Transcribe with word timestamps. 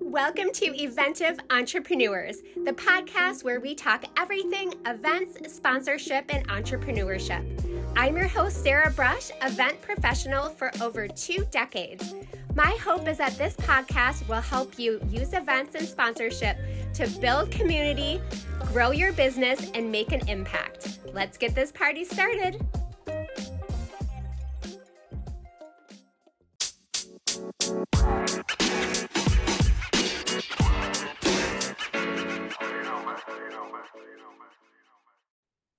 Welcome 0.00 0.52
to 0.54 0.82
Eventive 0.82 1.38
Entrepreneurs, 1.50 2.38
the 2.64 2.72
podcast 2.72 3.44
where 3.44 3.60
we 3.60 3.74
talk 3.74 4.04
everything 4.16 4.72
events, 4.86 5.52
sponsorship, 5.52 6.24
and 6.34 6.48
entrepreneurship. 6.48 7.44
I'm 7.94 8.16
your 8.16 8.26
host, 8.26 8.62
Sarah 8.62 8.90
Brush, 8.90 9.30
event 9.42 9.82
professional 9.82 10.48
for 10.48 10.70
over 10.80 11.08
two 11.08 11.46
decades. 11.50 12.14
My 12.54 12.70
hope 12.82 13.06
is 13.06 13.18
that 13.18 13.36
this 13.36 13.54
podcast 13.56 14.26
will 14.28 14.40
help 14.40 14.78
you 14.78 14.98
use 15.10 15.34
events 15.34 15.74
and 15.74 15.86
sponsorship 15.86 16.56
to 16.94 17.06
build 17.20 17.50
community, 17.50 18.20
grow 18.72 18.92
your 18.92 19.12
business, 19.12 19.70
and 19.74 19.92
make 19.92 20.12
an 20.12 20.26
impact. 20.28 21.00
Let's 21.12 21.36
get 21.36 21.54
this 21.54 21.70
party 21.70 22.04
started. 22.04 22.64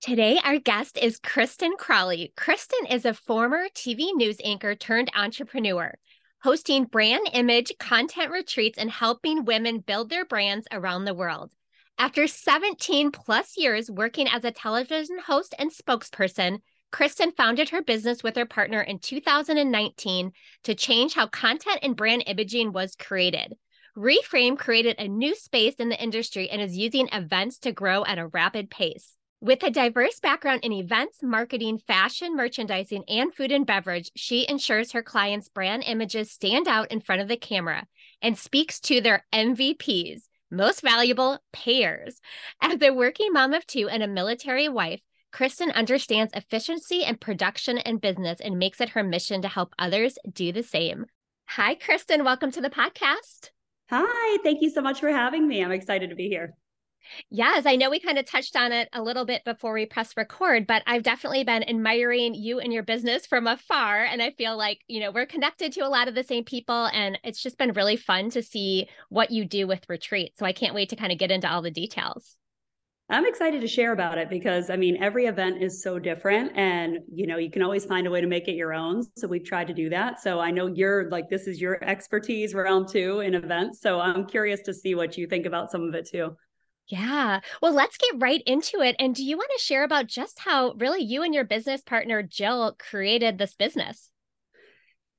Today, 0.10 0.40
our 0.44 0.58
guest 0.58 0.98
is 0.98 1.20
Kristen 1.20 1.74
Crawley. 1.78 2.34
Kristen 2.36 2.88
is 2.88 3.06
a 3.06 3.14
former 3.14 3.66
TV 3.76 4.12
news 4.16 4.38
anchor 4.44 4.74
turned 4.74 5.12
entrepreneur, 5.14 5.94
hosting 6.42 6.86
brand 6.86 7.30
image 7.32 7.72
content 7.78 8.32
retreats 8.32 8.80
and 8.80 8.90
helping 8.90 9.46
women 9.46 9.82
build 9.82 10.10
their 10.10 10.26
brands 10.26 10.66
around 10.72 11.06
the 11.06 11.14
world. 11.14 11.52
After 12.00 12.26
17 12.26 13.12
plus 13.12 13.56
years 13.56 13.92
working 13.92 14.28
as 14.28 14.44
a 14.44 14.50
television 14.50 15.20
host 15.20 15.54
and 15.60 15.70
spokesperson, 15.70 16.62
Kristen 16.92 17.32
founded 17.32 17.70
her 17.70 17.84
business 17.84 18.24
with 18.24 18.36
her 18.36 18.48
partner 18.48 18.82
in 18.82 18.98
2019 18.98 20.32
to 20.64 20.74
change 20.74 21.14
how 21.14 21.28
content 21.28 21.82
and 21.84 21.96
brand 21.96 22.24
imaging 22.26 22.72
was 22.74 22.96
created. 22.96 23.54
Reframe 23.96 24.58
created 24.58 24.96
a 24.98 25.08
new 25.08 25.36
space 25.36 25.76
in 25.76 25.90
the 25.90 26.02
industry 26.02 26.50
and 26.50 26.64
is 26.64 26.76
using 26.76 27.10
events 27.12 27.60
to 27.60 27.72
grow 27.72 28.04
at 28.06 28.18
a 28.18 28.26
rapid 28.26 28.72
pace. 28.72 29.19
With 29.42 29.64
a 29.64 29.72
diverse 29.72 30.20
background 30.20 30.66
in 30.66 30.74
events, 30.74 31.20
marketing, 31.24 31.78
fashion, 31.88 32.36
merchandising, 32.36 33.06
and 33.08 33.34
food 33.34 33.54
and 33.54 33.66
beverage, 33.66 34.12
she 34.14 34.46
ensures 34.50 34.92
her 34.92 35.02
clients' 35.02 35.48
brand 35.48 35.86
images 35.88 36.30
stand 36.30 36.68
out 36.68 36.92
in 36.92 37.00
front 37.00 37.22
of 37.22 37.30
the 37.30 37.38
camera 37.38 37.88
and 38.22 38.38
speaks 38.38 38.82
to 38.82 39.00
their 39.00 39.26
MVPs, 39.32 40.24
most 40.52 40.82
valuable 40.82 41.40
payers. 41.54 42.20
As 42.62 42.82
a 42.82 42.92
working 42.92 43.32
mom 43.32 43.54
of 43.54 43.66
two 43.66 43.88
and 43.88 44.04
a 44.04 44.10
military 44.10 44.68
wife, 44.68 45.00
Kristen 45.32 45.72
understands 45.72 46.34
efficiency 46.36 47.06
and 47.06 47.22
production 47.22 47.78
and 47.78 48.02
business 48.02 48.42
and 48.42 48.60
makes 48.60 48.82
it 48.82 48.90
her 48.90 49.04
mission 49.04 49.42
to 49.44 49.48
help 49.48 49.74
others 49.80 50.18
do 50.34 50.52
the 50.52 50.64
same. 50.64 51.06
Hi, 51.52 51.76
Kristen. 51.76 52.26
Welcome 52.26 52.52
to 52.52 52.62
the 52.62 52.70
podcast. 52.70 53.52
Hi. 53.90 54.38
Thank 54.44 54.62
you 54.62 54.70
so 54.70 54.82
much 54.82 55.00
for 55.00 55.10
having 55.10 55.48
me. 55.48 55.64
I'm 55.64 55.72
excited 55.72 56.10
to 56.10 56.16
be 56.18 56.28
here. 56.28 56.56
Yes, 57.30 57.66
I 57.66 57.76
know 57.76 57.90
we 57.90 58.00
kind 58.00 58.18
of 58.18 58.26
touched 58.26 58.56
on 58.56 58.72
it 58.72 58.90
a 58.94 59.02
little 59.02 59.26
bit 59.26 59.44
before 59.46 59.74
we 59.74 59.86
press 59.86 60.16
record, 60.18 60.68
but 60.68 60.84
I've 60.86 61.04
definitely 61.04 61.44
been 61.44 61.68
admiring 61.68 62.34
you 62.34 62.60
and 62.60 62.74
your 62.74 62.84
business 62.84 63.26
from 63.26 63.48
afar. 63.48 64.04
And 64.04 64.22
I 64.22 64.32
feel 64.32 64.58
like, 64.58 64.80
you 64.88 65.00
know, 65.00 65.12
we're 65.12 65.26
connected 65.26 65.72
to 65.74 65.82
a 65.82 65.90
lot 65.90 66.08
of 66.08 66.16
the 66.16 66.24
same 66.24 66.44
people. 66.44 66.86
And 66.94 67.20
it's 67.24 67.42
just 67.42 67.58
been 67.58 67.74
really 67.74 67.98
fun 67.98 68.30
to 68.32 68.42
see 68.42 68.90
what 69.10 69.32
you 69.32 69.46
do 69.46 69.68
with 69.68 69.90
retreat. 69.90 70.38
So 70.38 70.46
I 70.46 70.54
can't 70.54 70.76
wait 70.76 70.90
to 70.90 70.96
kind 70.96 71.12
of 71.12 71.18
get 71.18 71.32
into 71.32 71.50
all 71.50 71.62
the 71.62 71.72
details. 71.72 72.36
I'm 73.12 73.26
excited 73.26 73.62
to 73.62 73.68
share 73.68 73.92
about 73.92 74.20
it 74.20 74.30
because 74.30 74.70
I 74.70 74.76
mean, 74.76 75.02
every 75.02 75.26
event 75.26 75.64
is 75.64 75.82
so 75.82 75.98
different 75.98 76.52
and 76.56 77.00
you 77.12 77.26
know, 77.26 77.38
you 77.38 77.50
can 77.50 77.64
always 77.64 77.84
find 77.84 78.06
a 78.06 78.12
way 78.12 78.22
to 78.22 78.28
make 78.28 78.48
it 78.48 78.54
your 78.54 78.72
own. 78.72 79.04
So 79.18 79.28
we've 79.28 79.44
tried 79.44 79.66
to 79.68 79.74
do 79.74 79.90
that. 79.90 80.22
So 80.22 80.40
I 80.40 80.52
know 80.52 80.68
you're 80.68 81.10
like, 81.10 81.28
this 81.28 81.48
is 81.48 81.60
your 81.60 81.84
expertise 81.84 82.54
realm 82.54 82.88
too 82.88 83.22
in 83.22 83.34
events. 83.34 83.82
So 83.82 84.00
I'm 84.00 84.28
curious 84.28 84.62
to 84.62 84.76
see 84.76 84.94
what 84.94 85.18
you 85.18 85.26
think 85.26 85.48
about 85.48 85.72
some 85.72 85.88
of 85.88 85.96
it 85.96 86.08
too. 86.08 86.36
Yeah. 86.90 87.40
Well, 87.62 87.74
let's 87.74 87.98
get 87.98 88.20
right 88.22 88.42
into 88.46 88.82
it. 88.82 88.96
And 89.00 89.14
do 89.16 89.24
you 89.24 89.38
want 89.38 89.52
to 89.56 89.64
share 89.64 89.84
about 89.84 90.08
just 90.08 90.40
how 90.40 90.74
really 90.74 91.02
you 91.04 91.24
and 91.24 91.34
your 91.34 91.44
business 91.46 91.82
partner, 91.82 92.22
Jill, 92.24 92.76
created 92.80 93.38
this 93.38 93.56
business? 93.56 94.12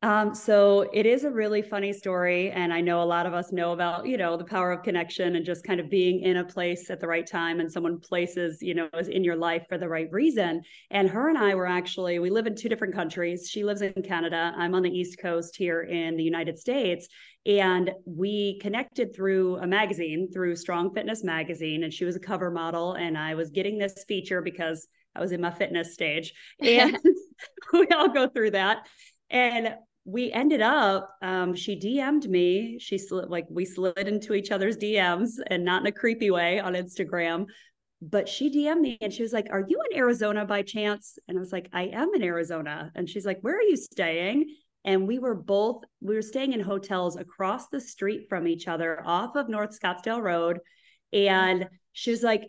Um, 0.02 0.34
so 0.34 0.88
it 0.94 1.04
is 1.04 1.24
a 1.24 1.30
really 1.30 1.60
funny 1.60 1.92
story. 1.92 2.50
And 2.50 2.72
I 2.72 2.80
know 2.80 3.02
a 3.02 3.04
lot 3.04 3.26
of 3.26 3.34
us 3.34 3.52
know 3.52 3.72
about, 3.72 4.06
you 4.06 4.16
know, 4.16 4.34
the 4.34 4.44
power 4.44 4.72
of 4.72 4.82
connection 4.82 5.36
and 5.36 5.44
just 5.44 5.62
kind 5.62 5.78
of 5.78 5.90
being 5.90 6.20
in 6.20 6.38
a 6.38 6.44
place 6.44 6.88
at 6.88 7.00
the 7.00 7.06
right 7.06 7.26
time 7.26 7.60
and 7.60 7.70
someone 7.70 8.00
places, 8.00 8.62
you 8.62 8.72
know, 8.72 8.88
is 8.98 9.08
in 9.08 9.22
your 9.22 9.36
life 9.36 9.66
for 9.68 9.76
the 9.76 9.88
right 9.88 10.10
reason. 10.10 10.62
And 10.90 11.10
her 11.10 11.28
and 11.28 11.36
I 11.36 11.54
were 11.54 11.66
actually, 11.66 12.18
we 12.18 12.30
live 12.30 12.46
in 12.46 12.54
two 12.54 12.70
different 12.70 12.94
countries. 12.94 13.46
She 13.50 13.62
lives 13.62 13.82
in 13.82 13.92
Canada. 14.02 14.54
I'm 14.56 14.74
on 14.74 14.82
the 14.82 14.90
East 14.90 15.18
Coast 15.20 15.54
here 15.54 15.82
in 15.82 16.16
the 16.16 16.24
United 16.24 16.58
States. 16.58 17.06
And 17.44 17.90
we 18.06 18.58
connected 18.60 19.14
through 19.14 19.58
a 19.58 19.66
magazine, 19.66 20.30
through 20.32 20.56
Strong 20.56 20.94
Fitness 20.94 21.24
Magazine. 21.24 21.84
And 21.84 21.92
she 21.92 22.06
was 22.06 22.16
a 22.16 22.20
cover 22.20 22.50
model. 22.50 22.94
And 22.94 23.18
I 23.18 23.34
was 23.34 23.50
getting 23.50 23.76
this 23.76 24.02
feature 24.08 24.40
because 24.40 24.88
I 25.14 25.20
was 25.20 25.32
in 25.32 25.42
my 25.42 25.50
fitness 25.50 25.92
stage. 25.92 26.32
And 26.62 26.98
we 27.74 27.86
all 27.88 28.08
go 28.08 28.28
through 28.28 28.52
that. 28.52 28.86
And 29.30 29.74
we 30.04 30.32
ended 30.32 30.62
up 30.62 31.16
um, 31.22 31.54
she 31.54 31.76
dm'd 31.76 32.28
me. 32.28 32.78
She 32.78 32.98
slid 32.98 33.28
like 33.28 33.46
we 33.50 33.64
slid 33.64 34.08
into 34.08 34.34
each 34.34 34.50
other's 34.50 34.76
dms 34.76 35.38
and 35.46 35.64
not 35.64 35.82
in 35.82 35.86
a 35.86 35.92
creepy 35.92 36.30
way 36.30 36.58
on 36.58 36.74
instagram. 36.74 37.46
But 38.02 38.28
she 38.28 38.50
dm'd 38.50 38.80
me 38.80 38.98
and 39.00 39.12
she 39.12 39.22
was 39.22 39.32
like 39.32 39.48
are 39.50 39.64
you 39.66 39.80
in 39.90 39.98
arizona 39.98 40.44
by 40.44 40.62
chance? 40.62 41.18
And 41.28 41.36
i 41.36 41.40
was 41.40 41.52
like 41.52 41.68
i 41.72 41.84
am 41.84 42.14
in 42.14 42.22
arizona. 42.22 42.90
And 42.94 43.08
she's 43.08 43.26
like 43.26 43.38
where 43.42 43.56
are 43.56 43.62
you 43.62 43.76
staying? 43.76 44.56
And 44.84 45.06
we 45.06 45.18
were 45.18 45.34
both 45.34 45.84
we 46.00 46.14
were 46.14 46.22
staying 46.22 46.54
in 46.54 46.60
hotels 46.60 47.16
across 47.16 47.68
the 47.68 47.80
street 47.80 48.26
from 48.28 48.48
each 48.48 48.68
other 48.68 49.02
off 49.04 49.36
of 49.36 49.48
north 49.48 49.78
scottsdale 49.78 50.22
road. 50.22 50.60
And 51.12 51.68
she 51.92 52.10
was 52.10 52.22
like 52.22 52.42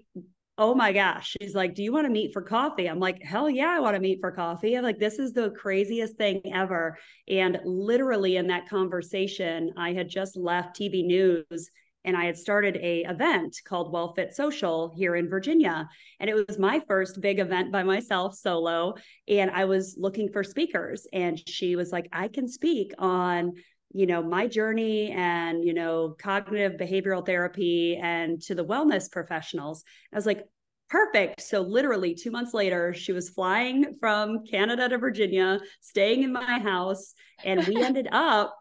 oh 0.57 0.75
my 0.75 0.91
gosh. 0.91 1.35
She's 1.41 1.55
like, 1.55 1.73
do 1.73 1.83
you 1.83 1.91
want 1.91 2.05
to 2.05 2.11
meet 2.11 2.33
for 2.33 2.41
coffee? 2.41 2.87
I'm 2.87 2.99
like, 2.99 3.23
hell 3.23 3.49
yeah, 3.49 3.69
I 3.69 3.79
want 3.79 3.95
to 3.95 4.01
meet 4.01 4.19
for 4.19 4.31
coffee. 4.31 4.75
I'm 4.75 4.83
like, 4.83 4.99
this 4.99 5.17
is 5.17 5.33
the 5.33 5.51
craziest 5.51 6.17
thing 6.17 6.41
ever. 6.53 6.97
And 7.27 7.59
literally 7.65 8.35
in 8.35 8.47
that 8.47 8.69
conversation, 8.69 9.71
I 9.77 9.93
had 9.93 10.09
just 10.09 10.37
left 10.37 10.79
TV 10.79 11.03
news 11.05 11.71
and 12.03 12.17
I 12.17 12.25
had 12.25 12.37
started 12.37 12.77
a 12.77 13.03
event 13.03 13.57
called 13.65 13.91
Well 13.91 14.13
Fit 14.13 14.33
Social 14.33 14.91
here 14.95 15.15
in 15.15 15.29
Virginia. 15.29 15.87
And 16.19 16.29
it 16.29 16.33
was 16.33 16.57
my 16.57 16.81
first 16.87 17.21
big 17.21 17.39
event 17.39 17.71
by 17.71 17.83
myself 17.83 18.35
solo. 18.35 18.95
And 19.27 19.51
I 19.51 19.65
was 19.65 19.95
looking 19.99 20.29
for 20.29 20.43
speakers. 20.43 21.07
And 21.13 21.39
she 21.47 21.75
was 21.75 21.91
like, 21.91 22.07
I 22.11 22.27
can 22.27 22.47
speak 22.47 22.93
on 22.97 23.53
you 23.93 24.05
know 24.05 24.21
my 24.21 24.47
journey 24.47 25.11
and 25.11 25.63
you 25.63 25.73
know 25.73 26.15
cognitive 26.19 26.73
behavioral 26.79 27.25
therapy 27.25 27.99
and 28.01 28.41
to 28.41 28.55
the 28.55 28.65
wellness 28.65 29.11
professionals 29.11 29.83
i 30.13 30.15
was 30.15 30.25
like 30.25 30.45
perfect. 30.89 31.41
So 31.41 31.61
literally 31.61 32.13
2 32.13 32.31
months 32.31 32.53
later 32.53 32.93
she 32.93 33.13
was 33.13 33.29
flying 33.29 33.95
from 33.99 34.45
canada 34.45 34.89
to 34.89 34.97
virginia 34.97 35.59
staying 35.79 36.23
in 36.23 36.33
my 36.33 36.59
house 36.59 37.13
and 37.45 37.65
we 37.65 37.81
ended 37.81 38.09
up 38.11 38.55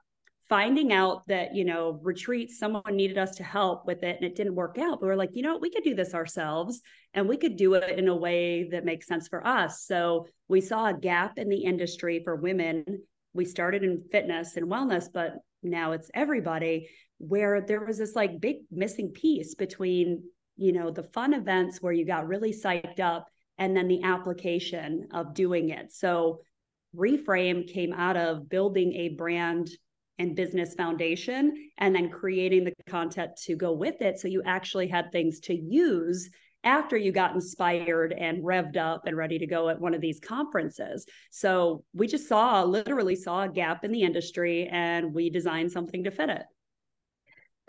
finding 0.50 0.92
out 0.92 1.26
that 1.28 1.54
you 1.54 1.64
know 1.64 2.00
retreat 2.02 2.50
someone 2.50 2.82
needed 2.90 3.16
us 3.16 3.36
to 3.36 3.44
help 3.44 3.86
with 3.86 4.02
it 4.02 4.16
and 4.16 4.24
it 4.24 4.34
didn't 4.34 4.56
work 4.56 4.76
out. 4.78 5.00
But 5.00 5.06
we 5.06 5.12
are 5.12 5.16
like 5.16 5.30
you 5.34 5.42
know 5.42 5.56
we 5.56 5.70
could 5.70 5.84
do 5.84 5.94
this 5.94 6.12
ourselves 6.12 6.82
and 7.14 7.28
we 7.28 7.36
could 7.36 7.56
do 7.56 7.74
it 7.74 7.98
in 7.98 8.08
a 8.08 8.16
way 8.16 8.68
that 8.70 8.84
makes 8.84 9.06
sense 9.06 9.28
for 9.28 9.46
us. 9.46 9.86
So 9.86 10.26
we 10.48 10.60
saw 10.60 10.88
a 10.88 10.94
gap 10.94 11.38
in 11.38 11.48
the 11.48 11.64
industry 11.64 12.20
for 12.22 12.34
women 12.34 12.84
we 13.32 13.44
started 13.44 13.82
in 13.82 14.04
fitness 14.10 14.56
and 14.56 14.70
wellness, 14.70 15.06
but 15.12 15.34
now 15.62 15.92
it's 15.92 16.10
everybody 16.14 16.88
where 17.18 17.60
there 17.60 17.84
was 17.84 17.98
this 17.98 18.16
like 18.16 18.40
big 18.40 18.56
missing 18.70 19.10
piece 19.10 19.54
between, 19.54 20.22
you 20.56 20.72
know, 20.72 20.90
the 20.90 21.08
fun 21.12 21.34
events 21.34 21.78
where 21.80 21.92
you 21.92 22.06
got 22.06 22.26
really 22.26 22.52
psyched 22.52 23.00
up 23.00 23.28
and 23.58 23.76
then 23.76 23.88
the 23.88 24.02
application 24.02 25.08
of 25.12 25.34
doing 25.34 25.68
it. 25.68 25.92
So 25.92 26.40
reframe 26.96 27.70
came 27.70 27.92
out 27.92 28.16
of 28.16 28.48
building 28.48 28.94
a 28.94 29.10
brand 29.10 29.70
and 30.18 30.36
business 30.36 30.74
foundation 30.74 31.70
and 31.78 31.94
then 31.94 32.10
creating 32.10 32.64
the 32.64 32.74
content 32.86 33.30
to 33.44 33.56
go 33.56 33.72
with 33.72 34.02
it 34.02 34.18
so 34.18 34.28
you 34.28 34.42
actually 34.44 34.86
had 34.86 35.10
things 35.10 35.40
to 35.40 35.54
use 35.54 36.28
after 36.64 36.96
you 36.96 37.12
got 37.12 37.34
inspired 37.34 38.12
and 38.12 38.44
revved 38.44 38.76
up 38.76 39.06
and 39.06 39.16
ready 39.16 39.38
to 39.38 39.46
go 39.46 39.68
at 39.68 39.80
one 39.80 39.94
of 39.94 40.00
these 40.00 40.20
conferences. 40.20 41.06
So 41.30 41.84
we 41.94 42.06
just 42.06 42.28
saw, 42.28 42.62
literally 42.64 43.16
saw 43.16 43.42
a 43.44 43.48
gap 43.48 43.84
in 43.84 43.92
the 43.92 44.02
industry 44.02 44.68
and 44.70 45.14
we 45.14 45.30
designed 45.30 45.72
something 45.72 46.04
to 46.04 46.10
fit 46.10 46.28
it. 46.28 46.42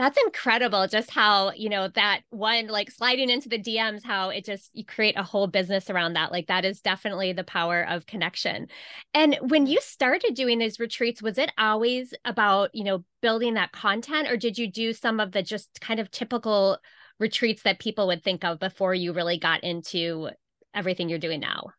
That's 0.01 0.17
incredible. 0.25 0.88
Just 0.88 1.11
how, 1.11 1.51
you 1.51 1.69
know, 1.69 1.88
that 1.89 2.21
one 2.31 2.67
like 2.67 2.89
sliding 2.89 3.29
into 3.29 3.49
the 3.49 3.59
DMs, 3.61 4.03
how 4.03 4.29
it 4.29 4.43
just 4.43 4.71
you 4.73 4.83
create 4.83 5.15
a 5.15 5.21
whole 5.21 5.45
business 5.45 5.91
around 5.91 6.13
that. 6.13 6.31
Like 6.31 6.47
that 6.47 6.65
is 6.65 6.81
definitely 6.81 7.33
the 7.33 7.43
power 7.43 7.85
of 7.88 8.07
connection. 8.07 8.67
And 9.13 9.38
when 9.41 9.67
you 9.67 9.79
started 9.79 10.33
doing 10.33 10.57
these 10.57 10.79
retreats, 10.79 11.21
was 11.21 11.38
it 11.38 11.51
always 11.55 12.15
about, 12.25 12.73
you 12.73 12.83
know, 12.83 13.03
building 13.21 13.53
that 13.53 13.73
content 13.73 14.27
or 14.27 14.38
did 14.38 14.57
you 14.57 14.65
do 14.65 14.91
some 14.91 15.19
of 15.19 15.33
the 15.33 15.43
just 15.43 15.79
kind 15.81 15.99
of 15.99 16.09
typical 16.09 16.79
retreats 17.21 17.63
that 17.63 17.79
people 17.79 18.07
would 18.07 18.23
think 18.23 18.44
of 18.44 18.59
before 18.59 18.94
you 18.94 19.13
really 19.13 19.38
got 19.38 19.63
into 19.63 20.29
everything 20.73 21.07
you're 21.07 21.19
doing 21.19 21.39
now? 21.39 21.71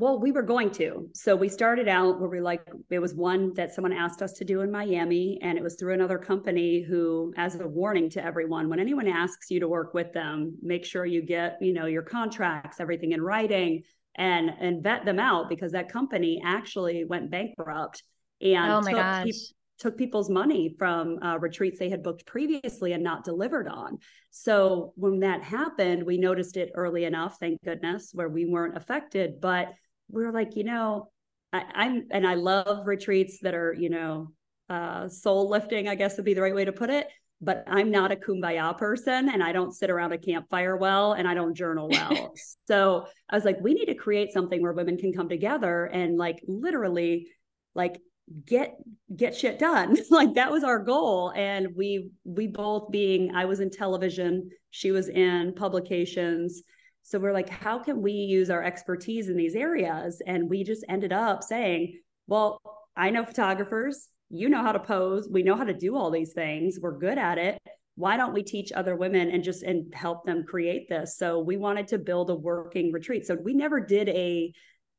well, 0.00 0.18
we 0.18 0.32
were 0.32 0.42
going 0.42 0.70
to. 0.70 1.10
So 1.12 1.36
we 1.36 1.50
started 1.50 1.86
out 1.86 2.18
where 2.18 2.30
we 2.30 2.40
like, 2.40 2.62
it 2.88 2.98
was 2.98 3.14
one 3.14 3.52
that 3.52 3.74
someone 3.74 3.92
asked 3.92 4.22
us 4.22 4.32
to 4.32 4.46
do 4.46 4.62
in 4.62 4.70
Miami, 4.70 5.38
and 5.42 5.58
it 5.58 5.62
was 5.62 5.76
through 5.78 5.92
another 5.92 6.16
company 6.16 6.80
who, 6.80 7.34
as 7.36 7.54
a 7.60 7.68
warning 7.68 8.08
to 8.10 8.24
everyone, 8.24 8.70
when 8.70 8.80
anyone 8.80 9.06
asks 9.06 9.50
you 9.50 9.60
to 9.60 9.68
work 9.68 9.92
with 9.92 10.10
them, 10.14 10.56
make 10.62 10.86
sure 10.86 11.04
you 11.04 11.20
get, 11.20 11.58
you 11.60 11.74
know, 11.74 11.84
your 11.84 12.00
contracts, 12.00 12.80
everything 12.80 13.12
in 13.12 13.20
writing 13.20 13.82
and 14.16 14.50
and 14.58 14.82
vet 14.82 15.04
them 15.04 15.20
out 15.20 15.48
because 15.50 15.72
that 15.72 15.92
company 15.92 16.40
actually 16.44 17.04
went 17.04 17.30
bankrupt 17.30 18.02
and 18.40 18.72
oh 18.72 18.80
my 18.80 18.92
gosh. 18.92 19.24
Pe- 19.24 19.30
took 19.80 19.96
people's 19.96 20.28
money 20.28 20.74
from 20.78 21.18
uh, 21.22 21.38
retreats 21.38 21.78
they 21.78 21.88
had 21.88 22.02
booked 22.02 22.26
previously 22.26 22.92
and 22.92 23.02
not 23.02 23.24
delivered 23.24 23.66
on. 23.66 23.98
So 24.30 24.92
when 24.94 25.20
that 25.20 25.42
happened, 25.42 26.04
we 26.04 26.18
noticed 26.18 26.58
it 26.58 26.70
early 26.74 27.04
enough, 27.04 27.38
thank 27.40 27.64
goodness, 27.64 28.10
where 28.12 28.28
we 28.28 28.44
weren't 28.44 28.76
affected. 28.76 29.40
But 29.40 29.72
we 30.10 30.24
are 30.24 30.32
like, 30.32 30.54
you 30.54 30.64
know, 30.64 31.10
I, 31.52 31.86
am 31.86 32.08
and 32.10 32.26
I 32.26 32.34
love 32.34 32.86
retreats 32.86 33.38
that 33.42 33.54
are, 33.54 33.72
you 33.72 33.88
know, 33.88 34.32
uh, 34.68 35.08
soul 35.08 35.48
lifting, 35.48 35.88
I 35.88 35.94
guess 35.94 36.16
would 36.16 36.26
be 36.26 36.34
the 36.34 36.42
right 36.42 36.54
way 36.54 36.66
to 36.66 36.72
put 36.72 36.90
it. 36.90 37.08
But 37.40 37.64
I'm 37.66 37.90
not 37.90 38.12
a 38.12 38.16
kumbaya 38.16 38.76
person 38.76 39.30
and 39.30 39.42
I 39.42 39.52
don't 39.52 39.72
sit 39.72 39.88
around 39.88 40.12
a 40.12 40.18
campfire 40.18 40.76
well 40.76 41.14
and 41.14 41.26
I 41.26 41.32
don't 41.32 41.54
journal 41.54 41.88
well. 41.88 42.34
so 42.68 43.06
I 43.30 43.34
was 43.34 43.46
like, 43.46 43.58
we 43.62 43.72
need 43.72 43.86
to 43.86 43.94
create 43.94 44.30
something 44.30 44.60
where 44.60 44.74
women 44.74 44.98
can 44.98 45.14
come 45.14 45.30
together 45.30 45.86
and 45.86 46.18
like 46.18 46.42
literally 46.46 47.28
like 47.74 47.98
get 48.46 48.76
get 49.16 49.34
shit 49.34 49.58
done 49.58 49.96
like 50.10 50.34
that 50.34 50.52
was 50.52 50.62
our 50.62 50.78
goal 50.78 51.32
and 51.34 51.68
we 51.74 52.10
we 52.24 52.46
both 52.46 52.90
being 52.90 53.34
i 53.34 53.44
was 53.44 53.58
in 53.58 53.70
television 53.70 54.48
she 54.70 54.92
was 54.92 55.08
in 55.08 55.52
publications 55.54 56.62
so 57.02 57.18
we're 57.18 57.32
like, 57.32 57.48
how 57.48 57.78
can 57.78 58.02
we 58.02 58.12
use 58.12 58.50
our 58.50 58.62
expertise 58.62 59.28
in 59.28 59.36
these 59.36 59.56
areas? 59.56 60.22
And 60.26 60.48
we 60.48 60.62
just 60.62 60.84
ended 60.88 61.12
up 61.12 61.42
saying, 61.42 61.98
well, 62.26 62.60
I 62.96 63.10
know 63.10 63.24
photographers, 63.24 64.08
you 64.28 64.48
know 64.48 64.62
how 64.62 64.70
to 64.70 64.78
pose, 64.78 65.28
we 65.28 65.42
know 65.42 65.56
how 65.56 65.64
to 65.64 65.74
do 65.74 65.96
all 65.96 66.12
these 66.12 66.32
things, 66.32 66.78
we're 66.80 66.98
good 66.98 67.18
at 67.18 67.38
it. 67.38 67.58
Why 67.96 68.16
don't 68.16 68.32
we 68.32 68.42
teach 68.44 68.70
other 68.72 68.94
women 68.94 69.30
and 69.30 69.42
just 69.42 69.62
and 69.64 69.92
help 69.92 70.24
them 70.24 70.44
create 70.44 70.88
this? 70.88 71.18
So 71.18 71.40
we 71.40 71.56
wanted 71.56 71.88
to 71.88 71.98
build 71.98 72.30
a 72.30 72.34
working 72.34 72.92
retreat. 72.92 73.26
So 73.26 73.34
we 73.34 73.54
never 73.54 73.80
did 73.80 74.08
a, 74.08 74.52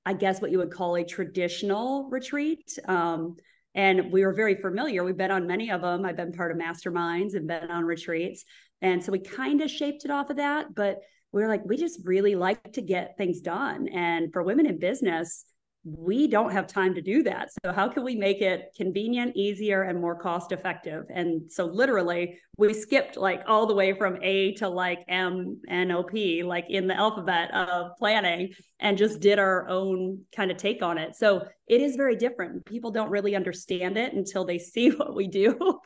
I 0.06 0.14
guess 0.14 0.42
what 0.42 0.52
you 0.52 0.58
would 0.58 0.72
call 0.72 0.96
a 0.96 1.04
traditional 1.04 2.10
retreat. 2.10 2.78
Um, 2.88 3.36
and 3.74 4.12
we 4.12 4.26
were 4.26 4.34
very 4.34 4.56
familiar. 4.56 5.04
We've 5.04 5.16
been 5.18 5.32
on 5.32 5.48
many 5.48 5.72
of 5.72 5.82
them. 5.82 6.06
I've 6.06 6.18
been 6.18 6.34
part 6.34 6.52
of 6.52 6.58
masterminds 6.58 7.36
and 7.36 7.48
been 7.48 7.72
on 7.72 7.86
retreats. 7.86 8.44
And 8.82 9.04
so 9.04 9.12
we 9.12 9.20
kind 9.20 9.62
of 9.62 9.70
shaped 9.70 10.06
it 10.06 10.12
off 10.12 10.30
of 10.30 10.38
that. 10.38 10.74
But 10.76 10.98
we 11.32 11.44
are 11.44 11.48
like, 11.48 11.64
we 11.66 11.78
just 11.78 12.02
really 12.04 12.36
like 12.36 12.74
to 12.74 12.82
get 12.82 13.18
things 13.18 13.40
done. 13.42 13.88
And 13.88 14.34
for 14.34 14.44
women 14.44 14.66
in 14.66 14.80
business, 14.80 15.46
we 15.84 16.28
don't 16.28 16.52
have 16.52 16.68
time 16.68 16.94
to 16.94 17.02
do 17.02 17.24
that. 17.24 17.50
So, 17.64 17.72
how 17.72 17.88
can 17.88 18.04
we 18.04 18.16
make 18.16 18.42
it 18.42 18.74
convenient, 18.78 19.36
easier, 19.36 19.84
and 19.84 20.00
more 20.00 20.16
cost 20.16 20.52
effective? 20.52 21.06
And 21.10 21.52
so, 21.52 21.66
literally, 21.66 22.38
we 22.58 22.74
skipped 22.74 23.18
like 23.18 23.42
all 23.48 23.66
the 23.66 23.74
way 23.74 23.94
from 23.94 24.18
A 24.22 24.54
to 24.56 24.70
like 24.70 25.04
M 25.08 25.60
N 25.68 25.92
O 25.92 26.04
P, 26.04 26.44
like 26.44 26.66
in 26.70 26.88
the 26.88 26.96
alphabet 26.96 27.52
of 27.54 27.98
planning, 27.98 28.54
and 28.80 28.98
just 28.98 29.22
did 29.22 29.40
our 29.40 29.68
own 29.68 30.22
kind 30.36 30.52
of 30.52 30.58
take 30.58 30.84
on 30.84 31.00
it. 31.00 31.16
So, 31.16 31.48
it 31.68 31.82
is 31.82 31.96
very 31.96 32.16
different. 32.16 32.66
People 32.66 32.92
don't 32.92 33.10
really 33.10 33.36
understand 33.36 33.98
it 33.98 34.14
until 34.14 34.46
they 34.46 34.60
see 34.60 34.90
what 34.92 35.16
we 35.16 35.28
do. 35.28 35.80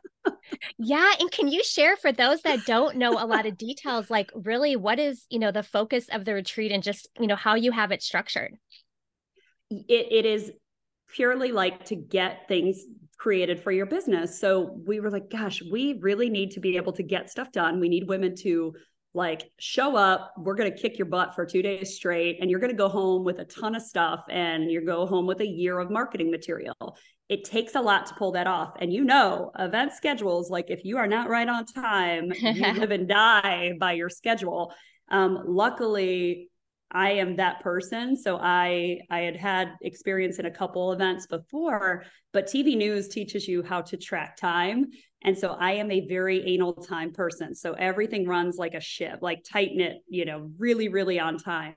yeah 0.80 1.14
and 1.20 1.32
can 1.32 1.48
you 1.48 1.64
share 1.64 1.96
for 1.98 2.12
those 2.12 2.42
that 2.42 2.66
don't 2.66 2.98
know 2.98 3.12
a 3.12 3.28
lot 3.28 3.46
of 3.46 3.58
details 3.58 4.10
like 4.10 4.32
really 4.34 4.76
what 4.76 5.00
is 5.00 5.26
you 5.30 5.38
know 5.38 5.52
the 5.52 5.62
focus 5.62 6.08
of 6.12 6.26
the 6.26 6.34
retreat 6.34 6.72
and 6.72 6.82
just 6.82 7.08
you 7.20 7.28
know 7.28 7.36
how 7.36 7.54
you 7.54 7.72
have 7.72 7.92
it 7.92 8.02
structured 8.02 8.58
it, 9.70 10.08
it 10.12 10.26
is 10.26 10.52
purely 11.14 11.52
like 11.52 11.86
to 11.86 11.96
get 11.96 12.48
things 12.48 12.84
created 13.18 13.62
for 13.62 13.72
your 13.72 13.86
business. 13.86 14.40
So 14.40 14.78
we 14.86 15.00
were 15.00 15.10
like 15.10 15.30
gosh 15.30 15.62
we 15.72 16.00
really 16.02 16.30
need 16.30 16.52
to 16.52 16.60
be 16.60 16.78
able 16.78 16.94
to 16.94 17.04
get 17.04 17.30
stuff 17.30 17.52
done. 17.52 17.80
We 17.80 17.90
need 17.90 18.08
women 18.08 18.36
to 18.38 18.74
like 19.14 19.50
show 19.58 19.96
up. 19.96 20.34
We're 20.38 20.56
going 20.56 20.72
to 20.72 20.78
kick 20.78 20.98
your 20.98 21.08
butt 21.08 21.34
for 21.34 21.46
two 21.46 21.62
days 21.62 21.96
straight 21.96 22.38
and 22.42 22.52
you're 22.52 22.60
going 22.60 22.72
to 22.72 22.78
go 22.78 22.90
home 22.90 23.24
with 23.24 23.40
a 23.40 23.46
ton 23.46 23.74
of 23.74 23.82
stuff 23.82 24.26
and 24.30 24.70
you 24.70 24.86
go 24.86 25.06
home 25.06 25.26
with 25.26 25.40
a 25.40 25.48
year 25.48 25.80
of 25.80 25.90
marketing 25.90 26.30
material. 26.30 26.98
It 27.30 27.46
takes 27.46 27.76
a 27.76 27.82
lot 27.82 28.06
to 28.08 28.16
pull 28.16 28.34
that 28.34 28.46
off. 28.46 28.74
And 28.80 28.92
you 28.92 29.06
know 29.06 29.52
event 29.58 29.94
schedules 29.94 30.50
like 30.50 30.70
if 30.70 30.84
you 30.84 30.98
are 30.98 31.08
not 31.08 31.30
right 31.30 31.48
on 31.48 31.66
time 31.66 32.32
you 32.34 32.74
live 32.74 32.92
and 32.92 33.08
die 33.08 33.74
by 33.80 33.94
your 33.94 34.10
schedule. 34.10 34.74
Um, 35.10 35.42
luckily 35.48 36.50
i 36.92 37.12
am 37.12 37.36
that 37.36 37.62
person. 37.62 38.16
So 38.16 38.38
i 38.38 39.00
i 39.10 39.20
had 39.20 39.36
had 39.36 39.74
experience 39.82 40.40
in 40.40 40.46
a 40.46 40.52
couple 40.52 40.92
events 40.92 41.28
before 41.28 42.04
but 42.34 42.48
tv 42.48 42.76
news 42.76 43.08
teaches 43.08 43.48
you 43.48 43.64
how 43.64 43.82
to 43.82 43.98
track 43.98 44.38
time. 44.38 44.86
And 45.24 45.38
so 45.38 45.56
i 45.60 45.72
am 45.74 45.92
a 45.92 46.08
very 46.08 46.46
anal 46.46 46.74
time 46.74 47.12
person. 47.12 47.56
So 47.56 47.74
everything 47.74 48.28
runs 48.28 48.58
like 48.58 48.74
a 48.74 48.80
ship 48.80 49.20
like 49.22 49.44
tight 49.44 49.72
knit 49.74 49.98
you 50.08 50.26
know 50.26 50.50
really 50.58 50.90
really 50.90 51.20
on 51.20 51.38
time. 51.38 51.76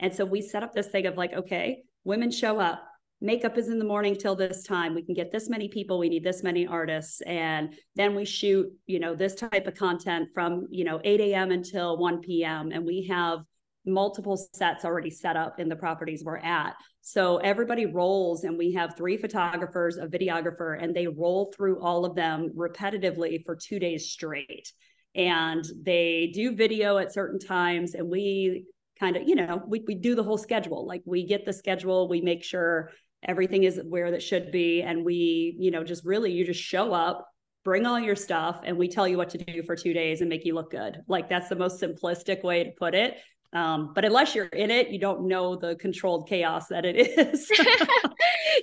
And 0.00 0.14
so 0.14 0.24
we 0.24 0.42
set 0.42 0.62
up 0.62 0.74
this 0.74 0.88
thing 0.88 1.06
of 1.06 1.16
like 1.16 1.32
okay 1.32 1.82
women 2.04 2.30
show 2.30 2.58
up 2.58 2.82
makeup 3.20 3.56
is 3.56 3.68
in 3.68 3.78
the 3.78 3.84
morning 3.84 4.14
till 4.14 4.36
this 4.36 4.62
time. 4.62 4.94
We 4.94 5.02
can 5.02 5.14
get 5.14 5.32
this 5.32 5.48
many 5.48 5.68
people. 5.68 5.98
We 5.98 6.10
need 6.10 6.22
this 6.22 6.42
many 6.42 6.66
artists. 6.66 7.22
And 7.22 7.74
then 7.94 8.14
we 8.14 8.24
shoot 8.24 8.66
you 8.86 9.00
know 9.00 9.14
this 9.14 9.34
type 9.34 9.66
of 9.66 9.74
content 9.74 10.28
from 10.34 10.66
you 10.70 10.84
know 10.84 11.00
8 11.02 11.20
a.m 11.20 11.50
until 11.50 11.98
1 11.98 12.20
p.m 12.20 12.72
and 12.72 12.84
we 12.84 13.06
have 13.10 13.40
multiple 13.86 14.36
sets 14.36 14.84
already 14.84 15.10
set 15.10 15.36
up 15.36 15.60
in 15.60 15.68
the 15.68 15.76
properties 15.76 16.22
we're 16.24 16.38
at. 16.38 16.74
So 17.02 17.38
everybody 17.38 17.86
rolls 17.86 18.44
and 18.44 18.58
we 18.58 18.72
have 18.72 18.96
three 18.96 19.16
photographers 19.16 19.96
a 19.96 20.06
videographer 20.06 20.82
and 20.82 20.94
they 20.94 21.06
roll 21.06 21.52
through 21.56 21.80
all 21.80 22.04
of 22.04 22.14
them 22.14 22.50
repetitively 22.56 23.44
for 23.44 23.56
two 23.56 23.78
days 23.78 24.10
straight. 24.10 24.72
And 25.14 25.64
they 25.82 26.30
do 26.34 26.54
video 26.54 26.98
at 26.98 27.14
certain 27.14 27.38
times 27.38 27.94
and 27.94 28.10
we 28.10 28.66
kind 28.98 29.16
of 29.16 29.28
you 29.28 29.34
know 29.34 29.62
we, 29.66 29.84
we 29.86 29.94
do 29.94 30.14
the 30.14 30.22
whole 30.22 30.38
schedule. 30.38 30.86
Like 30.86 31.02
we 31.04 31.24
get 31.24 31.46
the 31.46 31.52
schedule 31.52 32.08
we 32.08 32.20
make 32.20 32.42
sure 32.42 32.90
everything 33.22 33.64
is 33.64 33.80
where 33.88 34.10
that 34.10 34.22
should 34.22 34.50
be 34.50 34.82
and 34.82 35.04
we 35.04 35.56
you 35.58 35.70
know 35.70 35.84
just 35.84 36.04
really 36.04 36.32
you 36.32 36.44
just 36.44 36.60
show 36.60 36.92
up 36.92 37.26
bring 37.66 37.84
all 37.84 37.98
your 37.98 38.14
stuff 38.14 38.60
and 38.64 38.78
we 38.78 38.86
tell 38.86 39.08
you 39.08 39.16
what 39.16 39.28
to 39.28 39.38
do 39.38 39.60
for 39.64 39.74
two 39.74 39.92
days 39.92 40.20
and 40.20 40.30
make 40.30 40.44
you 40.44 40.54
look 40.54 40.70
good. 40.70 41.02
Like 41.08 41.28
that's 41.28 41.48
the 41.48 41.56
most 41.56 41.82
simplistic 41.82 42.44
way 42.44 42.62
to 42.62 42.70
put 42.78 42.94
it 42.94 43.16
um, 43.56 43.92
but 43.94 44.04
unless 44.04 44.34
you're 44.34 44.46
in 44.46 44.70
it 44.70 44.90
you 44.90 44.98
don't 44.98 45.26
know 45.26 45.56
the 45.56 45.74
controlled 45.76 46.28
chaos 46.28 46.68
that 46.68 46.84
it 46.84 46.96
is. 46.96 47.50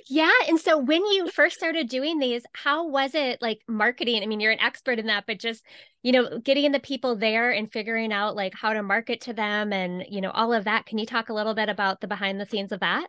Yeah 0.08 0.30
and 0.48 0.58
so 0.58 0.78
when 0.78 1.04
you 1.06 1.28
first 1.28 1.56
started 1.56 1.88
doing 1.88 2.18
these 2.18 2.42
how 2.52 2.88
was 2.88 3.14
it 3.14 3.40
like 3.40 3.60
marketing? 3.68 4.22
I 4.22 4.26
mean 4.26 4.40
you're 4.40 4.52
an 4.52 4.60
expert 4.60 4.98
in 4.98 5.06
that 5.06 5.24
but 5.26 5.38
just 5.38 5.64
you 6.02 6.12
know 6.12 6.38
getting 6.40 6.72
the 6.72 6.80
people 6.80 7.16
there 7.16 7.50
and 7.50 7.72
figuring 7.72 8.12
out 8.12 8.36
like 8.36 8.54
how 8.54 8.72
to 8.72 8.82
market 8.82 9.20
to 9.22 9.32
them 9.32 9.72
and 9.72 10.04
you 10.08 10.20
know 10.20 10.30
all 10.30 10.52
of 10.52 10.64
that. 10.64 10.86
Can 10.86 10.98
you 10.98 11.06
talk 11.06 11.28
a 11.28 11.34
little 11.34 11.54
bit 11.54 11.68
about 11.68 12.00
the 12.00 12.08
behind 12.08 12.40
the 12.40 12.46
scenes 12.46 12.72
of 12.72 12.80
that 12.80 13.08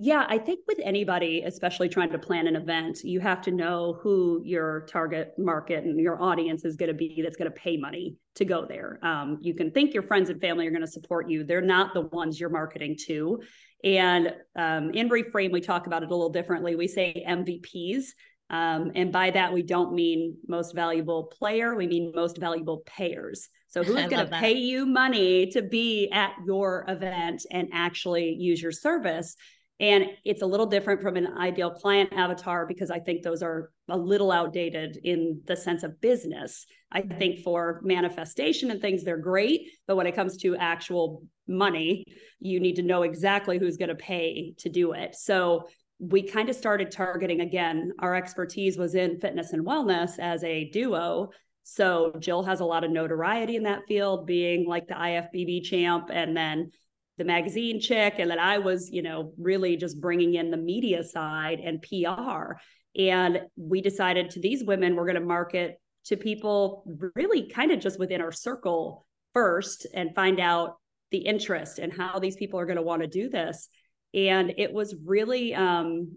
yeah, 0.00 0.24
I 0.28 0.38
think 0.38 0.60
with 0.68 0.78
anybody, 0.80 1.42
especially 1.44 1.88
trying 1.88 2.12
to 2.12 2.18
plan 2.20 2.46
an 2.46 2.54
event, 2.54 3.00
you 3.02 3.18
have 3.18 3.42
to 3.42 3.50
know 3.50 3.98
who 4.00 4.40
your 4.44 4.86
target 4.88 5.32
market 5.36 5.82
and 5.82 5.98
your 5.98 6.22
audience 6.22 6.64
is 6.64 6.76
going 6.76 6.88
to 6.88 6.94
be 6.94 7.20
that's 7.20 7.36
going 7.36 7.50
to 7.50 7.58
pay 7.58 7.76
money 7.76 8.14
to 8.36 8.44
go 8.44 8.64
there. 8.64 9.00
Um, 9.02 9.38
you 9.40 9.54
can 9.54 9.72
think 9.72 9.92
your 9.92 10.04
friends 10.04 10.30
and 10.30 10.40
family 10.40 10.68
are 10.68 10.70
going 10.70 10.82
to 10.82 10.86
support 10.86 11.28
you. 11.28 11.42
They're 11.42 11.60
not 11.60 11.94
the 11.94 12.02
ones 12.02 12.38
you're 12.38 12.48
marketing 12.48 12.96
to. 13.06 13.40
And 13.82 14.34
um, 14.56 14.90
in 14.90 15.08
Reframe, 15.08 15.50
we 15.50 15.60
talk 15.60 15.88
about 15.88 16.04
it 16.04 16.06
a 16.06 16.14
little 16.14 16.30
differently. 16.30 16.76
We 16.76 16.86
say 16.86 17.24
MVPs. 17.28 18.04
Um, 18.50 18.92
and 18.94 19.12
by 19.12 19.32
that, 19.32 19.52
we 19.52 19.62
don't 19.62 19.94
mean 19.94 20.36
most 20.46 20.76
valuable 20.76 21.24
player, 21.24 21.74
we 21.74 21.88
mean 21.88 22.12
most 22.14 22.38
valuable 22.38 22.82
payers. 22.86 23.48
So, 23.66 23.82
who's 23.82 24.06
going 24.08 24.26
to 24.26 24.38
pay 24.38 24.54
you 24.54 24.86
money 24.86 25.48
to 25.48 25.60
be 25.60 26.08
at 26.12 26.32
your 26.46 26.84
event 26.88 27.44
and 27.50 27.68
actually 27.72 28.36
use 28.38 28.62
your 28.62 28.72
service? 28.72 29.36
And 29.80 30.06
it's 30.24 30.42
a 30.42 30.46
little 30.46 30.66
different 30.66 31.00
from 31.00 31.16
an 31.16 31.38
ideal 31.38 31.70
client 31.70 32.12
avatar 32.12 32.66
because 32.66 32.90
I 32.90 32.98
think 32.98 33.22
those 33.22 33.42
are 33.42 33.70
a 33.88 33.96
little 33.96 34.32
outdated 34.32 34.98
in 35.04 35.40
the 35.46 35.56
sense 35.56 35.84
of 35.84 36.00
business. 36.00 36.66
I 36.90 37.02
think 37.02 37.40
for 37.40 37.80
manifestation 37.84 38.70
and 38.70 38.80
things, 38.80 39.04
they're 39.04 39.18
great. 39.18 39.68
But 39.86 39.96
when 39.96 40.06
it 40.06 40.16
comes 40.16 40.36
to 40.38 40.56
actual 40.56 41.22
money, 41.46 42.04
you 42.40 42.58
need 42.58 42.76
to 42.76 42.82
know 42.82 43.02
exactly 43.02 43.58
who's 43.58 43.76
going 43.76 43.90
to 43.90 43.94
pay 43.94 44.54
to 44.58 44.68
do 44.68 44.92
it. 44.92 45.14
So 45.14 45.68
we 46.00 46.22
kind 46.22 46.48
of 46.48 46.56
started 46.56 46.90
targeting 46.90 47.40
again, 47.40 47.92
our 47.98 48.14
expertise 48.14 48.76
was 48.76 48.94
in 48.94 49.18
fitness 49.18 49.52
and 49.52 49.66
wellness 49.66 50.18
as 50.18 50.42
a 50.44 50.70
duo. 50.70 51.30
So 51.62 52.12
Jill 52.18 52.42
has 52.44 52.60
a 52.60 52.64
lot 52.64 52.84
of 52.84 52.90
notoriety 52.90 53.56
in 53.56 53.64
that 53.64 53.82
field, 53.86 54.26
being 54.26 54.66
like 54.66 54.86
the 54.88 54.94
IFBB 54.94 55.64
champ. 55.64 56.08
And 56.12 56.36
then 56.36 56.70
the 57.18 57.24
magazine 57.24 57.80
chick 57.80 58.14
and 58.18 58.30
then 58.30 58.38
I 58.38 58.58
was, 58.58 58.90
you 58.90 59.02
know, 59.02 59.32
really 59.38 59.76
just 59.76 60.00
bringing 60.00 60.34
in 60.34 60.50
the 60.50 60.56
media 60.56 61.02
side 61.02 61.60
and 61.60 61.82
PR. 61.82 62.54
And 62.96 63.42
we 63.56 63.80
decided 63.80 64.30
to 64.30 64.40
these 64.40 64.64
women, 64.64 64.96
we're 64.96 65.04
going 65.04 65.16
to 65.16 65.20
market 65.20 65.80
to 66.06 66.16
people 66.16 66.84
really 67.14 67.50
kind 67.50 67.70
of 67.70 67.80
just 67.80 67.98
within 67.98 68.20
our 68.20 68.32
circle 68.32 69.06
first 69.34 69.86
and 69.94 70.14
find 70.14 70.40
out 70.40 70.76
the 71.10 71.18
interest 71.18 71.78
and 71.78 71.92
how 71.92 72.18
these 72.18 72.36
people 72.36 72.58
are 72.58 72.66
going 72.66 72.76
to 72.76 72.82
want 72.82 73.02
to 73.02 73.08
do 73.08 73.28
this. 73.28 73.68
and 74.14 74.54
it 74.56 74.72
was 74.72 74.94
really 75.04 75.54
um, 75.54 76.16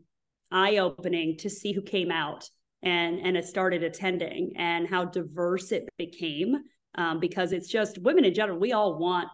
eye 0.51 0.77
opening 0.77 1.37
to 1.37 1.49
see 1.49 1.73
who 1.73 1.81
came 1.81 2.11
out 2.11 2.49
and 2.83 3.19
and 3.19 3.37
it 3.37 3.45
started 3.45 3.83
attending 3.83 4.53
and 4.57 4.87
how 4.87 5.05
diverse 5.05 5.71
it 5.71 5.87
became 5.97 6.55
um, 6.95 7.19
because 7.19 7.51
it's 7.51 7.69
just 7.69 7.97
women 7.99 8.25
in 8.25 8.33
general 8.33 8.59
we 8.59 8.73
all 8.73 8.97
want 8.97 9.27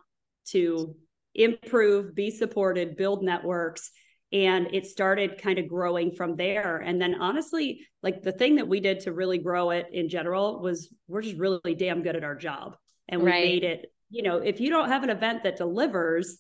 to 0.46 0.96
improve 1.38 2.16
be 2.16 2.32
supported 2.32 2.98
build 2.98 3.24
networks 3.24 3.92
and 4.34 4.68
it 4.74 4.86
started 4.86 5.42
kind 5.42 5.58
of 5.58 5.70
growing 5.70 6.12
from 6.12 6.36
there. 6.36 6.78
And 6.78 7.00
then 7.00 7.16
honestly 7.22 7.88
like 8.04 8.22
the 8.22 8.34
thing 8.34 8.56
that 8.56 8.68
we 8.68 8.80
did 8.80 9.00
to 9.02 9.14
really 9.14 9.38
grow 9.38 9.70
it 9.70 9.88
in 9.94 10.10
general 10.10 10.62
was 10.62 10.94
we're 11.08 11.22
just 11.22 11.38
really 11.38 11.76
damn 11.76 12.04
good 12.04 12.16
at 12.16 12.24
our 12.24 12.36
job. 12.36 12.76
And 13.08 13.22
we 13.22 13.32
right. 13.32 13.44
made 13.44 13.64
it 13.64 13.92
you 14.10 14.24
know 14.24 14.38
if 14.38 14.60
you 14.60 14.70
don't 14.70 14.90
have 14.90 15.04
an 15.04 15.10
event 15.10 15.44
that 15.44 15.58
delivers 15.58 16.38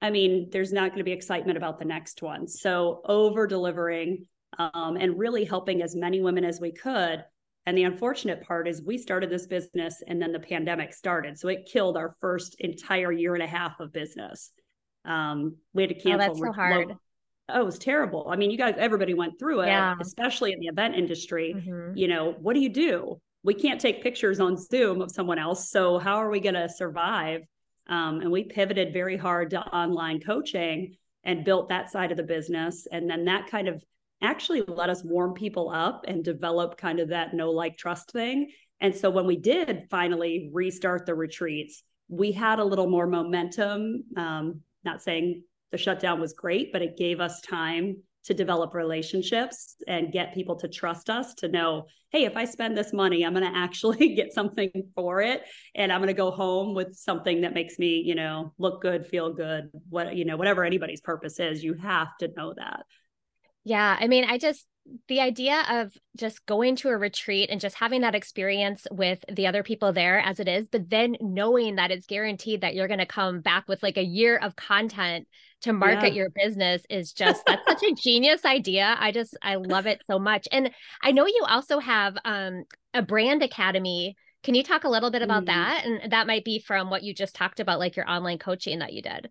i 0.00 0.08
mean 0.08 0.48
there's 0.52 0.72
not 0.72 0.90
going 0.90 0.98
to 0.98 1.04
be 1.04 1.12
excitement 1.12 1.56
about 1.56 1.78
the 1.78 1.84
next 1.84 2.22
one. 2.22 2.48
So 2.48 3.02
over 3.04 3.46
delivering 3.46 4.26
um, 4.58 4.96
and 4.96 5.18
really 5.18 5.44
helping 5.44 5.82
as 5.82 5.94
many 5.94 6.20
women 6.20 6.44
as 6.44 6.60
we 6.60 6.72
could 6.72 7.24
and 7.68 7.76
the 7.76 7.84
unfortunate 7.84 8.42
part 8.42 8.66
is 8.66 8.82
we 8.82 8.96
started 8.96 9.28
this 9.30 9.46
business 9.46 10.02
and 10.06 10.20
then 10.20 10.32
the 10.32 10.40
pandemic 10.40 10.92
started 10.92 11.38
so 11.38 11.48
it 11.48 11.68
killed 11.70 11.96
our 11.96 12.16
first 12.20 12.56
entire 12.60 13.12
year 13.12 13.34
and 13.34 13.42
a 13.42 13.46
half 13.46 13.78
of 13.80 13.92
business 13.92 14.50
um, 15.04 15.56
we 15.74 15.82
had 15.82 15.90
to 15.90 15.94
cancel 15.94 16.30
oh, 16.30 16.34
that's 16.34 16.38
so 16.38 16.52
hard 16.52 16.96
oh, 17.48 17.60
it 17.60 17.64
was 17.64 17.78
terrible. 17.78 18.26
I 18.30 18.36
mean, 18.36 18.50
you 18.50 18.58
guys, 18.58 18.74
everybody 18.78 19.14
went 19.14 19.38
through 19.38 19.60
it, 19.60 19.68
yeah. 19.68 19.94
especially 20.00 20.52
in 20.52 20.60
the 20.60 20.66
event 20.66 20.94
industry. 20.94 21.54
Mm-hmm. 21.56 21.96
You 21.96 22.08
know, 22.08 22.34
what 22.38 22.54
do 22.54 22.60
you 22.60 22.68
do? 22.68 23.20
We 23.42 23.54
can't 23.54 23.80
take 23.80 24.02
pictures 24.02 24.40
on 24.40 24.56
Zoom 24.56 25.00
of 25.00 25.10
someone 25.10 25.38
else. 25.38 25.70
So, 25.70 25.98
how 25.98 26.16
are 26.16 26.30
we 26.30 26.40
going 26.40 26.54
to 26.54 26.68
survive? 26.68 27.42
Um, 27.86 28.20
and 28.20 28.30
we 28.30 28.44
pivoted 28.44 28.92
very 28.92 29.16
hard 29.16 29.50
to 29.50 29.60
online 29.60 30.20
coaching 30.20 30.96
and 31.24 31.44
built 31.44 31.70
that 31.70 31.90
side 31.90 32.10
of 32.10 32.16
the 32.16 32.22
business. 32.22 32.86
And 32.90 33.08
then 33.08 33.24
that 33.24 33.50
kind 33.50 33.68
of 33.68 33.82
actually 34.22 34.62
let 34.66 34.90
us 34.90 35.04
warm 35.04 35.34
people 35.34 35.70
up 35.70 36.04
and 36.08 36.24
develop 36.24 36.76
kind 36.76 37.00
of 37.00 37.08
that 37.08 37.34
no 37.34 37.50
like 37.50 37.76
trust 37.76 38.10
thing. 38.12 38.50
And 38.80 38.94
so, 38.94 39.10
when 39.10 39.26
we 39.26 39.36
did 39.36 39.86
finally 39.90 40.50
restart 40.52 41.06
the 41.06 41.14
retreats, 41.14 41.82
we 42.08 42.32
had 42.32 42.58
a 42.58 42.64
little 42.64 42.88
more 42.88 43.06
momentum. 43.06 44.04
Um, 44.16 44.60
not 44.84 45.02
saying 45.02 45.42
the 45.72 45.78
shutdown 45.78 46.20
was 46.20 46.32
great, 46.32 46.72
but 46.72 46.82
it 46.82 46.96
gave 46.96 47.20
us 47.20 47.40
time 47.40 47.96
to 48.24 48.34
develop 48.34 48.74
relationships 48.74 49.76
and 49.86 50.12
get 50.12 50.34
people 50.34 50.54
to 50.56 50.68
trust 50.68 51.08
us 51.08 51.32
to 51.34 51.48
know, 51.48 51.86
hey, 52.10 52.24
if 52.24 52.36
I 52.36 52.44
spend 52.44 52.76
this 52.76 52.92
money, 52.92 53.24
I'm 53.24 53.32
going 53.32 53.50
to 53.50 53.58
actually 53.58 54.14
get 54.14 54.34
something 54.34 54.70
for 54.94 55.22
it. 55.22 55.42
And 55.74 55.90
I'm 55.90 56.00
going 56.00 56.08
to 56.08 56.14
go 56.14 56.30
home 56.30 56.74
with 56.74 56.94
something 56.94 57.40
that 57.40 57.54
makes 57.54 57.78
me, 57.78 58.02
you 58.04 58.14
know, 58.14 58.52
look 58.58 58.82
good, 58.82 59.06
feel 59.06 59.32
good, 59.32 59.70
what, 59.88 60.14
you 60.14 60.24
know, 60.24 60.36
whatever 60.36 60.64
anybody's 60.64 61.00
purpose 61.00 61.40
is, 61.40 61.64
you 61.64 61.74
have 61.74 62.08
to 62.20 62.30
know 62.36 62.54
that. 62.56 62.84
Yeah. 63.68 63.98
I 64.00 64.08
mean, 64.08 64.24
I 64.24 64.38
just, 64.38 64.66
the 65.08 65.20
idea 65.20 65.62
of 65.68 65.92
just 66.16 66.46
going 66.46 66.74
to 66.76 66.88
a 66.88 66.96
retreat 66.96 67.50
and 67.50 67.60
just 67.60 67.76
having 67.76 68.00
that 68.00 68.14
experience 68.14 68.86
with 68.90 69.22
the 69.30 69.46
other 69.46 69.62
people 69.62 69.92
there 69.92 70.18
as 70.20 70.40
it 70.40 70.48
is, 70.48 70.68
but 70.68 70.88
then 70.88 71.18
knowing 71.20 71.76
that 71.76 71.90
it's 71.90 72.06
guaranteed 72.06 72.62
that 72.62 72.74
you're 72.74 72.88
going 72.88 72.98
to 72.98 73.04
come 73.04 73.42
back 73.42 73.68
with 73.68 73.82
like 73.82 73.98
a 73.98 74.02
year 74.02 74.38
of 74.38 74.56
content 74.56 75.28
to 75.60 75.74
market 75.74 76.14
yeah. 76.14 76.22
your 76.22 76.30
business 76.30 76.80
is 76.88 77.12
just 77.12 77.44
that's 77.46 77.62
such 77.68 77.82
a 77.82 77.94
genius 78.02 78.46
idea. 78.46 78.96
I 78.98 79.12
just 79.12 79.36
I 79.42 79.56
love 79.56 79.86
it 79.86 80.02
so 80.10 80.18
much. 80.18 80.48
And 80.50 80.70
I 81.02 81.12
know 81.12 81.26
you 81.26 81.44
also 81.46 81.78
have 81.78 82.16
um 82.24 82.64
a 82.94 83.02
brand 83.02 83.42
academy. 83.42 84.16
Can 84.44 84.54
you 84.54 84.62
talk 84.62 84.84
a 84.84 84.88
little 84.88 85.10
bit 85.10 85.20
about 85.20 85.42
mm. 85.42 85.46
that? 85.48 85.84
And 85.84 86.12
that 86.12 86.26
might 86.26 86.44
be 86.44 86.58
from 86.58 86.88
what 86.88 87.02
you 87.02 87.12
just 87.12 87.34
talked 87.34 87.60
about 87.60 87.80
like 87.80 87.96
your 87.96 88.08
online 88.08 88.38
coaching 88.38 88.78
that 88.78 88.94
you 88.94 89.02
did. 89.02 89.28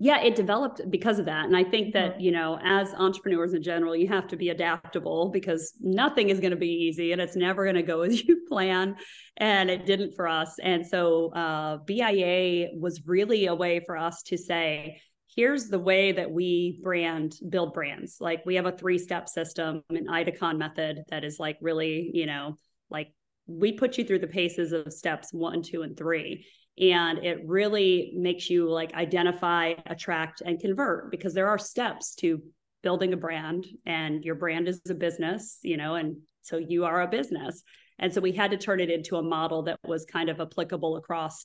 Yeah, 0.00 0.20
it 0.20 0.36
developed 0.36 0.80
because 0.90 1.18
of 1.18 1.24
that. 1.24 1.46
And 1.46 1.56
I 1.56 1.64
think 1.64 1.92
that, 1.94 2.12
mm-hmm. 2.12 2.20
you 2.20 2.30
know, 2.30 2.58
as 2.62 2.94
entrepreneurs 2.94 3.52
in 3.52 3.62
general, 3.62 3.96
you 3.96 4.06
have 4.08 4.28
to 4.28 4.36
be 4.36 4.50
adaptable 4.50 5.30
because 5.30 5.72
nothing 5.80 6.30
is 6.30 6.38
going 6.38 6.52
to 6.52 6.56
be 6.56 6.68
easy 6.68 7.10
and 7.10 7.20
it's 7.20 7.34
never 7.34 7.64
going 7.64 7.74
to 7.74 7.82
go 7.82 8.02
as 8.02 8.22
you 8.22 8.44
plan. 8.48 8.96
And 9.38 9.68
it 9.70 9.86
didn't 9.86 10.14
for 10.14 10.28
us. 10.28 10.58
And 10.62 10.86
so 10.86 11.32
uh, 11.32 11.78
BIA 11.78 12.68
was 12.74 13.02
really 13.06 13.46
a 13.46 13.54
way 13.54 13.80
for 13.84 13.96
us 13.96 14.22
to 14.24 14.38
say, 14.38 15.00
here's 15.34 15.68
the 15.68 15.78
way 15.78 16.12
that 16.12 16.30
we 16.30 16.80
brand 16.82 17.34
build 17.48 17.74
brands 17.74 18.16
like 18.18 18.44
we 18.46 18.54
have 18.54 18.64
a 18.66 18.72
three 18.72 18.98
step 18.98 19.28
system 19.28 19.82
an 19.90 20.06
idacon 20.06 20.56
method 20.56 21.02
that 21.10 21.22
is 21.22 21.38
like 21.38 21.58
really 21.60 22.10
you 22.14 22.24
know 22.24 22.56
like 22.90 23.12
we 23.46 23.72
put 23.72 23.98
you 23.98 24.04
through 24.04 24.18
the 24.18 24.26
paces 24.26 24.72
of 24.72 24.92
steps 24.92 25.32
one 25.32 25.62
two 25.62 25.82
and 25.82 25.96
three 25.96 26.46
and 26.80 27.24
it 27.24 27.46
really 27.46 28.12
makes 28.16 28.48
you 28.48 28.68
like 28.68 28.94
identify 28.94 29.74
attract 29.86 30.42
and 30.44 30.60
convert 30.60 31.10
because 31.10 31.34
there 31.34 31.48
are 31.48 31.58
steps 31.58 32.14
to 32.14 32.42
building 32.82 33.12
a 33.12 33.16
brand 33.16 33.66
and 33.86 34.24
your 34.24 34.34
brand 34.34 34.68
is 34.68 34.80
a 34.88 34.94
business 34.94 35.58
you 35.62 35.76
know 35.76 35.96
and 35.96 36.16
so 36.42 36.56
you 36.56 36.84
are 36.84 37.02
a 37.02 37.08
business 37.08 37.62
and 37.98 38.12
so 38.12 38.20
we 38.20 38.32
had 38.32 38.52
to 38.52 38.56
turn 38.56 38.80
it 38.80 38.90
into 38.90 39.16
a 39.16 39.22
model 39.22 39.62
that 39.62 39.78
was 39.84 40.04
kind 40.04 40.28
of 40.28 40.40
applicable 40.40 40.96
across 40.96 41.44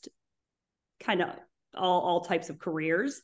kind 1.00 1.22
of 1.22 1.30
all 1.76 2.02
all 2.02 2.22
types 2.22 2.50
of 2.50 2.60
careers 2.60 3.22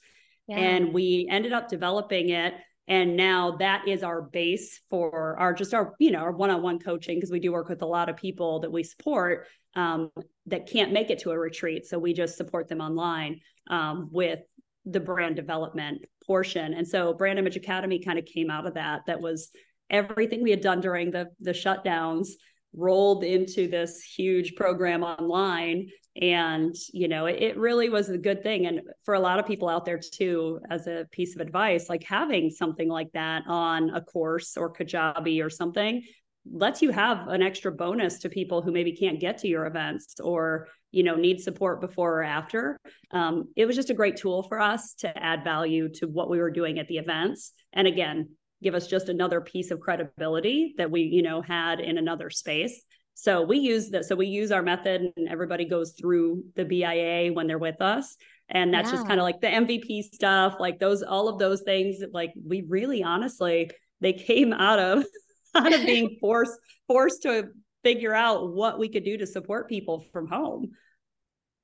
yeah. 0.50 0.58
And 0.58 0.94
we 0.94 1.28
ended 1.30 1.54
up 1.54 1.70
developing 1.70 2.30
it. 2.30 2.56
And 2.89 3.15
now 3.15 3.58
that 3.60 3.88
is 3.88 4.03
our 4.03 4.22
base 4.22 4.81
for 4.89 5.38
our 5.39 5.53
just 5.53 5.74
our, 5.74 5.93
you 6.00 6.12
know, 6.12 6.19
our 6.19 6.31
one-on-one 6.31 6.79
coaching, 6.79 7.17
because 7.17 7.31
we 7.31 7.39
do 7.39 7.51
work 7.51 7.69
with 7.69 7.84
a 7.84 7.86
lot 7.86 8.10
of 8.10 8.17
people 8.17 8.60
that 8.62 8.72
we 8.72 8.84
support 8.84 9.48
um, 9.75 10.12
that 10.48 10.67
can't 10.67 10.91
make 10.91 11.12
it 11.12 11.19
to 11.19 11.31
a 11.31 11.38
retreat. 11.38 11.86
So 11.86 12.00
we 12.00 12.13
just 12.13 12.36
support 12.36 12.67
them 12.67 12.81
online 12.81 13.39
um, 13.69 14.10
with 14.12 14.39
the 14.86 15.00
brand 15.00 15.36
development 15.36 16.03
portion. 16.25 16.74
And 16.74 16.88
so 16.88 17.13
Brand 17.13 17.38
Image 17.38 17.55
Academy 17.55 18.00
kind 18.00 18.17
of 18.17 18.25
came 18.25 18.50
out 18.50 18.65
of 18.65 18.74
that. 18.74 19.01
That 19.05 19.22
was 19.22 19.51
everything 19.91 20.41
we 20.41 20.51
had 20.51 20.62
done 20.62 20.81
during 20.81 21.12
the 21.12 21.27
the 21.39 21.51
shutdowns 21.51 22.29
rolled 22.73 23.23
into 23.23 23.67
this 23.67 24.01
huge 24.01 24.55
program 24.55 25.03
online. 25.03 25.88
And 26.21 26.75
you 26.91 27.07
know 27.07 27.27
it, 27.27 27.41
it, 27.41 27.57
really 27.57 27.88
was 27.89 28.09
a 28.09 28.17
good 28.17 28.43
thing. 28.43 28.65
And 28.65 28.81
for 29.05 29.13
a 29.13 29.19
lot 29.19 29.39
of 29.39 29.45
people 29.45 29.69
out 29.69 29.85
there 29.85 29.99
too 29.99 30.59
as 30.69 30.88
a 30.88 31.07
piece 31.11 31.35
of 31.35 31.41
advice 31.41 31.88
like 31.88 32.03
having 32.03 32.49
something 32.49 32.89
like 32.89 33.11
that 33.13 33.43
on 33.47 33.91
a 33.91 34.01
course 34.01 34.57
or 34.57 34.73
kajabi 34.73 35.43
or 35.43 35.49
something 35.49 36.03
lets 36.51 36.81
you 36.81 36.91
have 36.91 37.27
an 37.27 37.41
extra 37.41 37.71
bonus 37.71 38.19
to 38.19 38.29
people 38.29 38.61
who 38.61 38.71
maybe 38.71 38.95
can't 38.95 39.19
get 39.19 39.38
to 39.39 39.47
your 39.47 39.65
events 39.65 40.19
or 40.19 40.67
you 40.91 41.03
know 41.03 41.15
need 41.15 41.39
support 41.39 41.81
before 41.81 42.19
or 42.19 42.23
after. 42.23 42.79
Um, 43.11 43.49
it 43.55 43.65
was 43.65 43.75
just 43.75 43.89
a 43.89 43.93
great 43.93 44.17
tool 44.17 44.43
for 44.43 44.59
us 44.59 44.93
to 44.99 45.17
add 45.17 45.43
value 45.43 45.89
to 45.95 46.07
what 46.07 46.29
we 46.29 46.39
were 46.39 46.51
doing 46.51 46.79
at 46.79 46.88
the 46.88 46.97
events. 46.97 47.53
And 47.73 47.88
again 47.88 48.29
give 48.62 48.75
us 48.75 48.88
just 48.88 49.10
another 49.10 49.42
piece 49.42 49.72
of 49.72 49.80
credibility 49.80 50.74
that 50.78 50.92
we 50.92 51.01
you 51.01 51.22
know 51.22 51.42
had 51.42 51.80
in 51.80 51.98
another 51.98 52.30
space. 52.30 52.82
So 53.13 53.42
we 53.42 53.58
use 53.58 53.89
that 53.89 54.06
so 54.06 54.16
we 54.16 54.28
use 54.28 54.51
our 54.51 54.62
method 54.62 55.12
and 55.18 55.28
everybody 55.30 55.66
goes 55.66 55.94
through 56.00 56.44
the 56.56 56.63
bia 56.63 57.34
when 57.34 57.48
they're 57.48 57.58
with 57.58 57.82
us. 57.82 58.16
And 58.48 58.74
that's 58.74 58.89
yeah. 58.89 58.96
just 58.96 59.08
kind 59.08 59.20
of 59.20 59.25
like 59.25 59.42
the 59.42 59.48
mvp 59.48 60.04
stuff 60.04 60.56
like 60.60 60.80
those 60.80 61.04
all 61.04 61.28
of 61.28 61.38
those 61.38 61.62
things 61.62 61.98
like 62.13 62.32
we 62.48 62.63
really 62.68 63.04
honestly 63.04 63.70
they 64.01 64.13
came 64.13 64.54
out 64.54 64.80
of 64.80 65.06
out 65.56 65.74
of 65.74 65.86
being 65.86 66.18
forced 66.22 66.58
forced 66.88 67.24
to 67.24 67.50
figure 67.84 68.13
out 68.13 68.54
what 68.54 68.80
we 68.80 68.89
could 68.89 69.04
do 69.04 69.18
to 69.18 69.28
support 69.28 69.70
people 69.70 70.04
from 70.12 70.28
home. 70.28 70.72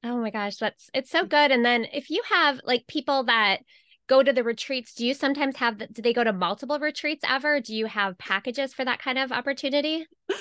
Oh 0.03 0.17
my 0.17 0.29
gosh 0.29 0.57
that's 0.57 0.89
it's 0.93 1.09
so 1.09 1.25
good. 1.25 1.51
And 1.51 1.65
then 1.65 1.85
if 1.85 2.09
you 2.09 2.21
have 2.29 2.59
like 2.63 2.85
people 2.87 3.23
that 3.23 3.61
go 4.07 4.23
to 4.23 4.31
the 4.31 4.43
retreats? 4.43 4.93
Do 4.93 5.05
you 5.05 5.13
sometimes 5.13 5.57
have 5.57 5.77
do 5.91 6.01
they 6.01 6.13
go 6.13 6.23
to 6.23 6.33
multiple 6.33 6.79
retreats 6.79 7.23
ever? 7.27 7.59
Do 7.59 7.75
you 7.75 7.85
have 7.85 8.17
packages 8.17 8.73
for 8.73 8.85
that 8.85 8.99
kind 8.99 9.17
of 9.17 9.31
opportunity? 9.31 10.05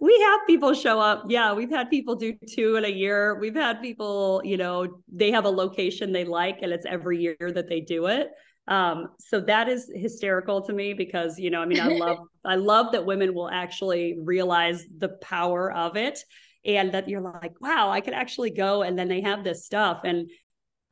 We 0.00 0.18
have 0.20 0.40
people 0.46 0.72
show 0.72 1.00
up. 1.00 1.24
Yeah 1.28 1.52
we've 1.52 1.70
had 1.70 1.90
people 1.90 2.14
do 2.14 2.34
two 2.48 2.76
in 2.76 2.84
a 2.84 2.88
year. 2.88 3.38
We've 3.40 3.54
had 3.54 3.82
people 3.82 4.40
you 4.44 4.56
know 4.56 5.00
they 5.12 5.30
have 5.32 5.44
a 5.44 5.50
location 5.50 6.12
they 6.12 6.24
like 6.24 6.58
and 6.62 6.72
it's 6.72 6.86
every 6.86 7.20
year 7.20 7.36
that 7.40 7.68
they 7.68 7.80
do 7.80 8.06
it. 8.06 8.28
Um 8.68 9.08
so 9.18 9.40
that 9.40 9.68
is 9.68 9.90
hysterical 9.94 10.62
to 10.62 10.72
me 10.72 10.94
because 10.94 11.38
you 11.38 11.50
know 11.50 11.60
i 11.60 11.66
mean 11.66 11.80
i 11.80 11.88
love 11.88 12.18
i 12.44 12.54
love 12.54 12.92
that 12.92 13.04
women 13.04 13.34
will 13.34 13.50
actually 13.50 14.16
realize 14.22 14.86
the 14.98 15.10
power 15.20 15.72
of 15.72 15.96
it 15.96 16.18
and 16.64 16.92
that 16.92 17.08
you're 17.08 17.20
like 17.20 17.60
wow 17.60 17.90
i 17.90 18.00
could 18.00 18.14
actually 18.14 18.50
go 18.50 18.82
and 18.82 18.98
then 18.98 19.08
they 19.08 19.20
have 19.20 19.44
this 19.44 19.66
stuff 19.66 20.00
and 20.04 20.30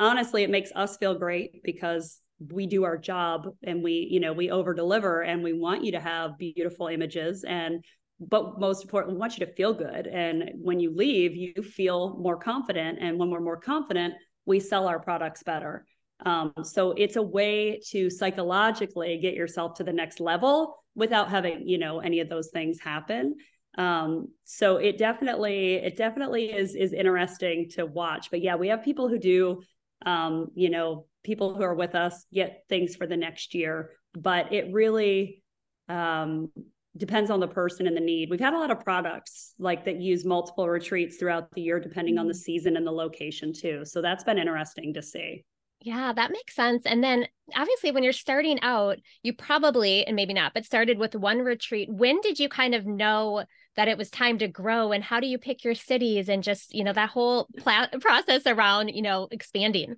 honestly, 0.01 0.43
it 0.43 0.51
makes 0.51 0.71
us 0.75 0.97
feel 0.97 1.15
great 1.15 1.63
because 1.63 2.21
we 2.51 2.67
do 2.67 2.85
our 2.85 2.97
job 2.97 3.49
and 3.63 3.83
we, 3.83 4.09
you 4.11 4.21
know, 4.21 4.33
we 4.33 4.51
over 4.51 4.75
deliver 4.75 5.23
and 5.23 5.43
we 5.43 5.53
want 5.53 5.85
you 5.85 5.93
to 5.93 6.01
have 6.01 6.39
beautiful 6.39 6.89
images 6.89 7.45
and 7.45 7.85
but 8.29 8.61
most 8.61 8.83
importantly, 8.85 9.15
we 9.17 9.21
want 9.21 9.39
you 9.39 9.47
to 9.47 9.53
feel 9.53 9.75
good. 9.75 10.07
And 10.07 10.53
when 10.61 10.81
you 10.81 10.95
leave, 10.95 11.35
you 11.35 11.63
feel 11.63 12.17
more 12.19 12.37
confident. 12.37 12.99
And 13.01 13.19
when 13.19 13.31
we're 13.31 13.41
more 13.41 13.57
confident, 13.57 14.15
we 14.47 14.61
sell 14.61 14.87
our 14.87 15.01
products 15.01 15.43
better. 15.43 15.85
Um, 16.25 16.53
so 16.63 16.93
it's 16.93 17.17
a 17.17 17.23
way 17.23 17.81
to 17.91 18.09
psychologically 18.11 19.19
get 19.21 19.35
yourself 19.35 19.75
to 19.75 19.85
the 19.85 19.93
next 19.93 20.21
level 20.21 20.77
without 20.95 21.31
having, 21.31 21.67
you 21.67 21.79
know, 21.79 21.99
any 21.99 22.21
of 22.21 22.29
those 22.29 22.51
things 22.53 22.79
happen. 22.81 23.35
Um, 23.77 24.29
so 24.45 24.77
it 24.77 24.99
definitely, 24.99 25.77
it 25.77 25.97
definitely 25.97 26.53
is 26.53 26.75
is 26.75 26.93
interesting 26.93 27.71
to 27.71 27.87
watch. 27.87 28.31
But 28.31 28.43
yeah, 28.43 28.55
we 28.55 28.69
have 28.69 28.85
people 28.85 29.09
who 29.09 29.19
do 29.19 29.63
um, 30.07 30.49
you 30.55 30.71
know, 30.71 31.07
people 31.25 31.55
who 31.55 31.63
are 31.63 31.75
with 31.75 31.95
us 31.95 32.27
get 32.33 32.65
things 32.69 32.97
for 32.97 33.07
the 33.07 33.17
next 33.17 33.55
year, 33.55 33.91
but 34.15 34.53
it 34.53 34.73
really 34.73 35.43
um, 35.89 36.51
depends 36.97 37.31
on 37.31 37.41
the 37.41 37.49
person 37.49 37.87
and 37.87 37.97
the 37.97 38.01
need. 38.01 38.31
We've 38.31 38.41
had 38.41 38.55
a 38.55 38.59
lot 38.59 38.71
of 38.71 38.81
products 38.81 39.55
like 39.59 39.85
that 39.85 40.01
use 40.01 40.25
multiple 40.25 40.69
retreats 40.69 41.17
throughout 41.17 41.51
the 41.53 41.63
year, 41.63 41.81
depending 41.81 42.19
on 42.19 42.27
the 42.27 42.33
mm-hmm. 42.33 42.39
season 42.39 42.77
and 42.77 42.87
the 42.87 42.93
location 42.93 43.53
too. 43.53 43.85
So 43.85 44.03
that's 44.03 44.25
been 44.25 44.39
interesting 44.39 44.95
to 44.95 45.03
see. 45.03 45.45
Yeah, 45.85 46.13
that 46.13 46.31
makes 46.31 46.55
sense. 46.55 46.85
And 46.87 47.03
then 47.03 47.27
obviously, 47.57 47.91
when 47.91 48.05
you're 48.05 48.13
starting 48.13 48.61
out, 48.63 48.99
you 49.23 49.33
probably, 49.33 50.07
and 50.07 50.15
maybe 50.15 50.33
not, 50.33 50.55
but 50.55 50.65
started 50.65 50.97
with 50.97 51.17
one 51.17 51.41
retreat. 51.41 51.89
When 51.91 52.21
did 52.21 52.39
you 52.39 52.49
kind 52.49 52.75
of 52.75 52.87
know 52.87 53.45
that 53.77 53.89
it 53.89 53.99
was 53.99 54.11
time 54.11 54.39
to 54.39 54.49
grow? 54.49 54.93
And 54.93 55.03
how 55.03 55.21
do 55.21 55.27
you 55.27 55.39
pick 55.39 55.65
your 55.65 55.75
cities 55.75 56.29
and 56.29 56.43
just, 56.43 56.75
you 56.75 56.85
know, 56.85 56.93
that 56.93 57.11
whole 57.11 57.49
pl- 57.57 57.89
process 58.01 58.47
around, 58.47 58.89
you 58.89 59.03
know, 59.03 59.29
expanding? 59.31 59.97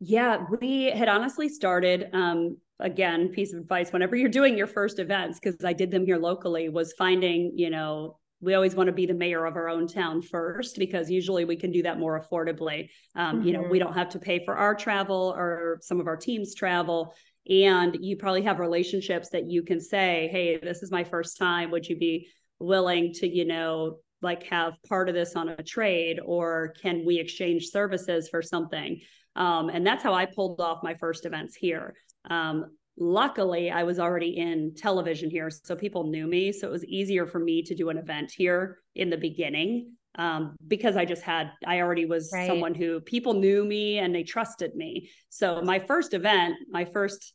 Yeah, 0.00 0.44
we 0.60 0.84
had 0.84 1.08
honestly 1.08 1.48
started 1.48 2.08
um, 2.12 2.56
again 2.80 3.28
piece 3.28 3.52
of 3.52 3.60
advice 3.60 3.92
whenever 3.92 4.14
you're 4.14 4.28
doing 4.28 4.56
your 4.56 4.66
first 4.66 4.98
events 4.98 5.38
because 5.40 5.64
i 5.64 5.72
did 5.72 5.90
them 5.90 6.04
here 6.04 6.16
locally 6.16 6.68
was 6.68 6.92
finding 6.92 7.52
you 7.56 7.70
know 7.70 8.16
we 8.40 8.54
always 8.54 8.76
want 8.76 8.86
to 8.86 8.92
be 8.92 9.04
the 9.04 9.14
mayor 9.14 9.46
of 9.46 9.56
our 9.56 9.68
own 9.68 9.86
town 9.88 10.22
first 10.22 10.78
because 10.78 11.10
usually 11.10 11.44
we 11.44 11.56
can 11.56 11.72
do 11.72 11.82
that 11.82 11.98
more 11.98 12.20
affordably 12.20 12.88
um, 13.16 13.38
mm-hmm. 13.38 13.46
you 13.46 13.52
know 13.52 13.62
we 13.62 13.78
mm-hmm. 13.78 13.86
don't 13.86 13.94
have 13.94 14.08
to 14.08 14.18
pay 14.18 14.44
for 14.44 14.56
our 14.56 14.74
travel 14.74 15.34
or 15.36 15.78
some 15.82 15.98
of 15.98 16.06
our 16.06 16.16
teams 16.16 16.54
travel 16.54 17.14
and 17.48 17.96
you 18.00 18.16
probably 18.16 18.42
have 18.42 18.60
relationships 18.60 19.30
that 19.30 19.50
you 19.50 19.62
can 19.62 19.80
say 19.80 20.28
hey 20.30 20.58
this 20.58 20.82
is 20.82 20.92
my 20.92 21.02
first 21.02 21.36
time 21.36 21.70
would 21.70 21.86
you 21.86 21.96
be 21.96 22.28
willing 22.60 23.12
to 23.12 23.28
you 23.28 23.44
know 23.44 23.98
like 24.20 24.42
have 24.44 24.74
part 24.88 25.08
of 25.08 25.14
this 25.14 25.36
on 25.36 25.48
a 25.48 25.62
trade 25.62 26.18
or 26.24 26.74
can 26.82 27.04
we 27.06 27.18
exchange 27.18 27.68
services 27.68 28.28
for 28.28 28.42
something 28.42 29.00
um, 29.36 29.68
and 29.68 29.86
that's 29.86 30.02
how 30.02 30.12
i 30.12 30.26
pulled 30.26 30.60
off 30.60 30.82
my 30.82 30.94
first 30.94 31.24
events 31.24 31.54
here 31.54 31.94
um, 32.30 32.66
luckily, 32.98 33.70
I 33.70 33.84
was 33.84 33.98
already 33.98 34.36
in 34.36 34.74
television 34.74 35.30
here, 35.30 35.50
so 35.50 35.76
people 35.76 36.04
knew 36.04 36.26
me. 36.26 36.52
So 36.52 36.66
it 36.66 36.70
was 36.70 36.84
easier 36.84 37.26
for 37.26 37.38
me 37.38 37.62
to 37.62 37.74
do 37.74 37.88
an 37.90 37.98
event 37.98 38.32
here 38.36 38.78
in 38.94 39.10
the 39.10 39.16
beginning 39.16 39.92
um, 40.16 40.56
because 40.66 40.96
I 40.96 41.04
just 41.04 41.22
had, 41.22 41.52
I 41.66 41.80
already 41.80 42.04
was 42.04 42.30
right. 42.32 42.46
someone 42.46 42.74
who 42.74 43.00
people 43.00 43.34
knew 43.34 43.64
me 43.64 43.98
and 43.98 44.14
they 44.14 44.24
trusted 44.24 44.74
me. 44.74 45.10
So 45.28 45.62
my 45.62 45.78
first 45.78 46.12
event, 46.12 46.56
my 46.70 46.84
first 46.84 47.34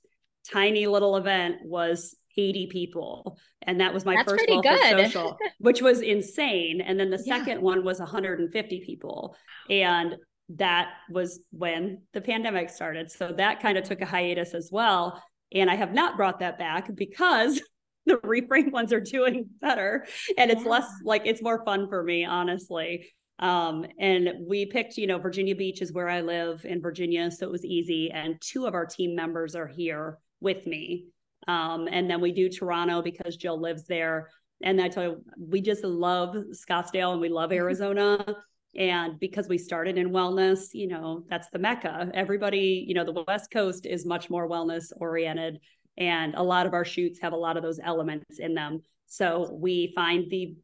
tiny 0.52 0.88
little 0.88 1.16
event 1.16 1.58
was 1.64 2.16
80 2.36 2.68
people 2.68 3.38
and 3.62 3.80
that 3.80 3.94
was 3.94 4.06
my 4.06 4.16
That's 4.16 4.32
first 4.32 4.46
social 4.48 5.38
which 5.60 5.82
was 5.82 6.02
insane 6.02 6.82
and 6.82 7.00
then 7.00 7.10
the 7.10 7.20
second 7.20 7.62
one 7.62 7.84
was 7.84 8.00
150 8.00 8.84
people 8.86 9.36
and 9.70 10.16
that 10.50 10.90
was 11.10 11.40
when 11.52 12.02
the 12.14 12.22
pandemic 12.22 12.70
started. 12.70 13.12
So 13.12 13.32
that 13.38 13.62
kind 13.62 13.78
of 13.78 13.84
took 13.84 14.02
a 14.02 14.06
hiatus 14.06 14.54
as 14.54 14.70
well. 14.72 15.22
And 15.54 15.70
I 15.70 15.76
have 15.76 15.94
not 15.94 16.18
brought 16.18 16.40
that 16.40 16.58
back 16.58 16.94
because 16.96 17.62
the 18.06 18.18
reframe 18.18 18.72
ones 18.72 18.92
are 18.92 19.00
doing 19.00 19.46
better 19.62 20.06
and 20.38 20.52
it's 20.52 20.64
yeah. 20.64 20.70
less 20.70 20.88
like 21.04 21.24
it's 21.26 21.42
more 21.42 21.64
fun 21.64 21.88
for 21.88 22.04
me, 22.04 22.26
honestly. 22.26 23.08
Um, 23.40 23.86
and 24.00 24.30
we 24.48 24.66
picked, 24.66 24.98
you 24.98 25.08
know, 25.08 25.18
Virginia 25.18 25.56
Beach 25.56 25.82
is 25.82 25.92
where 25.92 26.10
I 26.10 26.22
live 26.22 26.66
in 26.66 26.82
Virginia. 26.82 27.32
So 27.32 27.48
it 27.48 27.52
was 27.52 27.66
easy. 27.66 28.12
And 28.12 28.40
two 28.42 28.66
of 28.66 28.74
our 28.74 28.86
team 28.86 29.16
members 29.16 29.56
are 29.56 29.68
here 29.68 30.20
with 30.40 30.66
me. 30.68 31.08
Um, 31.48 31.88
and 31.92 32.10
then 32.10 32.22
we 32.22 32.32
do 32.32 32.50
Toronto 32.50 33.02
because 33.02 33.36
Jill 33.38 33.60
lives 33.60 33.86
there. 33.86 34.30
And 34.62 34.82
I 34.82 34.88
tell 34.88 35.04
you, 35.04 35.24
we 35.38 35.62
just 35.62 35.84
love 35.84 36.36
Scottsdale 36.52 37.12
and 37.12 37.22
we 37.22 37.30
love 37.30 37.52
Arizona. 37.52 38.36
And 38.76 39.20
because 39.20 39.48
we 39.48 39.58
started 39.58 39.98
in 39.98 40.10
wellness, 40.10 40.74
you 40.74 40.88
know, 40.88 41.24
that's 41.30 41.50
the 41.50 41.60
mecca. 41.60 42.10
Everybody, 42.14 42.84
you 42.88 42.96
know, 42.96 43.04
the 43.04 43.24
West 43.28 43.52
Coast 43.52 43.86
is 43.86 44.06
much 44.06 44.30
more 44.30 44.50
wellness 44.50 44.92
oriented. 44.98 45.60
And 45.98 46.34
a 46.36 46.42
lot 46.42 46.66
of 46.66 46.74
our 46.74 46.86
shoots 46.86 47.20
have 47.20 47.34
a 47.34 47.38
lot 47.38 47.58
of 47.58 47.62
those 47.62 47.80
elements 47.84 48.40
in 48.40 48.56
them. 48.56 48.82
So 49.06 49.52
we 49.54 49.92
find 49.94 50.30
the, 50.32 50.56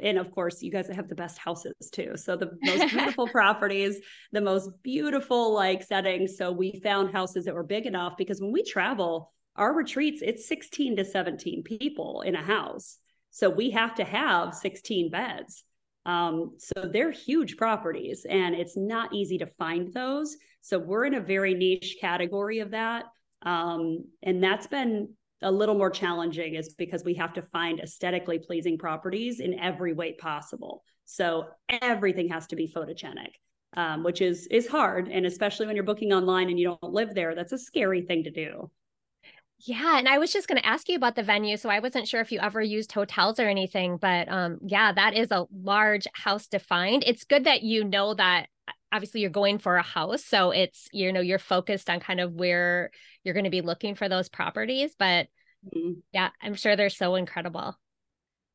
and 0.00 0.16
of 0.16 0.30
course, 0.30 0.62
you 0.62 0.70
guys 0.70 0.88
have 0.88 1.08
the 1.08 1.14
best 1.14 1.36
houses 1.36 1.74
too. 1.92 2.12
So 2.16 2.34
the 2.34 2.52
most 2.62 2.88
beautiful 2.94 3.28
properties, 3.28 4.00
the 4.32 4.40
most 4.40 4.70
beautiful 4.82 5.52
like 5.52 5.82
settings. 5.82 6.38
So 6.38 6.50
we 6.50 6.80
found 6.82 7.12
houses 7.12 7.44
that 7.44 7.54
were 7.54 7.62
big 7.62 7.84
enough 7.84 8.14
because 8.16 8.40
when 8.40 8.52
we 8.52 8.62
travel, 8.62 9.32
our 9.58 9.74
retreats, 9.74 10.22
it's 10.22 10.46
16 10.48 10.96
to 10.96 11.04
17 11.04 11.62
people 11.62 12.22
in 12.22 12.34
a 12.34 12.42
house. 12.42 12.98
So 13.30 13.50
we 13.50 13.70
have 13.70 13.94
to 13.96 14.04
have 14.04 14.54
16 14.54 15.10
beds. 15.10 15.64
Um, 16.06 16.54
so 16.58 16.88
they're 16.90 17.10
huge 17.10 17.56
properties 17.56 18.24
and 18.28 18.54
it's 18.54 18.76
not 18.76 19.14
easy 19.14 19.36
to 19.38 19.46
find 19.58 19.92
those. 19.92 20.36
So 20.62 20.78
we're 20.78 21.04
in 21.04 21.14
a 21.14 21.20
very 21.20 21.54
niche 21.54 21.98
category 22.00 22.60
of 22.60 22.70
that. 22.70 23.04
Um, 23.42 24.04
and 24.22 24.42
that's 24.42 24.66
been 24.66 25.10
a 25.42 25.52
little 25.52 25.74
more 25.74 25.90
challenging 25.90 26.54
is 26.54 26.74
because 26.74 27.04
we 27.04 27.14
have 27.14 27.34
to 27.34 27.42
find 27.42 27.80
aesthetically 27.80 28.38
pleasing 28.38 28.78
properties 28.78 29.40
in 29.40 29.58
every 29.58 29.92
way 29.92 30.14
possible. 30.14 30.82
So 31.04 31.48
everything 31.68 32.28
has 32.30 32.46
to 32.48 32.56
be 32.56 32.72
photogenic. 32.74 33.32
Um, 33.76 34.02
which 34.02 34.22
is 34.22 34.46
is 34.46 34.66
hard 34.66 35.08
and 35.08 35.26
especially 35.26 35.66
when 35.66 35.76
you're 35.76 35.84
booking 35.84 36.14
online 36.14 36.48
and 36.48 36.58
you 36.58 36.64
don't 36.64 36.94
live 36.94 37.14
there 37.14 37.34
that's 37.34 37.52
a 37.52 37.58
scary 37.58 38.00
thing 38.00 38.24
to 38.24 38.30
do 38.30 38.70
yeah, 39.60 39.98
and 39.98 40.08
I 40.08 40.18
was 40.18 40.32
just 40.32 40.46
going 40.46 40.60
to 40.60 40.66
ask 40.66 40.88
you 40.88 40.96
about 40.96 41.16
the 41.16 41.22
venue. 41.22 41.56
So 41.56 41.68
I 41.68 41.80
wasn't 41.80 42.06
sure 42.06 42.20
if 42.20 42.30
you 42.30 42.38
ever 42.38 42.62
used 42.62 42.92
hotels 42.92 43.40
or 43.40 43.48
anything, 43.48 43.96
but 43.96 44.28
um 44.28 44.58
yeah, 44.64 44.92
that 44.92 45.14
is 45.14 45.30
a 45.30 45.46
large 45.52 46.06
house 46.14 46.46
defined. 46.46 47.04
It's 47.06 47.24
good 47.24 47.44
that 47.44 47.62
you 47.62 47.84
know 47.84 48.14
that 48.14 48.46
obviously 48.92 49.20
you're 49.20 49.30
going 49.30 49.58
for 49.58 49.76
a 49.76 49.82
house, 49.82 50.24
so 50.24 50.50
it's 50.52 50.88
you 50.92 51.12
know 51.12 51.20
you're 51.20 51.38
focused 51.38 51.90
on 51.90 52.00
kind 52.00 52.20
of 52.20 52.34
where 52.34 52.90
you're 53.24 53.34
going 53.34 53.44
to 53.44 53.50
be 53.50 53.60
looking 53.60 53.94
for 53.94 54.08
those 54.08 54.28
properties, 54.28 54.94
but 54.98 55.26
mm-hmm. 55.74 55.94
yeah, 56.12 56.30
I'm 56.40 56.54
sure 56.54 56.76
they're 56.76 56.88
so 56.88 57.16
incredible. 57.16 57.76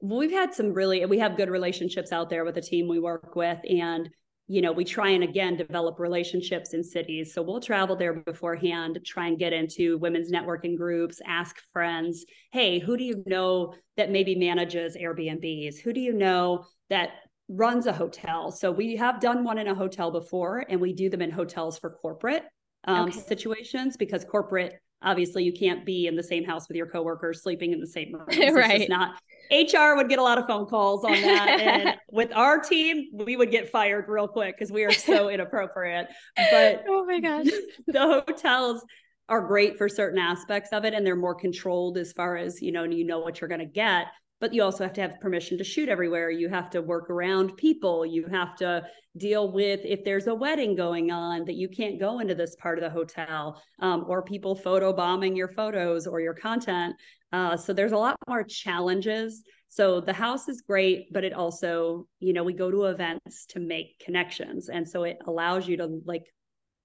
We've 0.02 0.32
had 0.32 0.54
some 0.54 0.74
really 0.74 1.06
we 1.06 1.20
have 1.20 1.38
good 1.38 1.50
relationships 1.50 2.14
out 2.14 2.30
there 2.30 2.46
with 2.46 2.56
the 2.56 2.62
team 2.62 2.88
we 2.88 3.00
work 3.00 3.36
with 3.36 3.60
and 3.70 4.10
you 4.48 4.62
know, 4.62 4.72
we 4.72 4.84
try 4.84 5.10
and 5.10 5.24
again 5.24 5.56
develop 5.56 6.00
relationships 6.00 6.74
in 6.74 6.84
cities. 6.84 7.34
So 7.34 7.42
we'll 7.42 7.62
travel 7.62 7.96
there 7.96 8.14
beforehand, 8.14 9.00
try 9.06 9.28
and 9.28 9.40
get 9.40 9.54
into 9.54 9.98
women's 10.00 10.32
networking 10.32 10.76
groups, 10.76 11.22
ask 11.26 11.58
friends, 11.72 12.26
hey, 12.52 12.80
who 12.80 12.98
do 12.98 13.04
you 13.04 13.24
know 13.26 13.74
that 13.96 14.12
maybe 14.12 14.36
manages 14.36 14.98
Airbnbs? 14.98 15.80
Who 15.80 15.94
do 15.94 16.02
you 16.02 16.14
know 16.14 16.66
that 16.90 17.12
runs 17.48 17.86
a 17.86 17.94
hotel? 17.94 18.52
So 18.52 18.72
we 18.72 18.98
have 18.98 19.22
done 19.22 19.44
one 19.44 19.58
in 19.58 19.68
a 19.68 19.76
hotel 19.76 20.12
before, 20.12 20.66
and 20.68 20.80
we 20.82 20.94
do 20.94 21.10
them 21.10 21.22
in 21.22 21.32
hotels 21.32 21.80
for 21.80 21.90
corporate 21.90 22.44
um, 22.86 23.08
okay. 23.08 23.20
situations 23.20 23.96
because 23.96 24.26
corporate 24.26 24.74
obviously 25.04 25.44
you 25.44 25.54
can't 25.54 25.86
be 25.86 26.08
in 26.08 26.16
the 26.16 26.24
same 26.24 26.44
house 26.44 26.68
with 26.68 26.78
your 26.78 26.88
coworkers 26.88 27.42
sleeping 27.42 27.74
in 27.74 27.80
the 27.80 27.88
same 27.88 28.14
room. 28.14 28.26
It's 28.30 28.56
right. 28.56 28.88
not 28.90 29.16
HR 29.52 29.96
would 29.96 30.10
get 30.10 30.20
a 30.20 30.24
lot 30.24 30.38
of 30.38 30.48
phone 30.48 30.66
calls 30.66 31.04
on 31.04 31.12
that. 31.12 31.48
and 31.60 31.98
with 32.12 32.32
our 32.34 32.60
team, 32.60 33.10
we 33.14 33.36
would 33.36 33.52
get 33.52 33.70
fired 33.70 34.06
real 34.08 34.28
quick 34.28 34.58
because 34.58 34.72
we 34.72 34.84
are 34.84 34.92
so 34.92 35.30
inappropriate. 35.34 36.08
But 36.36 36.86
oh 36.88 37.06
my 37.06 37.20
gosh. 37.20 37.48
The 37.88 38.00
hotels 38.00 38.86
are 39.30 39.42
great 39.42 39.78
for 39.78 39.88
certain 39.88 40.20
aspects 40.20 40.70
of 40.72 40.86
it 40.86 40.94
and 40.94 41.06
they're 41.06 41.16
more 41.16 41.36
controlled 41.36 41.98
as 41.98 42.12
far 42.14 42.36
as, 42.36 42.62
you 42.62 42.72
know, 42.72 42.84
you 42.84 43.06
know 43.06 43.20
what 43.20 43.40
you're 43.40 43.48
going 43.48 43.60
to 43.60 43.66
get 43.66 44.08
but 44.44 44.54
you 44.54 44.62
also 44.62 44.84
have 44.84 44.92
to 44.92 45.00
have 45.00 45.22
permission 45.22 45.58
to 45.58 45.64
shoot 45.64 45.88
everywhere. 45.88 46.30
You 46.30 46.50
have 46.50 46.70
to 46.72 46.82
work 46.82 47.10
around 47.10 47.56
people. 47.56 48.06
You 48.06 48.28
have 48.28 48.58
to 48.58 48.86
deal 49.16 49.50
with 49.50 49.80
if 49.86 50.04
there's 50.04 50.28
a 50.28 50.36
wedding 50.36 50.76
going 50.76 51.12
on 51.12 51.46
that 51.46 51.56
you 51.56 51.70
can't 51.70 51.98
go 51.98 52.20
into 52.20 52.36
this 52.36 52.54
part 52.58 52.78
of 52.78 52.84
the 52.84 52.90
hotel 52.90 53.64
um, 53.80 54.04
or 54.06 54.22
people 54.22 54.54
photo 54.54 54.92
bombing 54.92 55.34
your 55.34 55.48
photos 55.48 56.08
or 56.08 56.20
your 56.20 56.34
content. 56.34 56.94
Uh, 57.32 57.56
so 57.56 57.72
there's 57.72 57.94
a 57.94 57.98
lot 57.98 58.18
more 58.28 58.44
challenges. 58.44 59.44
So 59.70 60.02
the 60.02 60.12
house 60.12 60.50
is 60.50 60.60
great, 60.60 61.14
but 61.14 61.24
it 61.24 61.32
also, 61.32 62.06
you 62.20 62.34
know, 62.34 62.44
we 62.44 62.52
go 62.52 62.70
to 62.70 62.88
events 62.88 63.46
to 63.52 63.62
make 63.62 63.98
connections. 64.00 64.68
And 64.68 64.86
so 64.86 65.04
it 65.04 65.20
allows 65.26 65.70
you 65.70 65.78
to 65.78 66.02
like 66.04 66.26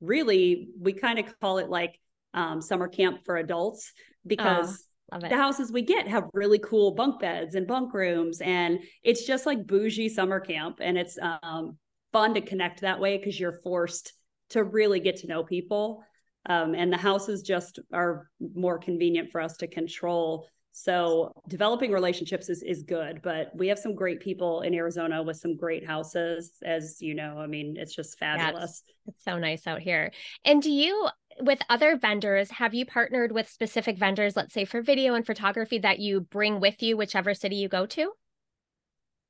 really, 0.00 0.68
we 0.80 0.92
kind 0.92 1.18
of 1.18 1.24
call 1.40 1.58
it 1.58 1.68
like 1.68 1.98
um, 2.34 2.62
summer 2.62 2.86
camp 2.86 3.24
for 3.24 3.36
adults 3.36 3.92
because 4.24 4.87
the 5.20 5.36
houses 5.36 5.72
we 5.72 5.82
get 5.82 6.06
have 6.06 6.28
really 6.34 6.58
cool 6.58 6.92
bunk 6.92 7.20
beds 7.20 7.54
and 7.54 7.66
bunk 7.66 7.94
rooms 7.94 8.40
and 8.40 8.80
it's 9.02 9.24
just 9.24 9.46
like 9.46 9.66
bougie 9.66 10.08
summer 10.08 10.38
camp 10.38 10.78
and 10.80 10.98
it's 10.98 11.18
um, 11.42 11.76
fun 12.12 12.34
to 12.34 12.40
connect 12.40 12.80
that 12.80 13.00
way 13.00 13.16
because 13.16 13.38
you're 13.38 13.60
forced 13.62 14.12
to 14.50 14.64
really 14.64 15.00
get 15.00 15.16
to 15.16 15.26
know 15.26 15.42
people. 15.42 16.02
Um, 16.46 16.74
and 16.74 16.92
the 16.92 16.96
houses 16.96 17.42
just 17.42 17.78
are 17.92 18.30
more 18.54 18.78
convenient 18.78 19.30
for 19.30 19.40
us 19.40 19.56
to 19.58 19.66
control. 19.66 20.46
So 20.72 21.32
developing 21.48 21.90
relationships 21.90 22.48
is, 22.48 22.62
is 22.62 22.82
good 22.84 23.20
but 23.22 23.50
we 23.54 23.66
have 23.68 23.78
some 23.78 23.94
great 23.94 24.20
people 24.20 24.60
in 24.60 24.74
arizona 24.74 25.22
with 25.22 25.36
some 25.36 25.56
great 25.56 25.84
houses 25.84 26.52
as 26.64 26.98
you 27.00 27.14
know. 27.14 27.38
I 27.38 27.46
mean 27.46 27.76
it's 27.76 27.94
just 27.94 28.18
fabulous. 28.18 28.54
Yeah, 28.86 28.92
it's, 29.06 29.16
it's 29.16 29.24
so 29.24 29.38
nice 29.38 29.66
out 29.66 29.80
here. 29.80 30.12
And 30.44 30.62
do 30.62 30.70
you 30.70 31.08
with 31.40 31.60
other 31.68 31.96
vendors, 31.96 32.50
have 32.50 32.74
you 32.74 32.86
partnered 32.86 33.32
with 33.32 33.48
specific 33.48 33.98
vendors, 33.98 34.36
let's 34.36 34.54
say 34.54 34.64
for 34.64 34.82
video 34.82 35.14
and 35.14 35.26
photography, 35.26 35.78
that 35.78 35.98
you 35.98 36.20
bring 36.20 36.60
with 36.60 36.82
you 36.82 36.96
whichever 36.96 37.34
city 37.34 37.56
you 37.56 37.68
go 37.68 37.86
to? 37.86 38.12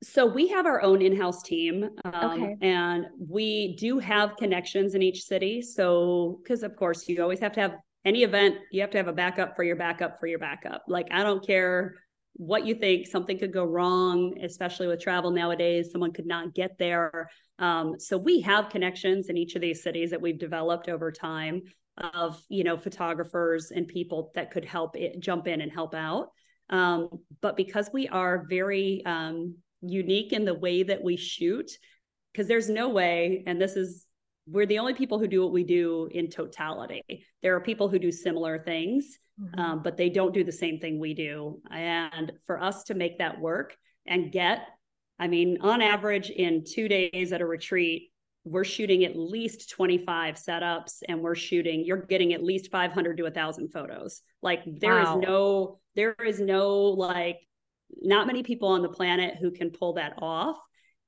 So 0.01 0.25
we 0.25 0.47
have 0.47 0.65
our 0.65 0.81
own 0.81 1.01
in-house 1.01 1.43
team, 1.43 1.89
um, 2.05 2.41
okay. 2.41 2.55
and 2.61 3.05
we 3.19 3.75
do 3.75 3.99
have 3.99 4.37
connections 4.37 4.95
in 4.95 5.01
each 5.01 5.23
city. 5.23 5.61
So, 5.61 6.39
because 6.41 6.63
of 6.63 6.75
course, 6.77 7.09
you 7.09 7.21
always 7.21 7.39
have 7.39 7.51
to 7.53 7.59
have 7.59 7.75
any 8.05 8.23
event, 8.23 8.55
you 8.71 8.79
have 8.79 8.91
to 8.91 8.97
have 8.97 9.09
a 9.09 9.13
backup 9.13 9.55
for 9.55 9.63
your 9.63 9.75
backup 9.75 10.19
for 10.19 10.27
your 10.27 10.39
backup. 10.39 10.83
Like 10.87 11.07
I 11.11 11.23
don't 11.23 11.45
care 11.45 11.95
what 12.33 12.65
you 12.65 12.75
think, 12.75 13.07
something 13.07 13.37
could 13.37 13.51
go 13.51 13.65
wrong, 13.65 14.39
especially 14.41 14.87
with 14.87 15.01
travel 15.01 15.31
nowadays. 15.31 15.91
Someone 15.91 16.13
could 16.13 16.25
not 16.25 16.53
get 16.53 16.77
there. 16.77 17.29
Um, 17.57 17.99
so 17.99 18.17
we 18.17 18.39
have 18.41 18.69
connections 18.69 19.27
in 19.27 19.35
each 19.35 19.55
of 19.55 19.61
these 19.61 19.83
cities 19.83 20.11
that 20.11 20.21
we've 20.21 20.39
developed 20.39 20.87
over 20.87 21.11
time 21.11 21.61
of 21.99 22.41
you 22.49 22.63
know 22.63 22.77
photographers 22.77 23.71
and 23.71 23.87
people 23.87 24.31
that 24.35 24.51
could 24.51 24.65
help 24.65 24.95
it, 24.95 25.19
jump 25.19 25.47
in 25.47 25.61
and 25.61 25.71
help 25.71 25.93
out. 25.93 26.29
Um, 26.69 27.09
but 27.41 27.57
because 27.57 27.89
we 27.91 28.07
are 28.07 28.45
very 28.47 29.03
um, 29.05 29.55
unique 29.81 30.33
in 30.33 30.45
the 30.45 30.53
way 30.53 30.83
that 30.83 31.03
we 31.03 31.15
shoot 31.15 31.71
because 32.31 32.47
there's 32.47 32.69
no 32.69 32.89
way 32.89 33.43
and 33.47 33.61
this 33.61 33.75
is 33.75 34.05
we're 34.47 34.65
the 34.65 34.79
only 34.79 34.93
people 34.93 35.19
who 35.19 35.27
do 35.27 35.41
what 35.41 35.51
we 35.51 35.63
do 35.63 36.09
in 36.11 36.29
totality 36.29 37.03
there 37.41 37.55
are 37.55 37.61
people 37.61 37.87
who 37.87 37.99
do 37.99 38.11
similar 38.11 38.59
things 38.59 39.17
mm-hmm. 39.41 39.59
um, 39.59 39.83
but 39.83 39.95
they 39.95 40.09
don't 40.09 40.33
do 40.33 40.43
the 40.43 40.51
same 40.51 40.79
thing 40.79 40.99
we 40.99 41.13
do 41.13 41.61
and 41.71 42.31
for 42.45 42.61
us 42.61 42.83
to 42.83 42.93
make 42.93 43.17
that 43.19 43.39
work 43.39 43.75
and 44.05 44.31
get 44.31 44.67
i 45.17 45.27
mean 45.27 45.57
on 45.61 45.81
average 45.81 46.29
in 46.29 46.63
two 46.65 46.87
days 46.87 47.31
at 47.31 47.41
a 47.41 47.45
retreat 47.45 48.08
we're 48.45 48.63
shooting 48.63 49.03
at 49.03 49.17
least 49.17 49.69
25 49.69 50.35
setups 50.35 51.01
and 51.07 51.21
we're 51.21 51.35
shooting 51.35 51.83
you're 51.85 51.97
getting 51.97 52.33
at 52.33 52.43
least 52.43 52.71
500 52.71 53.17
to 53.17 53.23
1000 53.23 53.69
photos 53.69 54.21
like 54.41 54.61
there 54.65 54.95
wow. 54.95 55.17
is 55.17 55.21
no 55.21 55.79
there 55.95 56.13
is 56.25 56.39
no 56.39 56.69
like 56.85 57.39
not 58.01 58.27
many 58.27 58.43
people 58.43 58.69
on 58.69 58.81
the 58.81 58.89
planet 58.89 59.35
who 59.39 59.51
can 59.51 59.71
pull 59.71 59.93
that 59.93 60.13
off. 60.19 60.57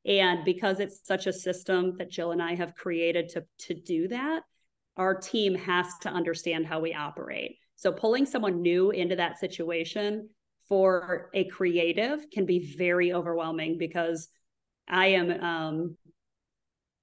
And 0.05 0.43
because 0.43 0.79
it's 0.79 1.05
such 1.05 1.27
a 1.27 1.33
system 1.33 1.95
that 1.97 2.09
Jill 2.09 2.31
and 2.31 2.41
I 2.41 2.55
have 2.55 2.75
created 2.75 3.29
to, 3.29 3.45
to 3.67 3.73
do 3.73 4.07
that, 4.07 4.41
our 4.97 5.15
team 5.15 5.55
has 5.55 5.87
to 6.01 6.09
understand 6.09 6.65
how 6.65 6.79
we 6.79 6.93
operate. 6.93 7.57
So 7.75 7.91
pulling 7.91 8.25
someone 8.25 8.61
new 8.61 8.91
into 8.91 9.15
that 9.15 9.39
situation 9.39 10.29
for 10.67 11.29
a 11.33 11.45
creative 11.45 12.29
can 12.31 12.45
be 12.45 12.75
very 12.75 13.13
overwhelming 13.13 13.77
because 13.77 14.29
I 14.87 15.07
am 15.07 15.31
um 15.31 15.97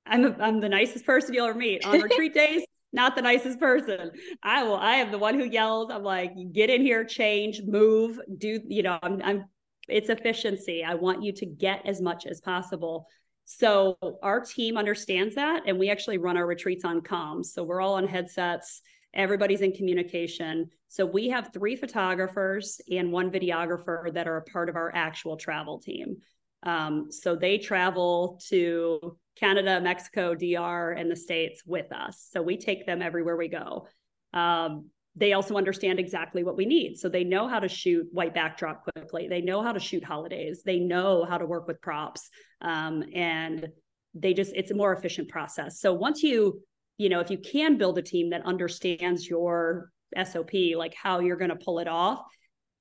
I'm 0.08 0.24
a, 0.24 0.36
I'm 0.40 0.60
the 0.60 0.68
nicest 0.68 1.04
person 1.04 1.34
you'll 1.34 1.48
ever 1.48 1.58
meet 1.58 1.84
on 1.84 2.00
retreat 2.00 2.34
days. 2.34 2.64
Not 2.92 3.16
the 3.16 3.22
nicest 3.22 3.60
person. 3.60 4.12
I 4.42 4.62
will. 4.62 4.76
I 4.76 4.94
am 4.94 5.10
the 5.10 5.18
one 5.18 5.38
who 5.38 5.44
yells. 5.44 5.90
I'm 5.90 6.02
like, 6.02 6.32
get 6.52 6.70
in 6.70 6.80
here, 6.80 7.04
change, 7.04 7.60
move, 7.66 8.18
do. 8.38 8.60
You 8.66 8.82
know, 8.82 8.98
I'm 9.02 9.20
I'm 9.22 9.44
it's 9.88 10.08
efficiency. 10.08 10.84
I 10.84 10.94
want 10.94 11.22
you 11.22 11.32
to 11.32 11.46
get 11.46 11.84
as 11.86 12.00
much 12.00 12.26
as 12.26 12.40
possible. 12.40 13.06
So 13.44 13.96
our 14.22 14.40
team 14.40 14.76
understands 14.76 15.34
that, 15.36 15.62
and 15.66 15.78
we 15.78 15.90
actually 15.90 16.18
run 16.18 16.36
our 16.36 16.46
retreats 16.46 16.84
on 16.84 17.00
comms. 17.00 17.46
So 17.46 17.64
we're 17.64 17.80
all 17.80 17.94
on 17.94 18.06
headsets. 18.06 18.82
Everybody's 19.14 19.62
in 19.62 19.72
communication. 19.72 20.68
So 20.88 21.06
we 21.06 21.28
have 21.30 21.50
three 21.52 21.76
photographers 21.76 22.80
and 22.90 23.10
one 23.10 23.30
videographer 23.30 24.12
that 24.12 24.28
are 24.28 24.36
a 24.36 24.44
part 24.44 24.68
of 24.68 24.76
our 24.76 24.94
actual 24.94 25.36
travel 25.36 25.78
team. 25.78 26.18
Um, 26.62 27.10
so 27.10 27.36
they 27.36 27.58
travel 27.58 28.40
to 28.48 29.16
Canada, 29.38 29.80
Mexico, 29.80 30.34
DR, 30.34 30.92
and 30.92 31.10
the 31.10 31.16
States 31.16 31.62
with 31.66 31.92
us. 31.92 32.28
So 32.30 32.42
we 32.42 32.56
take 32.56 32.86
them 32.86 33.02
everywhere 33.02 33.36
we 33.36 33.48
go. 33.48 33.86
Um, 34.32 34.90
they 35.16 35.32
also 35.32 35.56
understand 35.56 35.98
exactly 35.98 36.44
what 36.44 36.56
we 36.56 36.64
need. 36.64 36.96
So 36.96 37.08
they 37.08 37.24
know 37.24 37.48
how 37.48 37.58
to 37.58 37.68
shoot 37.68 38.06
white 38.12 38.34
backdrop 38.34 38.84
quickly. 38.84 39.26
They 39.28 39.40
know 39.40 39.62
how 39.62 39.72
to 39.72 39.80
shoot 39.80 40.04
holidays. 40.04 40.62
They 40.64 40.78
know 40.78 41.24
how 41.24 41.38
to 41.38 41.46
work 41.46 41.66
with 41.66 41.80
props. 41.80 42.28
Um, 42.60 43.02
and 43.14 43.68
they 44.14 44.32
just, 44.32 44.52
it's 44.54 44.70
a 44.70 44.74
more 44.74 44.92
efficient 44.92 45.28
process. 45.28 45.80
So 45.80 45.92
once 45.92 46.22
you, 46.22 46.62
you 46.98 47.08
know, 47.08 47.20
if 47.20 47.30
you 47.30 47.38
can 47.38 47.78
build 47.78 47.98
a 47.98 48.02
team 48.02 48.30
that 48.30 48.44
understands 48.44 49.28
your 49.28 49.90
SOP, 50.16 50.52
like 50.76 50.94
how 50.94 51.18
you're 51.20 51.36
going 51.36 51.50
to 51.50 51.56
pull 51.56 51.80
it 51.80 51.88
off, 51.88 52.22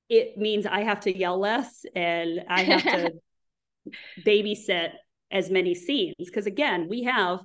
it 0.10 0.38
means 0.38 0.66
I 0.66 0.82
have 0.82 1.02
to 1.02 1.16
yell 1.16 1.40
less 1.40 1.86
and 1.96 2.42
I 2.48 2.62
have 2.62 2.84
to 2.84 3.12
babysit 4.26 4.92
as 5.32 5.50
many 5.50 5.74
scenes. 5.74 6.16
Because 6.18 6.46
again, 6.46 6.88
we 6.90 7.04
have 7.04 7.40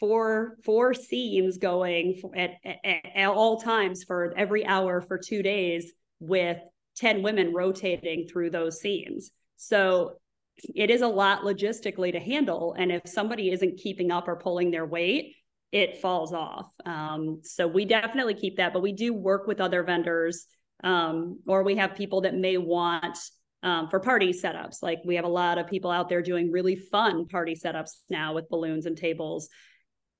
four 0.00 0.56
four 0.64 0.94
scenes 0.94 1.58
going 1.58 2.20
at, 2.34 2.52
at, 2.64 2.98
at, 3.14 3.28
all 3.28 3.60
times 3.60 4.02
for 4.02 4.32
every 4.36 4.64
hour 4.64 5.02
for 5.02 5.18
two 5.18 5.42
days 5.42 5.92
with 6.18 6.56
10 6.96 7.22
women 7.22 7.52
rotating 7.52 8.26
through 8.26 8.50
those 8.50 8.80
scenes 8.80 9.30
so 9.56 10.14
it 10.74 10.90
is 10.90 11.02
a 11.02 11.06
lot 11.06 11.42
logistically 11.42 12.10
to 12.12 12.18
handle 12.18 12.74
and 12.78 12.90
if 12.90 13.02
somebody 13.04 13.50
isn't 13.50 13.78
keeping 13.78 14.10
up 14.10 14.26
or 14.26 14.36
pulling 14.36 14.70
their 14.70 14.86
weight 14.86 15.36
it 15.70 15.98
falls 15.98 16.32
off 16.32 16.66
um, 16.86 17.40
so 17.44 17.68
we 17.68 17.84
definitely 17.84 18.34
keep 18.34 18.56
that 18.56 18.72
but 18.72 18.82
we 18.82 18.92
do 18.92 19.12
work 19.12 19.46
with 19.46 19.60
other 19.60 19.82
vendors 19.82 20.46
um, 20.82 21.38
or 21.46 21.62
we 21.62 21.76
have 21.76 21.94
people 21.94 22.22
that 22.22 22.34
may 22.34 22.56
want 22.56 23.18
um, 23.62 23.88
for 23.88 24.00
party 24.00 24.32
setups. 24.32 24.82
Like 24.82 25.00
we 25.04 25.16
have 25.16 25.24
a 25.24 25.28
lot 25.28 25.58
of 25.58 25.66
people 25.66 25.90
out 25.90 26.08
there 26.08 26.22
doing 26.22 26.50
really 26.50 26.76
fun 26.76 27.26
party 27.26 27.54
setups 27.54 27.92
now 28.08 28.34
with 28.34 28.48
balloons 28.48 28.86
and 28.86 28.96
tables 28.96 29.48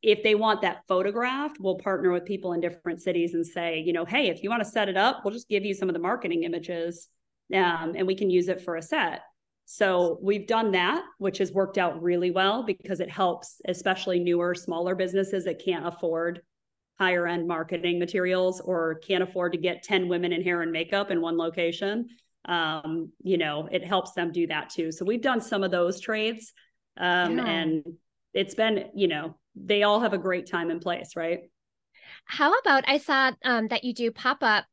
if 0.03 0.23
they 0.23 0.35
want 0.35 0.63
that 0.63 0.83
photographed, 0.89 1.59
we'll 1.61 1.77
partner 1.77 2.11
with 2.11 2.25
people 2.25 2.53
in 2.53 2.61
different 2.61 3.03
cities 3.03 3.35
and 3.35 3.47
say, 3.47 3.81
you 3.81 3.93
know, 3.93 4.05
hey, 4.05 4.29
if 4.29 4.43
you 4.43 4.49
want 4.49 4.65
to 4.65 4.69
set 4.69 4.89
it 4.89 4.97
up, 4.97 5.23
we'll 5.25 5.35
just 5.35 5.49
give 5.49 5.65
you 5.65 5.75
some 5.75 5.89
of 5.89 5.93
the 5.93 6.01
marketing 6.01 6.45
images 6.45 7.09
um, 7.55 7.95
and 7.97 8.07
we 8.07 8.15
can 8.15 8.31
use 8.31 8.49
it 8.49 8.63
for 8.63 8.77
a 8.77 8.83
set. 8.83 9.21
So 9.67 10.19
we've 10.23 10.47
done 10.47 10.73
that, 10.73 11.05
which 11.19 11.39
has 11.39 11.53
worked 11.53 11.79
out 11.79 12.03
really 12.03 12.31
well 12.31 12.65
because 12.65 13.01
it 13.01 13.11
helps, 13.11 13.61
especially 13.69 14.19
newer, 14.19 14.55
smaller 14.55 14.95
businesses 14.95 15.45
that 15.45 15.63
can't 15.65 15.87
afford 15.87 16.41
higher 16.99 17.27
end 17.27 17.47
marketing 17.47 17.99
materials 17.99 18.61
or 18.61 18.97
can't 18.97 19.23
afford 19.23 19.53
to 19.53 19.59
get 19.59 19.83
10 19.83 20.09
women 20.09 20.33
in 20.33 20.43
hair 20.43 20.63
and 20.63 20.73
makeup 20.73 21.11
in 21.11 21.21
one 21.21 21.37
location. 21.37 22.09
Um, 22.47 23.13
you 23.23 23.39
know, 23.39 23.69
it 23.71 23.85
helps 23.85 24.13
them 24.13 24.33
do 24.33 24.47
that 24.47 24.71
too. 24.71 24.93
So 24.93 25.05
we've 25.05 25.23
done 25.23 25.41
some 25.41 25.63
of 25.63 25.71
those 25.71 26.01
trades. 26.01 26.53
Um, 26.97 27.39
yeah. 27.39 27.45
and 27.45 27.85
it's 28.35 28.55
been, 28.55 28.87
you 28.95 29.09
know, 29.09 29.37
they 29.55 29.83
all 29.83 30.01
have 30.01 30.13
a 30.13 30.19
great 30.19 30.49
time 30.49 30.71
and 30.71 30.81
place, 30.81 31.17
right? 31.17 31.41
How 32.25 32.53
about 32.59 32.85
I 32.89 32.99
saw 32.99 33.33
um, 33.45 33.69
that 33.69 33.85
you 33.85 33.95
do 33.95 34.11
pop 34.11 34.39
up, 34.43 34.67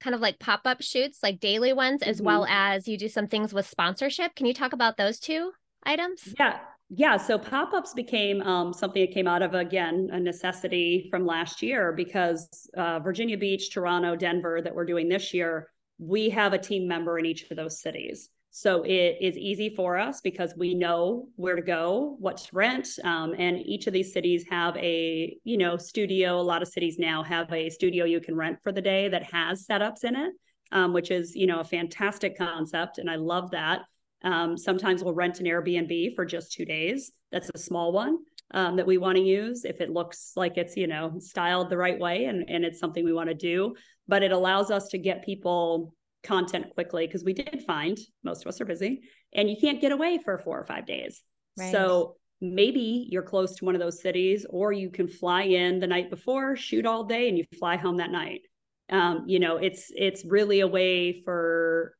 kind 0.00 0.14
of 0.14 0.20
like 0.20 0.38
pop 0.38 0.60
up 0.64 0.82
shoots, 0.82 1.18
like 1.22 1.40
daily 1.40 1.72
ones, 1.72 2.02
mm-hmm. 2.02 2.10
as 2.10 2.22
well 2.22 2.46
as 2.48 2.86
you 2.86 2.96
do 2.96 3.08
some 3.08 3.26
things 3.26 3.52
with 3.52 3.66
sponsorship. 3.66 4.34
Can 4.34 4.46
you 4.46 4.54
talk 4.54 4.72
about 4.72 4.96
those 4.96 5.18
two 5.18 5.52
items? 5.84 6.34
Yeah. 6.38 6.58
Yeah, 6.90 7.18
so 7.18 7.38
pop 7.38 7.74
ups 7.74 7.92
became 7.92 8.40
um, 8.40 8.72
something 8.72 9.04
that 9.04 9.12
came 9.12 9.28
out 9.28 9.42
of, 9.42 9.52
again, 9.52 10.08
a 10.10 10.18
necessity 10.18 11.08
from 11.10 11.26
last 11.26 11.60
year 11.60 11.92
because 11.92 12.66
uh, 12.78 12.98
Virginia 13.00 13.36
Beach, 13.36 13.70
Toronto, 13.70 14.16
Denver, 14.16 14.62
that 14.62 14.74
we're 14.74 14.86
doing 14.86 15.06
this 15.06 15.34
year, 15.34 15.68
we 15.98 16.30
have 16.30 16.52
a 16.52 16.58
team 16.58 16.86
member 16.86 17.18
in 17.18 17.26
each 17.26 17.50
of 17.50 17.56
those 17.56 17.80
cities. 17.80 18.30
So 18.50 18.82
it 18.82 19.18
is 19.20 19.36
easy 19.36 19.74
for 19.74 19.98
us 19.98 20.20
because 20.20 20.54
we 20.56 20.74
know 20.74 21.28
where 21.36 21.54
to 21.54 21.62
go, 21.62 22.16
what 22.18 22.38
to 22.38 22.56
rent, 22.56 22.88
um, 23.04 23.34
and 23.38 23.58
each 23.58 23.86
of 23.86 23.92
these 23.92 24.12
cities 24.12 24.46
have 24.48 24.76
a 24.78 25.36
you 25.44 25.58
know 25.58 25.76
studio. 25.76 26.40
A 26.40 26.42
lot 26.42 26.62
of 26.62 26.68
cities 26.68 26.98
now 26.98 27.22
have 27.22 27.52
a 27.52 27.68
studio 27.68 28.04
you 28.04 28.20
can 28.20 28.34
rent 28.34 28.58
for 28.62 28.72
the 28.72 28.80
day 28.80 29.08
that 29.08 29.22
has 29.24 29.66
setups 29.66 30.02
in 30.02 30.16
it, 30.16 30.32
um, 30.72 30.92
which 30.92 31.10
is 31.10 31.36
you 31.36 31.46
know 31.46 31.60
a 31.60 31.64
fantastic 31.64 32.38
concept, 32.38 32.98
and 32.98 33.10
I 33.10 33.16
love 33.16 33.50
that. 33.50 33.82
Um, 34.24 34.56
sometimes 34.56 35.04
we'll 35.04 35.14
rent 35.14 35.40
an 35.40 35.46
Airbnb 35.46 36.16
for 36.16 36.24
just 36.24 36.50
two 36.50 36.64
days. 36.64 37.12
That's 37.30 37.50
a 37.54 37.58
small 37.58 37.92
one 37.92 38.18
um, 38.52 38.76
that 38.76 38.86
we 38.86 38.98
want 38.98 39.16
to 39.16 39.22
use 39.22 39.64
if 39.64 39.80
it 39.80 39.90
looks 39.90 40.32
like 40.36 40.56
it's 40.56 40.76
you 40.76 40.86
know 40.86 41.14
styled 41.18 41.70
the 41.70 41.76
right 41.76 41.98
way 41.98 42.24
and 42.24 42.48
and 42.48 42.64
it's 42.64 42.78
something 42.78 43.04
we 43.04 43.12
want 43.12 43.28
to 43.28 43.34
do. 43.34 43.74
But 44.06 44.22
it 44.22 44.32
allows 44.32 44.70
us 44.70 44.88
to 44.88 44.98
get 44.98 45.24
people 45.24 45.94
content 46.22 46.66
quickly 46.74 47.06
because 47.06 47.24
we 47.24 47.32
did 47.32 47.62
find 47.66 47.98
most 48.24 48.44
of 48.44 48.48
us 48.48 48.60
are 48.60 48.64
busy 48.64 49.00
and 49.32 49.48
you 49.48 49.56
can't 49.60 49.80
get 49.80 49.92
away 49.92 50.18
for 50.24 50.38
four 50.38 50.58
or 50.58 50.64
five 50.64 50.86
days. 50.86 51.22
Right. 51.58 51.72
So 51.72 52.16
maybe 52.40 53.06
you're 53.10 53.22
close 53.22 53.56
to 53.56 53.64
one 53.64 53.74
of 53.74 53.80
those 53.80 54.00
cities 54.00 54.46
or 54.48 54.72
you 54.72 54.90
can 54.90 55.08
fly 55.08 55.42
in 55.42 55.80
the 55.80 55.86
night 55.86 56.10
before, 56.10 56.56
shoot 56.56 56.86
all 56.86 57.04
day 57.04 57.28
and 57.28 57.36
you 57.36 57.44
fly 57.58 57.76
home 57.76 57.98
that 57.98 58.10
night. 58.10 58.42
Um, 58.90 59.24
you 59.26 59.38
know, 59.38 59.56
it's 59.56 59.92
it's 59.94 60.24
really 60.24 60.60
a 60.60 60.66
way 60.66 61.22
for 61.22 61.94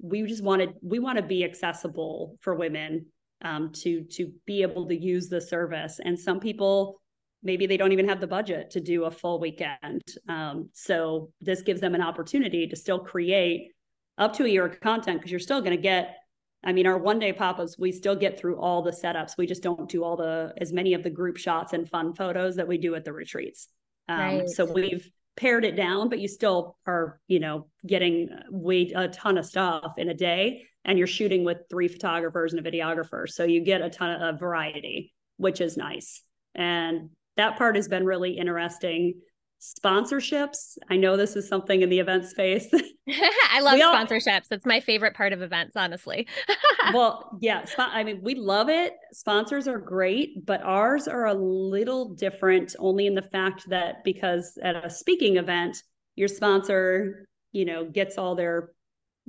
we 0.00 0.22
just 0.22 0.42
wanted 0.42 0.74
we 0.82 0.98
want 0.98 1.16
to 1.16 1.22
be 1.22 1.44
accessible 1.44 2.36
for 2.40 2.54
women 2.54 3.06
um, 3.42 3.70
to 3.72 4.02
to 4.04 4.32
be 4.46 4.62
able 4.62 4.86
to 4.86 4.96
use 4.96 5.28
the 5.28 5.40
service. 5.40 6.00
And 6.04 6.18
some 6.18 6.40
people 6.40 7.00
maybe 7.42 7.66
they 7.66 7.76
don't 7.76 7.92
even 7.92 8.08
have 8.08 8.20
the 8.20 8.26
budget 8.26 8.70
to 8.70 8.80
do 8.80 9.04
a 9.04 9.10
full 9.10 9.38
weekend. 9.38 10.02
Um, 10.28 10.70
so 10.72 11.30
this 11.40 11.62
gives 11.62 11.80
them 11.80 11.94
an 11.94 12.02
opportunity 12.02 12.66
to 12.66 12.76
still 12.76 12.98
create 12.98 13.72
up 14.18 14.32
to 14.34 14.44
a 14.44 14.48
year 14.48 14.66
of 14.66 14.80
content 14.80 15.18
because 15.18 15.30
you're 15.30 15.40
still 15.40 15.60
going 15.60 15.76
to 15.76 15.82
get. 15.82 16.16
I 16.64 16.72
mean, 16.72 16.88
our 16.88 16.98
one 16.98 17.20
day 17.20 17.32
pop-ups, 17.32 17.78
we 17.78 17.92
still 17.92 18.16
get 18.16 18.36
through 18.36 18.58
all 18.58 18.82
the 18.82 18.90
setups. 18.90 19.38
We 19.38 19.46
just 19.46 19.62
don't 19.62 19.88
do 19.88 20.02
all 20.02 20.16
the 20.16 20.52
as 20.60 20.72
many 20.72 20.94
of 20.94 21.04
the 21.04 21.10
group 21.10 21.36
shots 21.36 21.72
and 21.72 21.88
fun 21.88 22.12
photos 22.14 22.56
that 22.56 22.66
we 22.66 22.78
do 22.78 22.96
at 22.96 23.04
the 23.04 23.12
retreats. 23.12 23.68
Um, 24.08 24.18
right. 24.18 24.48
So 24.48 24.64
we've 24.64 25.08
pared 25.38 25.64
it 25.64 25.76
down, 25.76 26.08
but 26.08 26.18
you 26.18 26.26
still 26.26 26.76
are, 26.86 27.20
you 27.28 27.38
know, 27.38 27.68
getting 27.86 28.28
way 28.50 28.92
a 28.94 29.08
ton 29.08 29.38
of 29.38 29.46
stuff 29.46 29.92
in 29.96 30.08
a 30.08 30.14
day. 30.14 30.64
And 30.84 30.98
you're 30.98 31.06
shooting 31.06 31.44
with 31.44 31.58
three 31.70 31.86
photographers 31.86 32.52
and 32.52 32.66
a 32.66 32.70
videographer. 32.70 33.28
So 33.28 33.44
you 33.44 33.60
get 33.60 33.80
a 33.80 33.90
ton 33.90 34.20
of 34.20 34.40
variety, 34.40 35.12
which 35.36 35.60
is 35.60 35.76
nice. 35.76 36.22
And 36.54 37.10
that 37.36 37.56
part 37.56 37.76
has 37.76 37.88
been 37.88 38.04
really 38.04 38.32
interesting 38.32 39.20
sponsorships. 39.60 40.78
I 40.88 40.96
know 40.96 41.16
this 41.16 41.36
is 41.36 41.48
something 41.48 41.82
in 41.82 41.88
the 41.88 41.98
event 41.98 42.26
space. 42.26 42.68
I 43.52 43.60
love 43.60 43.80
all, 43.80 43.94
sponsorships. 43.94 44.46
It's 44.50 44.66
my 44.66 44.80
favorite 44.80 45.14
part 45.14 45.32
of 45.32 45.42
events, 45.42 45.76
honestly. 45.76 46.26
well, 46.92 47.36
yeah, 47.40 47.64
I 47.78 48.04
mean, 48.04 48.20
we 48.22 48.34
love 48.34 48.68
it. 48.68 48.94
Sponsors 49.12 49.66
are 49.66 49.78
great, 49.78 50.44
but 50.46 50.62
ours 50.62 51.08
are 51.08 51.26
a 51.26 51.34
little 51.34 52.14
different 52.14 52.76
only 52.78 53.06
in 53.06 53.14
the 53.14 53.22
fact 53.22 53.68
that 53.68 54.04
because 54.04 54.58
at 54.62 54.84
a 54.84 54.90
speaking 54.90 55.36
event, 55.36 55.76
your 56.16 56.28
sponsor, 56.28 57.26
you 57.52 57.64
know, 57.64 57.84
gets 57.84 58.18
all 58.18 58.34
their 58.34 58.70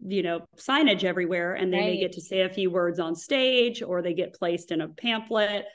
you 0.05 0.23
know 0.23 0.39
signage 0.57 1.03
everywhere 1.03 1.55
and 1.55 1.73
then 1.73 1.81
right. 1.81 1.87
they 1.87 1.97
get 1.97 2.13
to 2.13 2.21
say 2.21 2.41
a 2.43 2.49
few 2.49 2.71
words 2.71 2.99
on 2.99 3.13
stage 3.13 3.81
or 3.81 4.01
they 4.01 4.13
get 4.13 4.33
placed 4.33 4.71
in 4.71 4.79
a 4.79 4.87
pamphlet 4.87 5.65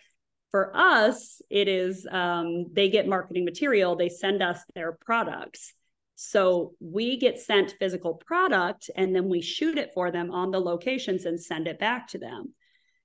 for 0.54 0.70
us, 0.72 1.42
it 1.50 1.66
is 1.66 2.06
um, 2.12 2.66
they 2.70 2.88
get 2.88 3.08
marketing 3.08 3.44
material, 3.44 3.96
they 3.96 4.08
send 4.08 4.40
us 4.40 4.60
their 4.76 4.92
products. 4.92 5.72
So 6.14 6.74
we 6.78 7.16
get 7.16 7.40
sent 7.40 7.74
physical 7.80 8.14
product 8.14 8.88
and 8.94 9.12
then 9.12 9.28
we 9.28 9.40
shoot 9.40 9.78
it 9.78 9.90
for 9.92 10.12
them 10.12 10.30
on 10.30 10.52
the 10.52 10.60
locations 10.60 11.24
and 11.24 11.42
send 11.42 11.66
it 11.66 11.80
back 11.80 12.06
to 12.10 12.18
them. 12.18 12.54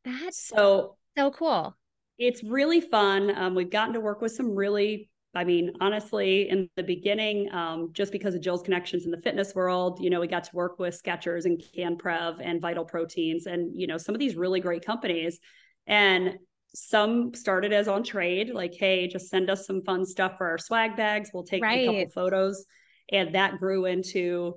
That's 0.05 0.45
so 0.45 0.97
so 1.17 1.31
cool. 1.31 1.75
It's 2.19 2.43
really 2.43 2.81
fun. 2.81 3.35
Um, 3.35 3.55
we've 3.55 3.71
gotten 3.71 3.95
to 3.95 3.99
work 3.99 4.21
with 4.21 4.33
some 4.33 4.53
really, 4.53 5.09
I 5.33 5.43
mean, 5.43 5.71
honestly, 5.81 6.49
in 6.49 6.69
the 6.75 6.83
beginning, 6.83 7.51
um, 7.51 7.89
just 7.93 8.11
because 8.11 8.35
of 8.35 8.41
Jill's 8.41 8.61
connections 8.61 9.05
in 9.05 9.11
the 9.11 9.21
fitness 9.23 9.55
world, 9.55 9.97
you 10.03 10.11
know, 10.11 10.19
we 10.19 10.27
got 10.27 10.43
to 10.43 10.55
work 10.55 10.77
with 10.77 11.01
Skechers 11.03 11.45
and 11.45 11.59
CanPrev 11.75 12.41
and 12.43 12.61
Vital 12.61 12.85
Proteins 12.85 13.47
and, 13.47 13.71
you 13.73 13.87
know, 13.87 13.97
some 13.97 14.13
of 14.13 14.19
these 14.19 14.35
really 14.35 14.59
great 14.59 14.85
companies. 14.85 15.39
And 15.87 16.37
some 16.75 17.33
started 17.33 17.73
as 17.73 17.87
on 17.87 18.03
trade, 18.03 18.51
like, 18.53 18.73
hey, 18.73 19.07
just 19.07 19.29
send 19.29 19.49
us 19.49 19.65
some 19.65 19.81
fun 19.81 20.05
stuff 20.05 20.33
for 20.37 20.47
our 20.47 20.57
swag 20.57 20.95
bags. 20.95 21.31
We'll 21.33 21.43
take 21.43 21.63
right. 21.63 21.81
a 21.81 21.85
couple 21.85 22.09
photos. 22.11 22.65
And 23.11 23.33
that 23.35 23.59
grew 23.59 23.85
into, 23.85 24.55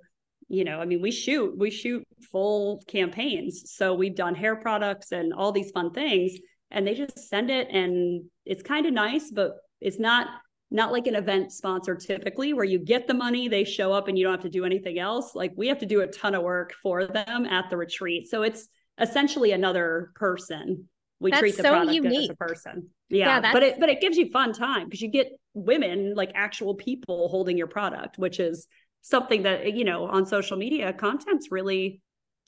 you 0.48 0.64
know, 0.64 0.78
I 0.78 0.84
mean, 0.84 1.00
we 1.00 1.10
shoot, 1.10 1.56
we 1.56 1.70
shoot 1.70 2.06
full 2.30 2.82
campaigns. 2.86 3.72
So 3.74 3.94
we've 3.94 4.14
done 4.14 4.34
hair 4.34 4.56
products 4.56 5.12
and 5.12 5.32
all 5.32 5.52
these 5.52 5.70
fun 5.70 5.92
things. 5.92 6.32
And 6.70 6.86
they 6.86 6.94
just 6.94 7.18
send 7.28 7.50
it 7.50 7.68
and 7.70 8.24
it's 8.44 8.62
kind 8.62 8.86
of 8.86 8.92
nice, 8.92 9.30
but 9.30 9.52
it's 9.80 9.98
not 9.98 10.28
not 10.72 10.90
like 10.90 11.06
an 11.06 11.14
event 11.14 11.52
sponsor 11.52 11.94
typically 11.94 12.54
where 12.54 12.64
you 12.64 12.78
get 12.78 13.06
the 13.06 13.12
money 13.12 13.46
they 13.46 13.62
show 13.62 13.92
up 13.92 14.08
and 14.08 14.16
you 14.16 14.24
don't 14.24 14.32
have 14.32 14.42
to 14.42 14.48
do 14.48 14.64
anything 14.64 14.98
else 14.98 15.34
like 15.34 15.52
we 15.54 15.68
have 15.68 15.78
to 15.78 15.84
do 15.84 16.00
a 16.00 16.06
ton 16.06 16.34
of 16.34 16.42
work 16.42 16.72
for 16.82 17.06
them 17.06 17.44
at 17.44 17.68
the 17.68 17.76
retreat 17.76 18.26
so 18.26 18.40
it's 18.40 18.68
essentially 18.98 19.52
another 19.52 20.12
person 20.14 20.88
we 21.22 21.30
that's 21.30 21.40
treat 21.40 21.56
the 21.56 21.62
so 21.62 21.70
product 21.70 21.94
unique. 21.94 22.30
as 22.30 22.30
a 22.30 22.34
person. 22.34 22.88
Yeah, 23.08 23.40
yeah 23.40 23.52
but 23.52 23.62
it 23.62 23.80
but 23.80 23.88
it 23.88 24.00
gives 24.00 24.16
you 24.16 24.30
fun 24.30 24.52
time 24.52 24.86
because 24.86 25.00
you 25.00 25.08
get 25.08 25.28
women 25.54 26.14
like 26.14 26.32
actual 26.34 26.74
people 26.74 27.28
holding 27.28 27.56
your 27.56 27.68
product, 27.68 28.18
which 28.18 28.40
is 28.40 28.66
something 29.02 29.42
that 29.44 29.74
you 29.74 29.84
know 29.84 30.06
on 30.06 30.26
social 30.26 30.56
media 30.56 30.92
content's 30.92 31.50
really 31.50 32.00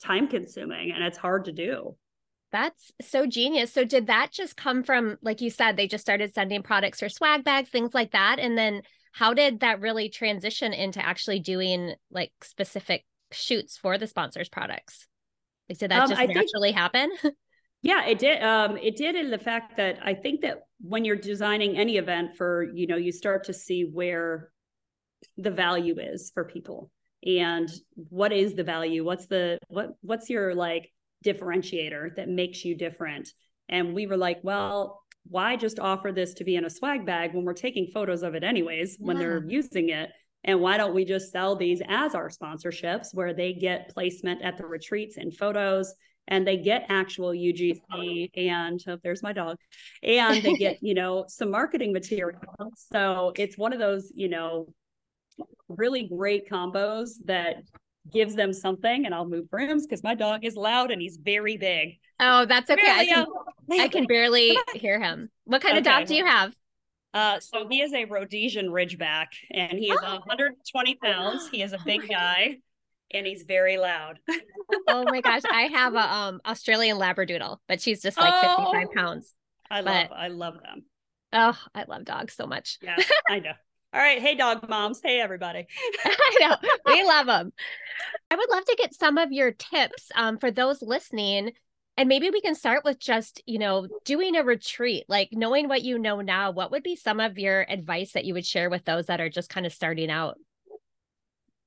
time 0.03 0.27
consuming 0.27 0.91
and 0.91 1.03
it's 1.03 1.17
hard 1.17 1.45
to 1.45 1.51
do. 1.51 1.95
That's 2.51 2.91
so 3.01 3.25
genius. 3.25 3.73
So 3.73 3.83
did 3.83 4.07
that 4.07 4.31
just 4.31 4.55
come 4.55 4.83
from 4.83 5.17
like 5.21 5.41
you 5.41 5.49
said 5.49 5.77
they 5.77 5.87
just 5.87 6.03
started 6.03 6.33
sending 6.33 6.61
products 6.61 7.01
or 7.01 7.09
swag 7.09 7.43
bags 7.43 7.69
things 7.69 7.93
like 7.93 8.11
that 8.11 8.39
and 8.39 8.57
then 8.57 8.81
how 9.13 9.33
did 9.33 9.61
that 9.61 9.79
really 9.79 10.09
transition 10.09 10.73
into 10.73 11.03
actually 11.03 11.39
doing 11.39 11.93
like 12.11 12.33
specific 12.43 13.05
shoots 13.31 13.77
for 13.77 13.97
the 13.97 14.07
sponsors 14.07 14.49
products? 14.49 15.07
Like 15.69 15.77
did 15.77 15.91
that 15.91 16.03
um, 16.03 16.09
just 16.09 16.21
I 16.21 16.25
naturally 16.25 16.73
think, 16.73 16.77
happen? 16.77 17.11
Yeah, 17.85 18.03
it 18.07 18.17
did. 18.17 18.41
Um, 18.41 18.77
it 18.77 18.95
did 18.95 19.13
in 19.13 19.29
the 19.29 19.37
fact 19.37 19.77
that 19.77 19.99
I 20.03 20.15
think 20.15 20.41
that 20.41 20.63
when 20.81 21.05
you're 21.05 21.15
designing 21.15 21.77
any 21.77 21.97
event 21.97 22.35
for, 22.35 22.63
you 22.73 22.87
know, 22.87 22.97
you 22.97 23.11
start 23.11 23.43
to 23.43 23.53
see 23.53 23.83
where 23.83 24.49
the 25.37 25.51
value 25.51 25.99
is 25.99 26.31
for 26.33 26.45
people 26.45 26.89
and 27.23 27.71
what 28.09 28.33
is 28.33 28.55
the 28.55 28.63
value? 28.63 29.05
What's 29.05 29.27
the 29.27 29.59
what 29.67 29.91
what's 30.01 30.31
your 30.31 30.55
like 30.55 30.91
differentiator 31.23 32.15
that 32.15 32.27
makes 32.27 32.65
you 32.65 32.75
different? 32.75 33.29
And 33.69 33.93
we 33.93 34.07
were 34.07 34.17
like, 34.17 34.39
well, 34.41 35.03
why 35.29 35.55
just 35.55 35.79
offer 35.79 36.11
this 36.11 36.33
to 36.35 36.43
be 36.43 36.55
in 36.55 36.65
a 36.65 36.71
swag 36.71 37.05
bag 37.05 37.35
when 37.35 37.45
we're 37.45 37.53
taking 37.53 37.91
photos 37.93 38.23
of 38.23 38.33
it 38.33 38.43
anyways 38.43 38.97
yeah. 38.99 39.05
when 39.05 39.19
they're 39.19 39.45
using 39.47 39.89
it? 39.89 40.09
And 40.43 40.59
why 40.59 40.77
don't 40.77 40.95
we 40.95 41.05
just 41.05 41.31
sell 41.31 41.55
these 41.55 41.83
as 41.87 42.15
our 42.15 42.29
sponsorships 42.29 43.13
where 43.13 43.35
they 43.35 43.53
get 43.53 43.89
placement 43.89 44.41
at 44.41 44.57
the 44.57 44.65
retreats 44.65 45.17
and 45.17 45.31
photos 45.37 45.93
and 46.27 46.47
they 46.47 46.57
get 46.57 46.85
actual 46.89 47.29
UGC 47.29 48.31
and 48.35 48.83
oh, 48.87 48.97
there's 49.03 49.21
my 49.21 49.33
dog 49.33 49.57
and 50.03 50.41
they 50.43 50.53
get 50.53 50.77
you 50.81 50.93
know 50.93 51.25
some 51.27 51.51
marketing 51.51 51.93
material. 51.93 52.41
So 52.91 53.33
it's 53.35 53.57
one 53.57 53.73
of 53.73 53.79
those 53.79 54.11
you 54.15 54.29
know 54.29 54.67
really 55.67 56.07
great 56.07 56.49
combos 56.49 57.11
that 57.25 57.57
gives 58.11 58.35
them 58.35 58.53
something 58.53 59.05
and 59.05 59.15
I'll 59.15 59.27
move 59.27 59.47
rooms 59.51 59.85
because 59.85 60.03
my 60.03 60.13
dog 60.13 60.45
is 60.45 60.55
loud 60.55 60.91
and 60.91 61.01
he's 61.01 61.17
very 61.17 61.57
big. 61.57 61.97
Oh 62.19 62.45
that's 62.45 62.69
okay. 62.69 62.81
I 62.85 63.05
can, 63.05 63.27
I 63.71 63.87
can 63.87 64.05
barely 64.05 64.57
hear 64.73 64.99
him. 64.99 65.29
What 65.45 65.61
kind 65.61 65.73
okay. 65.73 65.79
of 65.79 65.83
dog 65.85 66.07
do 66.07 66.15
you 66.15 66.25
have? 66.25 66.53
Uh, 67.13 67.39
so 67.39 67.65
he 67.69 67.81
is 67.81 67.93
a 67.93 68.03
Rhodesian 68.03 68.67
Ridgeback, 68.67 69.27
and 69.49 69.79
he 69.79 69.89
is 69.89 69.97
oh. 70.03 70.15
120 70.15 70.95
pounds. 70.95 71.47
He 71.47 71.61
is 71.61 71.71
a 71.71 71.77
big 71.85 72.09
guy 72.09 72.57
and 73.11 73.25
he's 73.25 73.43
very 73.43 73.77
loud. 73.77 74.19
oh 74.87 75.03
my 75.05 75.21
gosh, 75.21 75.41
I 75.49 75.63
have 75.63 75.93
a 75.93 76.13
um 76.13 76.41
Australian 76.45 76.97
Labradoodle, 76.97 77.57
but 77.67 77.81
she's 77.81 78.01
just 78.01 78.17
like 78.17 78.33
oh, 78.35 78.71
55 78.71 78.95
pounds. 78.95 79.33
I 79.69 79.81
but, 79.81 80.09
love 80.09 80.17
I 80.17 80.27
love 80.27 80.53
them. 80.61 80.83
Oh, 81.33 81.57
I 81.73 81.85
love 81.87 82.05
dogs 82.05 82.33
so 82.33 82.47
much. 82.47 82.77
Yeah, 82.81 82.97
I 83.29 83.39
know. 83.39 83.53
All 83.93 84.01
right, 84.01 84.21
hey 84.21 84.35
dog 84.35 84.67
moms, 84.67 84.99
hey 85.03 85.21
everybody. 85.21 85.67
I 86.05 86.37
know 86.41 86.69
we 86.85 87.03
love 87.03 87.27
them. 87.27 87.53
I 88.29 88.35
would 88.35 88.49
love 88.49 88.65
to 88.65 88.75
get 88.77 88.93
some 88.93 89.17
of 89.17 89.31
your 89.31 89.51
tips 89.51 90.11
um, 90.15 90.37
for 90.37 90.51
those 90.51 90.81
listening, 90.81 91.53
and 91.95 92.09
maybe 92.09 92.29
we 92.29 92.41
can 92.41 92.55
start 92.55 92.83
with 92.83 92.99
just 92.99 93.41
you 93.45 93.59
know 93.59 93.87
doing 94.03 94.35
a 94.35 94.43
retreat, 94.43 95.05
like 95.07 95.29
knowing 95.31 95.69
what 95.69 95.83
you 95.83 95.97
know 95.97 96.21
now. 96.21 96.51
What 96.51 96.71
would 96.71 96.83
be 96.83 96.95
some 96.95 97.19
of 97.19 97.37
your 97.37 97.65
advice 97.69 98.11
that 98.13 98.25
you 98.25 98.33
would 98.33 98.45
share 98.45 98.69
with 98.69 98.83
those 98.83 99.05
that 99.05 99.21
are 99.21 99.29
just 99.29 99.49
kind 99.49 99.65
of 99.65 99.73
starting 99.73 100.09
out? 100.09 100.37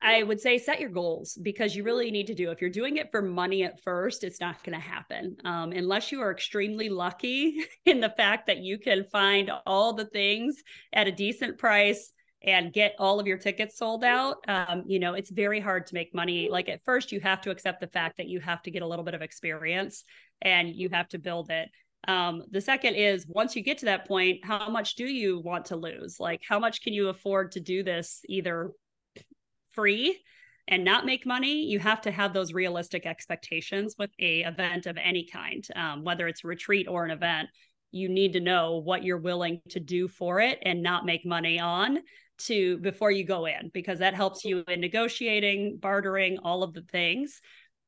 I 0.01 0.23
would 0.23 0.41
say 0.41 0.59
set 0.59 0.81
your 0.81 0.91
goals 0.91 1.37
because 1.43 1.75
you 1.75 1.83
really 1.83 2.11
need 2.11 2.29
to 2.29 2.35
do. 2.35 2.51
If 2.51 2.61
you're 2.61 2.71
doing 2.71 2.99
it 2.99 3.11
for 3.11 3.21
money 3.21 3.65
at 3.65 3.83
first, 3.83 4.23
it's 4.23 4.41
not 4.41 4.63
going 4.63 4.79
to 4.79 4.85
happen 4.85 5.37
um, 5.45 5.73
unless 5.73 6.13
you 6.13 6.21
are 6.21 6.31
extremely 6.31 6.89
lucky 6.89 7.65
in 7.85 8.01
the 8.01 8.11
fact 8.11 8.47
that 8.47 8.59
you 8.59 8.79
can 8.79 9.05
find 9.05 9.51
all 9.67 9.93
the 9.93 10.07
things 10.07 10.63
at 10.93 11.09
a 11.09 11.13
decent 11.13 11.59
price 11.59 12.13
and 12.43 12.73
get 12.73 12.95
all 13.01 13.19
of 13.19 13.27
your 13.27 13.39
tickets 13.39 13.77
sold 13.77 14.05
out. 14.05 14.37
Um, 14.47 14.85
you 14.87 15.01
know, 15.01 15.15
it's 15.15 15.31
very 15.31 15.59
hard 15.59 15.87
to 15.89 15.95
make 15.95 16.15
money. 16.15 16.49
Like 16.49 16.69
at 16.69 16.85
first, 16.85 17.11
you 17.11 17.19
have 17.21 17.41
to 17.41 17.51
accept 17.51 17.81
the 17.81 17.89
fact 17.89 18.19
that 18.19 18.29
you 18.29 18.39
have 18.41 18.63
to 18.63 18.71
get 18.71 18.83
a 18.83 18.87
little 18.87 19.05
bit 19.05 19.15
of 19.15 19.23
experience 19.23 20.05
and 20.43 20.69
you 20.69 20.89
have 20.91 21.09
to 21.09 21.19
build 21.19 21.51
it. 21.51 21.69
Um, 22.07 22.45
the 22.53 22.61
second 22.61 22.95
is 22.95 23.27
once 23.27 23.57
you 23.57 23.65
get 23.65 23.79
to 23.79 23.87
that 23.87 24.07
point, 24.07 24.45
how 24.45 24.71
much 24.71 24.95
do 24.95 25.05
you 25.05 25.41
want 25.41 25.67
to 25.67 25.77
lose? 25.77 26.21
Like, 26.21 26.41
how 26.49 26.61
much 26.61 26.83
can 26.83 26.93
you 26.93 27.09
afford 27.09 27.53
to 27.53 27.61
do 27.61 27.83
this 27.83 28.21
either 28.29 28.71
free 29.71 30.21
and 30.67 30.85
not 30.85 31.07
make 31.07 31.25
money 31.25 31.65
you 31.65 31.79
have 31.79 32.01
to 32.03 32.11
have 32.11 32.33
those 32.33 32.53
realistic 32.53 33.07
expectations 33.07 33.95
with 33.99 34.11
a 34.19 34.43
event 34.43 34.87
of 34.87 34.99
any 34.99 35.27
kind. 35.27 35.67
Um, 35.75 36.05
whether 36.05 36.29
it's 36.29 36.45
a 36.45 36.49
retreat 36.49 36.87
or 36.89 37.05
an 37.05 37.11
event 37.11 37.49
you 37.91 38.09
need 38.09 38.35
to 38.35 38.41
know 38.41 38.79
what 38.79 39.03
you're 39.03 39.19
willing 39.19 39.61
to 39.71 39.81
do 39.81 40.09
for 40.09 40.41
it 40.41 40.59
and 40.63 40.83
not 40.83 41.07
make 41.07 41.25
money 41.25 41.59
on 41.59 41.99
to 42.39 42.79
before 42.79 43.11
you 43.11 43.25
go 43.25 43.47
in 43.47 43.71
because 43.73 43.99
that 43.99 44.15
helps 44.15 44.45
you 44.45 44.63
in 44.69 44.81
negotiating 44.81 45.79
bartering 45.81 46.39
all 46.45 46.63
of 46.63 46.75
the 46.75 46.83
things. 46.83 47.41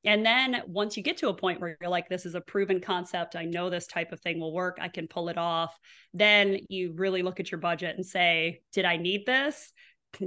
And 0.05 0.25
then 0.25 0.63
once 0.67 0.97
you 0.97 1.03
get 1.03 1.19
to 1.19 1.29
a 1.29 1.35
point 1.35 1.61
where 1.61 1.77
you're 1.81 1.91
like 1.91 2.09
this 2.09 2.25
is 2.25 2.35
a 2.35 2.41
proven 2.41 2.81
concept 2.81 3.37
i 3.37 3.45
know 3.45 3.69
this 3.69 3.87
type 3.87 4.13
of 4.13 4.21
thing 4.21 4.41
will 4.41 4.55
work 4.55 4.79
i 4.81 4.89
can 4.89 5.07
pull 5.07 5.29
it 5.29 5.37
off 5.37 5.79
then 6.15 6.59
you 6.71 6.95
really 6.97 7.21
look 7.21 7.39
at 7.39 7.51
your 7.51 7.61
budget 7.61 7.97
and 7.97 8.07
say 8.07 8.63
did 8.73 8.87
i 8.87 8.97
need 8.97 9.27
this 9.27 9.73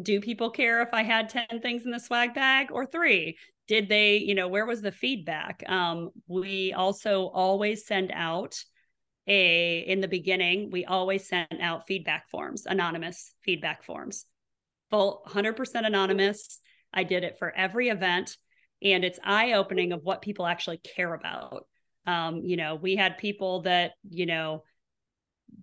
do 0.01 0.21
people 0.21 0.49
care 0.49 0.81
if 0.81 0.89
I 0.93 1.03
had 1.03 1.29
10 1.29 1.61
things 1.61 1.85
in 1.85 1.91
the 1.91 1.99
swag 1.99 2.33
bag 2.33 2.67
or 2.71 2.85
three? 2.85 3.37
Did 3.67 3.89
they, 3.89 4.17
you 4.17 4.35
know, 4.35 4.47
where 4.47 4.65
was 4.65 4.81
the 4.81 4.91
feedback? 4.91 5.63
Um, 5.67 6.09
we 6.27 6.73
also 6.73 7.27
always 7.27 7.85
send 7.85 8.11
out 8.13 8.63
a, 9.27 9.79
in 9.79 10.01
the 10.01 10.07
beginning, 10.07 10.69
we 10.69 10.83
always 10.83 11.27
send 11.27 11.47
out 11.61 11.87
feedback 11.87 12.29
forms, 12.29 12.65
anonymous 12.65 13.33
feedback 13.43 13.83
forms, 13.83 14.25
full 14.89 15.23
100% 15.29 15.85
anonymous. 15.85 16.59
I 16.93 17.03
did 17.03 17.23
it 17.23 17.37
for 17.39 17.55
every 17.55 17.87
event 17.87 18.37
and 18.81 19.05
it's 19.05 19.19
eye 19.23 19.53
opening 19.53 19.93
of 19.93 20.03
what 20.03 20.21
people 20.21 20.45
actually 20.45 20.77
care 20.77 21.13
about. 21.13 21.65
Um, 22.05 22.41
you 22.43 22.57
know, 22.57 22.75
we 22.75 22.97
had 22.97 23.17
people 23.17 23.61
that, 23.61 23.93
you 24.09 24.25
know, 24.25 24.63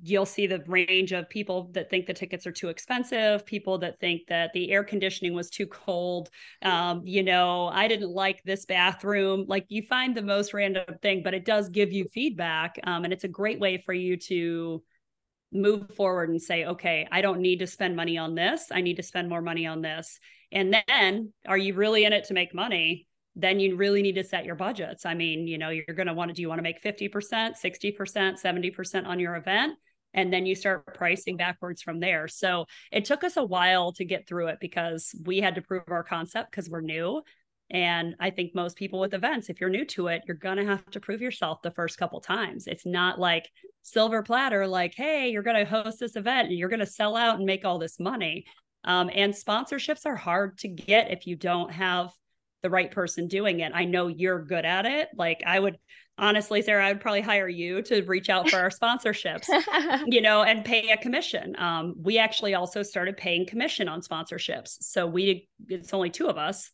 you'll 0.03 0.27
see 0.27 0.47
the 0.47 0.63
range 0.67 1.13
of 1.13 1.29
people 1.29 1.71
that 1.73 1.91
think 1.91 2.07
the 2.07 2.15
tickets 2.15 2.47
are 2.47 2.53
too 2.53 2.69
expensive, 2.69 3.45
people 3.45 3.79
that 3.79 4.01
think 4.01 4.23
that 4.29 4.53
the 4.53 4.71
air 4.71 4.85
conditioning 4.85 5.35
was 5.35 5.51
too 5.51 5.67
cold. 5.67 6.31
Um, 6.63 7.03
you 7.05 7.23
know, 7.23 7.69
I 7.69 7.89
didn't 7.89 8.11
like 8.11 8.43
this 8.45 8.65
bathroom. 8.65 9.45
Like 9.49 9.67
you 9.69 9.83
find 9.83 10.17
the 10.17 10.23
most 10.23 10.55
random 10.55 10.85
thing, 11.03 11.23
but 11.23 11.35
it 11.35 11.45
does 11.45 11.69
give 11.69 11.93
you 11.93 12.07
feedback. 12.13 12.79
Um, 12.85 13.05
and 13.05 13.13
it's 13.13 13.25
a 13.25 13.29
great 13.29 13.61
way 13.61 13.79
for 13.79 13.93
you 13.93 14.17
to 14.17 14.83
move 15.53 15.91
forward 15.95 16.31
and 16.31 16.41
say, 16.41 16.65
okay, 16.65 17.07
I 17.11 17.21
don't 17.23 17.41
need 17.41 17.59
to 17.59 17.67
spend 17.67 17.97
money 17.97 18.17
on 18.17 18.35
this. 18.35 18.67
I 18.71 18.81
need 18.81 18.97
to 18.97 19.03
spend 19.03 19.29
more 19.29 19.43
money 19.43 19.67
on 19.67 19.83
this. 19.83 20.19
And 20.53 20.75
then 20.89 21.33
are 21.47 21.59
you 21.59 21.75
really 21.75 22.05
in 22.05 22.13
it 22.13 22.25
to 22.25 22.35
make 22.35 22.55
money? 22.55 23.07
Then 23.41 23.61
you 23.61 23.77
really 23.77 24.03
need 24.03 24.15
to 24.17 24.25
set 24.25 24.45
your 24.45 24.55
budgets. 24.55 25.07
I 25.07 25.15
mean, 25.15 25.47
you 25.47 25.59
know, 25.59 25.71
you're 25.71 25.85
going 25.95 26.09
to 26.09 26.15
want 26.15 26.29
to 26.31 26.35
do 26.35 26.43
you 26.43 26.49
want 26.49 26.59
to 26.59 26.63
make 26.63 26.83
50%, 26.83 27.11
60%, 27.11 28.43
70% 28.43 29.07
on 29.07 29.21
your 29.21 29.37
event? 29.37 29.75
And 30.13 30.33
then 30.33 30.45
you 30.45 30.55
start 30.55 30.95
pricing 30.95 31.37
backwards 31.37 31.83
from 31.83 32.01
there. 32.01 32.27
So 32.27 32.67
it 32.91 33.05
took 33.05 33.23
us 33.23 33.37
a 33.37 33.45
while 33.45 33.93
to 33.93 34.05
get 34.05 34.27
through 34.27 34.49
it 34.49 34.59
because 34.61 35.15
we 35.25 35.39
had 35.39 35.55
to 35.55 35.63
prove 35.63 35.85
our 35.89 36.03
concept 36.03 36.51
because 36.51 36.69
we're 36.69 36.81
new. 36.81 37.23
And 37.71 38.17
I 38.19 38.31
think 38.31 38.53
most 38.53 38.77
people 38.77 38.99
with 38.99 39.15
events, 39.15 39.49
if 39.49 39.61
you're 39.61 39.71
new 39.71 39.85
to 39.87 40.09
it, 40.09 40.23
you're 40.27 40.37
going 40.37 40.57
to 40.57 40.65
have 40.65 40.85
to 40.91 41.01
prove 41.01 41.21
yourself 41.21 41.63
the 41.63 41.71
first 41.71 41.99
couple 41.99 42.21
times. 42.21 42.67
It's 42.67 42.85
not 42.85 43.21
like 43.21 43.49
silver 43.83 44.25
platter, 44.25 44.67
like, 44.67 44.95
hey, 44.97 45.31
you're 45.31 45.45
going 45.45 45.65
to 45.65 45.71
host 45.71 46.01
this 46.01 46.17
event 46.17 46.49
and 46.49 46.59
you're 46.59 46.69
going 46.69 46.81
to 46.81 46.87
sell 46.87 47.15
out 47.15 47.37
and 47.37 47.47
make 47.47 47.65
all 47.65 47.79
this 47.79 48.01
money. 48.01 48.45
Um, 48.83 49.11
and 49.15 49.33
sponsorships 49.33 50.05
are 50.05 50.17
hard 50.17 50.59
to 50.59 50.69
get 50.69 51.13
if 51.13 51.29
you 51.29 51.37
don't 51.37 51.71
have 51.71 52.11
the 52.63 52.71
right 52.71 52.91
person 52.91 53.29
doing 53.29 53.61
it. 53.61 53.73
I 53.75 53.85
know 53.85 54.09
you're 54.09 54.45
good 54.45 54.65
at 54.65 54.87
it. 54.87 55.09
Like 55.17 55.43
I 55.47 55.59
would 55.59 55.79
honestly, 56.21 56.61
Sarah, 56.63 56.87
I 56.87 56.93
would 56.93 57.01
probably 57.01 57.23
hire 57.23 57.49
you 57.49 57.83
to 57.83 58.03
reach 58.03 58.29
out 58.29 58.49
for 58.51 58.59
our 58.59 58.69
sponsorships, 58.71 59.49
you 60.07 60.21
know, 60.21 60.43
and 60.43 60.65
pay 60.65 60.91
a 60.91 60.97
commission. 60.97 61.57
Um, 61.59 61.95
we 62.01 62.19
actually 62.19 62.55
also 62.55 62.83
started 62.83 63.17
paying 63.17 63.47
commission 63.47 63.89
on 63.89 64.03
sponsorships. 64.03 64.77
So 64.83 65.07
we, 65.07 65.49
it's 65.69 65.95
only 65.95 66.11
two 66.11 66.29
of 66.29 66.37
us. 66.37 66.71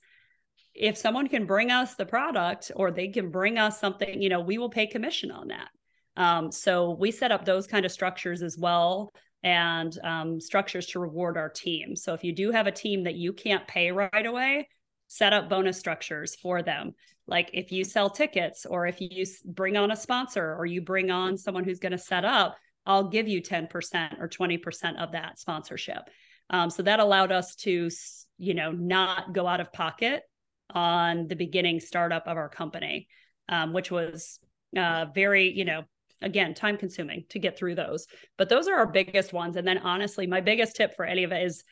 If 0.75 0.99
someone 0.99 1.29
can 1.29 1.47
bring 1.47 1.71
us 1.71 1.95
the 1.95 2.05
product 2.05 2.73
or 2.75 2.91
they 2.91 3.09
can 3.09 3.31
bring 3.31 3.57
us 3.57 3.81
something, 3.81 4.21
you 4.21 4.29
know, 4.29 4.41
we 4.41 4.59
will 4.59 4.69
pay 4.69 4.87
commission 4.87 5.31
on 5.31 5.49
that. 5.49 5.69
Um, 6.17 6.51
so 6.51 6.91
we 6.99 7.11
set 7.11 7.33
up 7.33 7.45
those 7.45 7.67
kind 7.67 7.87
of 7.87 7.93
structures 7.93 8.43
as 8.43 8.59
well 8.59 9.13
and 9.43 9.97
um, 10.03 10.41
structures 10.41 10.87
to 10.89 10.99
reward 10.99 11.37
our 11.37 11.49
team. 11.49 11.95
So 11.95 12.15
if 12.15 12.25
you 12.25 12.35
do 12.35 12.51
have 12.51 12.67
a 12.67 12.73
team 12.73 13.05
that 13.05 13.15
you 13.15 13.33
can't 13.33 13.67
pay 13.69 13.93
right 13.93 14.27
away, 14.27 14.69
set 15.09 15.33
up 15.33 15.49
bonus 15.49 15.79
structures 15.79 16.35
for 16.37 16.63
them. 16.63 16.95
Like 17.27 17.51
if 17.53 17.73
you 17.73 17.85
sell 17.85 18.11
tickets 18.11 18.67
or 18.67 18.87
if 18.87 19.01
you 19.01 19.25
bring 19.45 19.77
on 19.77 19.91
a 19.91 19.97
sponsor 19.97 20.55
or 20.55 20.67
you 20.67 20.81
bring 20.81 21.11
on 21.11 21.37
someone 21.37 21.65
who's 21.65 21.81
going 21.81 21.93
to 21.93 21.99
set 21.99 22.25
up, 22.25 22.57
I'll 22.85 23.09
give 23.09 23.27
you 23.27 23.43
10% 23.43 24.21
or 24.21 24.29
20% 24.29 24.97
of 25.03 25.13
that 25.13 25.39
sponsorship. 25.39 26.09
Um, 26.51 26.71
so 26.71 26.85
that 26.85 27.01
allowed 27.01 27.33
us 27.33 27.57
to, 27.57 27.91
you 28.39 28.55
know, 28.55 28.71
not 28.71 29.33
go 29.33 29.47
out 29.47 29.61
of 29.61 29.73
pocket 29.73 30.23
on 30.71 31.27
the 31.27 31.35
beginning 31.35 31.81
startup 31.81 32.27
of 32.27 32.37
our 32.37 32.49
company, 32.49 33.09
um, 33.49 33.73
which 33.73 33.91
was 33.91 34.39
uh, 34.77 35.07
very, 35.13 35.51
you 35.53 35.65
know, 35.65 35.83
again, 36.23 36.55
time 36.55 36.77
consuming 36.77 37.25
to 37.31 37.39
get 37.39 37.59
through 37.59 37.75
those. 37.75 38.07
But 38.39 38.49
those 38.49 38.69
are 38.69 38.77
our 38.77 38.87
biggest 38.87 39.33
ones. 39.33 39.57
And 39.57 39.67
then 39.67 39.79
honestly, 39.79 40.27
my 40.27 40.41
biggest 40.41 40.77
tip 40.77 40.95
for 40.95 41.05
any 41.05 41.25
of 41.25 41.33
it 41.33 41.43
is 41.45 41.65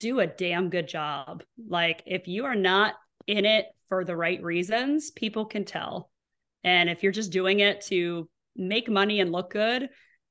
do 0.00 0.20
a 0.20 0.26
damn 0.26 0.70
good 0.70 0.88
job. 0.88 1.42
Like 1.68 2.02
if 2.06 2.28
you 2.28 2.44
are 2.44 2.54
not 2.54 2.94
in 3.26 3.44
it 3.44 3.66
for 3.88 4.04
the 4.04 4.16
right 4.16 4.42
reasons, 4.42 5.10
people 5.10 5.46
can 5.46 5.64
tell. 5.64 6.10
And 6.64 6.88
if 6.90 7.02
you're 7.02 7.12
just 7.12 7.32
doing 7.32 7.60
it 7.60 7.82
to 7.82 8.28
make 8.56 8.88
money 8.90 9.20
and 9.20 9.32
look 9.32 9.50
good, 9.50 9.88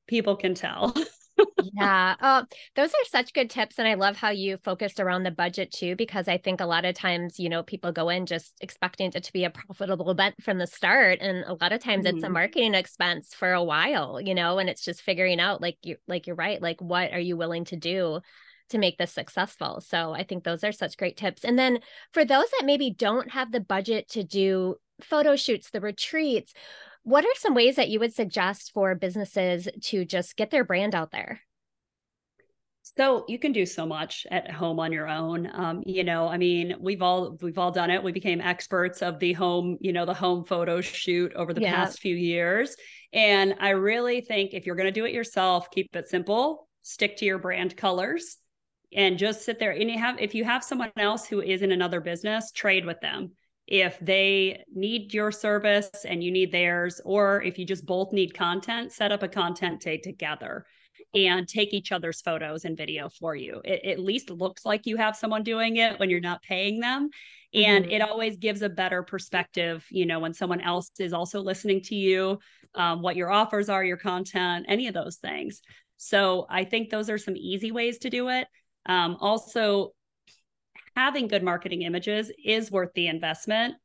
people 0.07 0.35
can 0.35 0.53
tell. 0.53 0.93
yeah. 1.73 2.15
Oh, 2.21 2.43
those 2.75 2.89
are 2.89 3.05
such 3.05 3.33
good 3.33 3.49
tips. 3.49 3.79
And 3.79 3.87
I 3.87 3.93
love 3.93 4.17
how 4.17 4.29
you 4.29 4.57
focused 4.57 4.99
around 4.99 5.23
the 5.23 5.31
budget 5.31 5.71
too, 5.71 5.95
because 5.95 6.27
I 6.27 6.37
think 6.37 6.59
a 6.59 6.65
lot 6.65 6.85
of 6.85 6.95
times, 6.95 7.39
you 7.39 7.49
know, 7.49 7.63
people 7.63 7.91
go 7.91 8.09
in 8.09 8.25
just 8.25 8.53
expecting 8.61 9.11
it 9.13 9.23
to 9.23 9.33
be 9.33 9.45
a 9.45 9.49
profitable 9.49 10.09
event 10.09 10.35
from 10.41 10.57
the 10.57 10.67
start. 10.67 11.19
And 11.21 11.43
a 11.45 11.53
lot 11.53 11.73
of 11.73 11.81
times 11.81 12.05
mm-hmm. 12.05 12.17
it's 12.17 12.23
a 12.23 12.27
mm-hmm. 12.27 12.33
marketing 12.33 12.73
expense 12.73 13.33
for 13.33 13.53
a 13.53 13.63
while, 13.63 14.19
you 14.19 14.35
know, 14.35 14.59
and 14.59 14.69
it's 14.69 14.83
just 14.83 15.01
figuring 15.01 15.39
out 15.39 15.61
like 15.61 15.77
you 15.83 15.97
like 16.07 16.27
you're 16.27 16.35
right, 16.35 16.61
like 16.61 16.81
what 16.81 17.13
are 17.13 17.19
you 17.19 17.37
willing 17.37 17.65
to 17.65 17.75
do 17.75 18.21
to 18.69 18.77
make 18.77 18.97
this 18.97 19.11
successful. 19.11 19.81
So 19.81 20.13
I 20.13 20.23
think 20.23 20.43
those 20.43 20.63
are 20.63 20.71
such 20.71 20.97
great 20.97 21.17
tips. 21.17 21.43
And 21.43 21.57
then 21.57 21.79
for 22.11 22.25
those 22.25 22.49
that 22.51 22.65
maybe 22.65 22.91
don't 22.91 23.31
have 23.31 23.51
the 23.51 23.59
budget 23.59 24.09
to 24.09 24.23
do 24.23 24.75
photo 25.01 25.35
shoots, 25.35 25.69
the 25.69 25.81
retreats, 25.81 26.53
what 27.03 27.23
are 27.23 27.35
some 27.35 27.55
ways 27.55 27.77
that 27.77 27.89
you 27.89 27.99
would 27.99 28.13
suggest 28.13 28.71
for 28.73 28.93
businesses 28.95 29.67
to 29.83 30.03
just 30.03 30.35
get 30.35 30.51
their 30.51 30.65
brand 30.65 30.93
out 30.93 31.11
there? 31.11 31.41
So 32.95 33.25
you 33.27 33.37
can 33.37 33.51
do 33.51 33.65
so 33.65 33.85
much 33.85 34.25
at 34.31 34.49
home 34.49 34.79
on 34.79 34.91
your 34.91 35.07
own. 35.07 35.49
Um, 35.53 35.83
you 35.85 36.03
know, 36.03 36.27
I 36.27 36.37
mean, 36.37 36.75
we've 36.79 37.01
all 37.01 37.37
we've 37.41 37.57
all 37.57 37.71
done 37.71 37.89
it. 37.89 38.01
We 38.01 38.11
became 38.11 38.39
experts 38.39 39.01
of 39.01 39.19
the 39.19 39.33
home, 39.33 39.77
you 39.81 39.91
know, 39.91 40.05
the 40.05 40.13
home 40.13 40.45
photo 40.45 40.79
shoot 40.79 41.33
over 41.33 41.53
the 41.53 41.61
yeah. 41.61 41.75
past 41.75 41.99
few 41.99 42.15
years. 42.15 42.75
And 43.11 43.55
I 43.59 43.69
really 43.69 44.21
think 44.21 44.53
if 44.53 44.65
you're 44.65 44.75
going 44.75 44.87
to 44.87 44.91
do 44.91 45.05
it 45.05 45.13
yourself, 45.13 45.69
keep 45.69 45.95
it 45.95 46.07
simple, 46.07 46.67
stick 46.81 47.17
to 47.17 47.25
your 47.25 47.39
brand 47.39 47.75
colors 47.75 48.37
and 48.93 49.17
just 49.17 49.43
sit 49.43 49.59
there. 49.59 49.71
And 49.71 49.89
you 49.89 49.97
have 49.97 50.19
if 50.19 50.33
you 50.33 50.43
have 50.43 50.63
someone 50.63 50.91
else 50.97 51.27
who 51.27 51.41
is 51.41 51.61
in 51.61 51.71
another 51.71 52.01
business 52.01 52.51
trade 52.51 52.85
with 52.85 52.99
them. 53.01 53.31
If 53.67 53.99
they 53.99 54.63
need 54.73 55.13
your 55.13 55.31
service 55.31 55.89
and 56.05 56.23
you 56.23 56.31
need 56.31 56.53
theirs 56.53 57.01
or 57.03 57.41
if 57.43 57.59
you 57.59 57.65
just 57.65 57.85
both 57.85 58.13
need 58.13 58.33
content 58.33 58.93
set 58.93 59.11
up 59.11 59.23
a 59.23 59.27
content 59.27 59.81
day 59.81 59.97
together 59.97 60.65
and 61.13 61.47
take 61.47 61.73
each 61.73 61.91
other's 61.91 62.21
photos 62.21 62.63
and 62.63 62.77
video 62.77 63.09
for 63.09 63.35
you. 63.35 63.61
It, 63.65 63.83
at 63.85 63.99
least 63.99 64.29
looks 64.29 64.65
like 64.65 64.85
you 64.85 64.95
have 64.97 65.17
someone 65.17 65.43
doing 65.43 65.77
it 65.77 65.99
when 65.99 66.09
you're 66.09 66.21
not 66.21 66.41
paying 66.43 66.79
them. 66.79 67.09
And 67.53 67.85
mm-hmm. 67.85 67.93
it 67.93 68.01
always 68.01 68.37
gives 68.37 68.61
a 68.61 68.69
better 68.69 69.03
perspective 69.03 69.85
you 69.89 70.05
know 70.05 70.19
when 70.19 70.33
someone 70.33 70.61
else 70.61 70.91
is 70.99 71.11
also 71.11 71.41
listening 71.41 71.81
to 71.83 71.95
you 71.95 72.39
um, 72.75 73.01
what 73.01 73.15
your 73.15 73.31
offers 73.31 73.67
are 73.69 73.83
your 73.83 73.97
content 73.97 74.65
any 74.69 74.87
of 74.87 74.93
those 74.93 75.17
things. 75.17 75.61
So 75.97 76.45
i 76.49 76.63
think 76.63 76.89
those 76.89 77.09
are 77.09 77.17
some 77.17 77.35
easy 77.35 77.71
ways 77.71 77.97
to 77.99 78.09
do 78.09 78.29
it 78.29 78.47
um, 78.87 79.17
also, 79.19 79.93
having 80.95 81.27
good 81.27 81.43
marketing 81.43 81.83
images 81.83 82.31
is 82.43 82.71
worth 82.71 82.91
the 82.95 83.07
investment, 83.07 83.75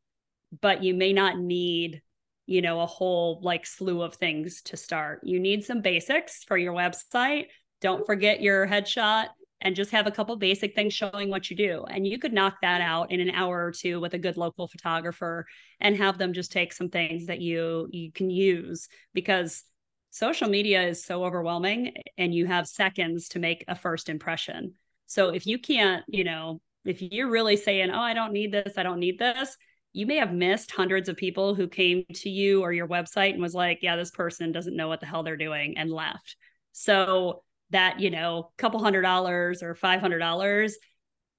but 0.60 0.82
you 0.82 0.94
may 0.94 1.12
not 1.12 1.38
need, 1.38 2.00
you 2.46 2.62
know, 2.62 2.80
a 2.80 2.86
whole 2.86 3.40
like 3.42 3.66
slew 3.66 4.02
of 4.02 4.14
things 4.14 4.62
to 4.62 4.76
start. 4.76 5.20
You 5.22 5.38
need 5.40 5.64
some 5.64 5.82
basics 5.82 6.44
for 6.44 6.56
your 6.56 6.72
website. 6.72 7.46
Don't 7.80 8.06
forget 8.06 8.40
your 8.40 8.66
headshot 8.66 9.26
and 9.60 9.76
just 9.76 9.90
have 9.92 10.06
a 10.06 10.10
couple 10.10 10.34
basic 10.36 10.74
things 10.74 10.92
showing 10.92 11.30
what 11.30 11.50
you 11.50 11.56
do. 11.56 11.84
And 11.88 12.06
you 12.06 12.18
could 12.18 12.32
knock 12.32 12.56
that 12.62 12.80
out 12.80 13.12
in 13.12 13.20
an 13.20 13.30
hour 13.30 13.64
or 13.64 13.72
two 13.72 14.00
with 14.00 14.14
a 14.14 14.18
good 14.18 14.36
local 14.36 14.66
photographer 14.66 15.46
and 15.80 15.96
have 15.96 16.18
them 16.18 16.32
just 16.32 16.52
take 16.52 16.72
some 16.72 16.88
things 16.88 17.26
that 17.26 17.40
you 17.40 17.88
you 17.90 18.10
can 18.12 18.30
use 18.30 18.88
because 19.14 19.64
social 20.10 20.48
media 20.48 20.82
is 20.82 21.04
so 21.04 21.24
overwhelming 21.24 21.94
and 22.18 22.34
you 22.34 22.46
have 22.46 22.66
seconds 22.66 23.28
to 23.28 23.38
make 23.38 23.64
a 23.68 23.74
first 23.74 24.08
impression. 24.08 24.74
So 25.12 25.28
if 25.28 25.46
you 25.46 25.58
can't, 25.58 26.02
you 26.08 26.24
know, 26.24 26.62
if 26.86 27.02
you're 27.02 27.28
really 27.28 27.56
saying, 27.56 27.90
oh, 27.90 28.00
I 28.00 28.14
don't 28.14 28.32
need 28.32 28.50
this, 28.50 28.78
I 28.78 28.82
don't 28.82 28.98
need 28.98 29.18
this, 29.18 29.58
you 29.92 30.06
may 30.06 30.16
have 30.16 30.32
missed 30.32 30.70
hundreds 30.70 31.10
of 31.10 31.18
people 31.18 31.54
who 31.54 31.68
came 31.68 32.06
to 32.14 32.30
you 32.30 32.62
or 32.62 32.72
your 32.72 32.88
website 32.88 33.34
and 33.34 33.42
was 33.42 33.52
like, 33.52 33.80
yeah, 33.82 33.94
this 33.94 34.10
person 34.10 34.52
doesn't 34.52 34.74
know 34.74 34.88
what 34.88 35.00
the 35.00 35.06
hell 35.06 35.22
they're 35.22 35.36
doing 35.36 35.76
and 35.76 35.90
left. 35.90 36.36
So 36.72 37.44
that, 37.72 38.00
you 38.00 38.08
know, 38.08 38.52
couple 38.56 38.82
hundred 38.82 39.02
dollars 39.02 39.62
or 39.62 39.74
$500 39.74 40.72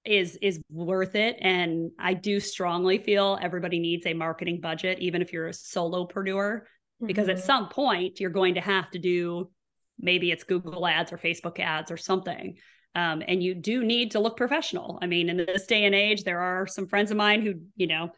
is 0.05 0.37
is 0.41 0.59
worth 0.69 1.15
it 1.15 1.37
and 1.39 1.89
I 1.97 2.13
do 2.13 2.41
strongly 2.41 2.97
feel 2.97 3.39
everybody 3.41 3.79
needs 3.79 4.05
a 4.05 4.13
marketing 4.13 4.59
budget 4.59 4.99
even 4.99 5.21
if 5.21 5.31
you're 5.31 5.47
a 5.47 5.51
solopreneur 5.51 6.11
mm-hmm. 6.11 7.07
because 7.07 7.29
at 7.29 7.37
mm-hmm. 7.37 7.45
some 7.45 7.69
point 7.69 8.19
you're 8.19 8.29
going 8.29 8.55
to 8.55 8.59
have 8.59 8.91
to 8.91 8.99
do 8.99 9.49
maybe 9.97 10.29
it's 10.29 10.43
Google 10.43 10.85
ads 10.85 11.13
or 11.13 11.17
Facebook 11.17 11.57
ads 11.59 11.89
or 11.89 11.95
something. 11.95 12.57
Um, 12.95 13.23
and 13.27 13.41
you 13.41 13.55
do 13.55 13.83
need 13.83 14.11
to 14.11 14.19
look 14.19 14.37
professional. 14.37 14.99
I 15.01 15.07
mean, 15.07 15.29
in 15.29 15.37
this 15.37 15.65
day 15.65 15.85
and 15.85 15.95
age, 15.95 16.23
there 16.23 16.39
are 16.39 16.67
some 16.67 16.87
friends 16.87 17.09
of 17.09 17.17
mine 17.17 17.41
who, 17.41 17.55
you 17.75 17.87
know, 17.87 18.11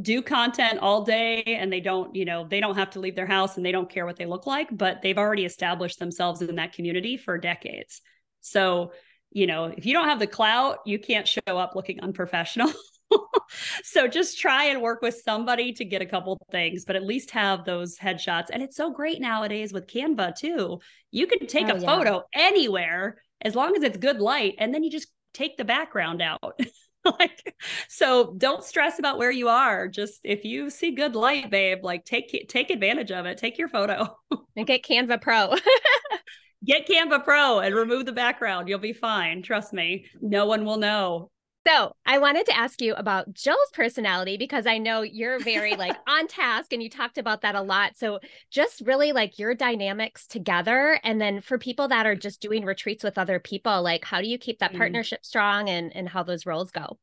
do 0.00 0.22
content 0.22 0.78
all 0.80 1.04
day 1.04 1.42
and 1.44 1.72
they 1.72 1.80
don't, 1.80 2.14
you 2.14 2.24
know, 2.24 2.46
they 2.48 2.60
don't 2.60 2.76
have 2.76 2.90
to 2.90 3.00
leave 3.00 3.14
their 3.14 3.26
house 3.26 3.56
and 3.56 3.64
they 3.64 3.72
don't 3.72 3.90
care 3.90 4.06
what 4.06 4.16
they 4.16 4.26
look 4.26 4.46
like, 4.46 4.68
but 4.76 5.02
they've 5.02 5.18
already 5.18 5.44
established 5.44 5.98
themselves 5.98 6.42
in 6.42 6.56
that 6.56 6.72
community 6.72 7.16
for 7.16 7.38
decades. 7.38 8.00
So, 8.40 8.92
you 9.30 9.46
know, 9.46 9.66
if 9.66 9.86
you 9.86 9.92
don't 9.92 10.08
have 10.08 10.18
the 10.18 10.26
clout, 10.26 10.78
you 10.86 10.98
can't 10.98 11.28
show 11.28 11.40
up 11.46 11.76
looking 11.76 12.00
unprofessional. 12.00 12.72
so 13.84 14.08
just 14.08 14.38
try 14.38 14.64
and 14.64 14.82
work 14.82 15.02
with 15.02 15.20
somebody 15.24 15.72
to 15.74 15.84
get 15.84 16.02
a 16.02 16.06
couple 16.06 16.38
things, 16.50 16.84
but 16.84 16.96
at 16.96 17.04
least 17.04 17.30
have 17.30 17.64
those 17.64 17.98
headshots. 17.98 18.46
And 18.52 18.62
it's 18.62 18.76
so 18.76 18.90
great 18.90 19.20
nowadays 19.20 19.72
with 19.72 19.86
Canva 19.86 20.36
too. 20.36 20.80
You 21.10 21.26
can 21.26 21.46
take 21.46 21.66
oh, 21.68 21.76
a 21.76 21.78
yeah. 21.78 21.86
photo 21.86 22.24
anywhere 22.34 23.22
as 23.42 23.54
long 23.54 23.76
as 23.76 23.82
it's 23.82 23.96
good 23.96 24.20
light 24.20 24.54
and 24.58 24.74
then 24.74 24.82
you 24.82 24.90
just 24.90 25.08
take 25.34 25.56
the 25.56 25.64
background 25.64 26.22
out. 26.22 26.58
Like 27.02 27.56
so 27.88 28.34
don't 28.36 28.62
stress 28.62 28.98
about 28.98 29.16
where 29.16 29.30
you 29.30 29.48
are. 29.48 29.88
Just 29.88 30.20
if 30.22 30.44
you 30.44 30.68
see 30.68 30.90
good 30.90 31.14
light 31.14 31.50
babe 31.50 31.78
like 31.82 32.04
take 32.04 32.46
take 32.46 32.68
advantage 32.68 33.10
of 33.10 33.24
it. 33.24 33.38
Take 33.38 33.56
your 33.56 33.68
photo. 33.68 34.18
And 34.54 34.66
get 34.66 34.82
canva 34.82 35.22
pro. 35.22 35.54
Get 36.66 36.86
canva 36.86 37.24
pro 37.24 37.60
and 37.60 37.74
remove 37.74 38.04
the 38.04 38.12
background. 38.12 38.68
You'll 38.68 38.80
be 38.80 38.92
fine. 38.92 39.42
Trust 39.42 39.72
me. 39.72 40.04
No 40.20 40.44
one 40.44 40.66
will 40.66 40.76
know 40.76 41.30
so 41.66 41.94
I 42.06 42.18
wanted 42.18 42.46
to 42.46 42.56
ask 42.56 42.80
you 42.80 42.94
about 42.94 43.32
Jill's 43.34 43.58
personality 43.74 44.36
because 44.38 44.66
I 44.66 44.78
know 44.78 45.02
you're 45.02 45.38
very 45.38 45.76
like 45.76 45.96
on 46.08 46.26
task 46.26 46.72
and 46.72 46.82
you 46.82 46.88
talked 46.88 47.18
about 47.18 47.42
that 47.42 47.54
a 47.54 47.60
lot. 47.60 47.96
So 47.96 48.20
just 48.50 48.80
really 48.80 49.12
like 49.12 49.38
your 49.38 49.54
dynamics 49.54 50.26
together. 50.26 50.98
And 51.04 51.20
then 51.20 51.40
for 51.40 51.58
people 51.58 51.88
that 51.88 52.06
are 52.06 52.16
just 52.16 52.40
doing 52.40 52.64
retreats 52.64 53.04
with 53.04 53.18
other 53.18 53.38
people, 53.38 53.82
like 53.82 54.04
how 54.04 54.20
do 54.20 54.28
you 54.28 54.38
keep 54.38 54.58
that 54.60 54.70
mm-hmm. 54.70 54.78
partnership 54.78 55.24
strong 55.24 55.68
and, 55.68 55.94
and 55.94 56.08
how 56.08 56.22
those 56.22 56.46
roles 56.46 56.70
go? 56.70 56.98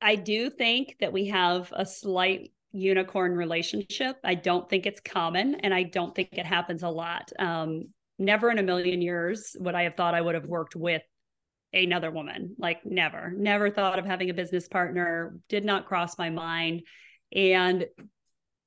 I 0.00 0.14
do 0.14 0.50
think 0.50 0.96
that 1.00 1.12
we 1.12 1.28
have 1.28 1.72
a 1.74 1.86
slight 1.86 2.52
unicorn 2.72 3.32
relationship. 3.32 4.16
I 4.22 4.34
don't 4.34 4.68
think 4.68 4.86
it's 4.86 5.00
common 5.00 5.56
and 5.56 5.74
I 5.74 5.84
don't 5.84 6.14
think 6.14 6.30
it 6.32 6.46
happens 6.46 6.82
a 6.82 6.88
lot. 6.88 7.32
Um, 7.38 7.88
never 8.18 8.50
in 8.50 8.58
a 8.58 8.62
million 8.62 9.02
years 9.02 9.56
would 9.58 9.74
I 9.74 9.82
have 9.82 9.96
thought 9.96 10.14
I 10.14 10.20
would 10.20 10.34
have 10.34 10.46
worked 10.46 10.76
with 10.76 11.02
another 11.82 12.10
woman. 12.10 12.54
Like 12.58 12.84
never, 12.84 13.32
never 13.36 13.70
thought 13.70 13.98
of 13.98 14.06
having 14.06 14.30
a 14.30 14.34
business 14.34 14.68
partner, 14.68 15.38
did 15.48 15.64
not 15.64 15.86
cross 15.86 16.16
my 16.18 16.30
mind. 16.30 16.82
And 17.34 17.86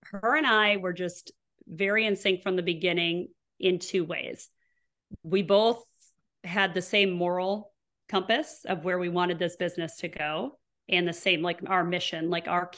her 0.03 0.35
and 0.35 0.45
I 0.45 0.77
were 0.77 0.93
just 0.93 1.31
very 1.67 2.05
in 2.05 2.15
sync 2.15 2.43
from 2.43 2.55
the 2.55 2.63
beginning 2.63 3.27
in 3.59 3.79
two 3.79 4.03
ways. 4.03 4.49
We 5.23 5.41
both 5.41 5.83
had 6.43 6.73
the 6.73 6.81
same 6.81 7.11
moral 7.11 7.73
compass 8.09 8.61
of 8.65 8.83
where 8.83 8.99
we 8.99 9.09
wanted 9.09 9.39
this 9.39 9.55
business 9.55 9.97
to 9.97 10.07
go 10.07 10.57
and 10.89 11.07
the 11.07 11.13
same 11.13 11.41
like 11.41 11.59
our 11.67 11.83
mission, 11.83 12.29
like 12.29 12.47
our 12.47 12.71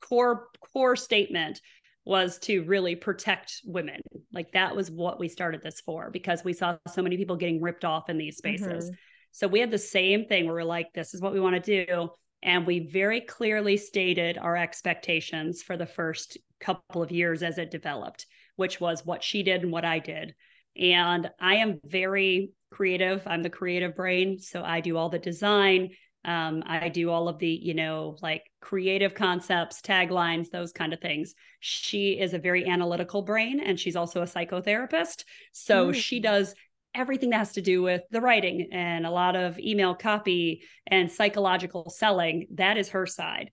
core 0.00 0.48
core 0.72 0.96
statement 0.96 1.60
was 2.04 2.38
to 2.38 2.62
really 2.64 2.96
protect 2.96 3.60
women. 3.64 4.00
Like 4.32 4.52
that 4.52 4.74
was 4.74 4.90
what 4.90 5.20
we 5.20 5.28
started 5.28 5.62
this 5.62 5.80
for 5.80 6.10
because 6.10 6.42
we 6.42 6.52
saw 6.52 6.76
so 6.92 7.02
many 7.02 7.16
people 7.16 7.36
getting 7.36 7.60
ripped 7.60 7.84
off 7.84 8.08
in 8.08 8.18
these 8.18 8.36
spaces. 8.36 8.86
Mm-hmm. 8.86 8.94
So 9.32 9.46
we 9.46 9.60
had 9.60 9.70
the 9.70 9.78
same 9.78 10.26
thing 10.26 10.46
where 10.46 10.54
we're 10.54 10.64
like, 10.64 10.92
this 10.92 11.14
is 11.14 11.20
what 11.20 11.32
we 11.32 11.40
want 11.40 11.62
to 11.62 11.86
do. 11.86 12.10
And 12.42 12.66
we 12.66 12.88
very 12.88 13.20
clearly 13.20 13.76
stated 13.76 14.38
our 14.38 14.56
expectations 14.56 15.62
for 15.62 15.76
the 15.76 15.86
first 15.86 16.38
couple 16.58 17.02
of 17.02 17.12
years 17.12 17.42
as 17.42 17.58
it 17.58 17.70
developed, 17.70 18.26
which 18.56 18.80
was 18.80 19.04
what 19.04 19.22
she 19.22 19.42
did 19.42 19.62
and 19.62 19.72
what 19.72 19.84
I 19.84 19.98
did. 19.98 20.34
And 20.76 21.30
I 21.38 21.56
am 21.56 21.80
very 21.84 22.52
creative. 22.70 23.22
I'm 23.26 23.42
the 23.42 23.50
creative 23.50 23.94
brain. 23.94 24.38
So 24.38 24.62
I 24.62 24.80
do 24.80 24.96
all 24.96 25.10
the 25.10 25.18
design. 25.18 25.90
Um, 26.24 26.62
I 26.66 26.90
do 26.90 27.10
all 27.10 27.28
of 27.28 27.38
the, 27.38 27.48
you 27.48 27.72
know, 27.72 28.16
like 28.20 28.44
creative 28.60 29.14
concepts, 29.14 29.80
taglines, 29.80 30.50
those 30.50 30.70
kind 30.70 30.92
of 30.92 31.00
things. 31.00 31.34
She 31.60 32.20
is 32.20 32.34
a 32.34 32.38
very 32.38 32.66
analytical 32.66 33.22
brain 33.22 33.60
and 33.60 33.80
she's 33.80 33.96
also 33.96 34.20
a 34.20 34.26
psychotherapist. 34.26 35.24
So 35.52 35.90
mm. 35.90 35.94
she 35.94 36.20
does 36.20 36.54
everything 36.94 37.30
that 37.30 37.38
has 37.38 37.52
to 37.52 37.62
do 37.62 37.82
with 37.82 38.02
the 38.10 38.20
writing 38.20 38.68
and 38.72 39.06
a 39.06 39.10
lot 39.10 39.36
of 39.36 39.58
email 39.58 39.94
copy 39.94 40.62
and 40.86 41.10
psychological 41.10 41.90
selling. 41.90 42.46
That 42.54 42.76
is 42.76 42.90
her 42.90 43.06
side. 43.06 43.50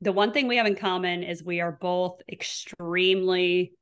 The 0.00 0.12
one 0.12 0.32
thing 0.32 0.48
we 0.48 0.56
have 0.56 0.66
in 0.66 0.76
common 0.76 1.22
is 1.22 1.42
we 1.42 1.60
are 1.60 1.78
both 1.80 2.20
extremely 2.30 3.72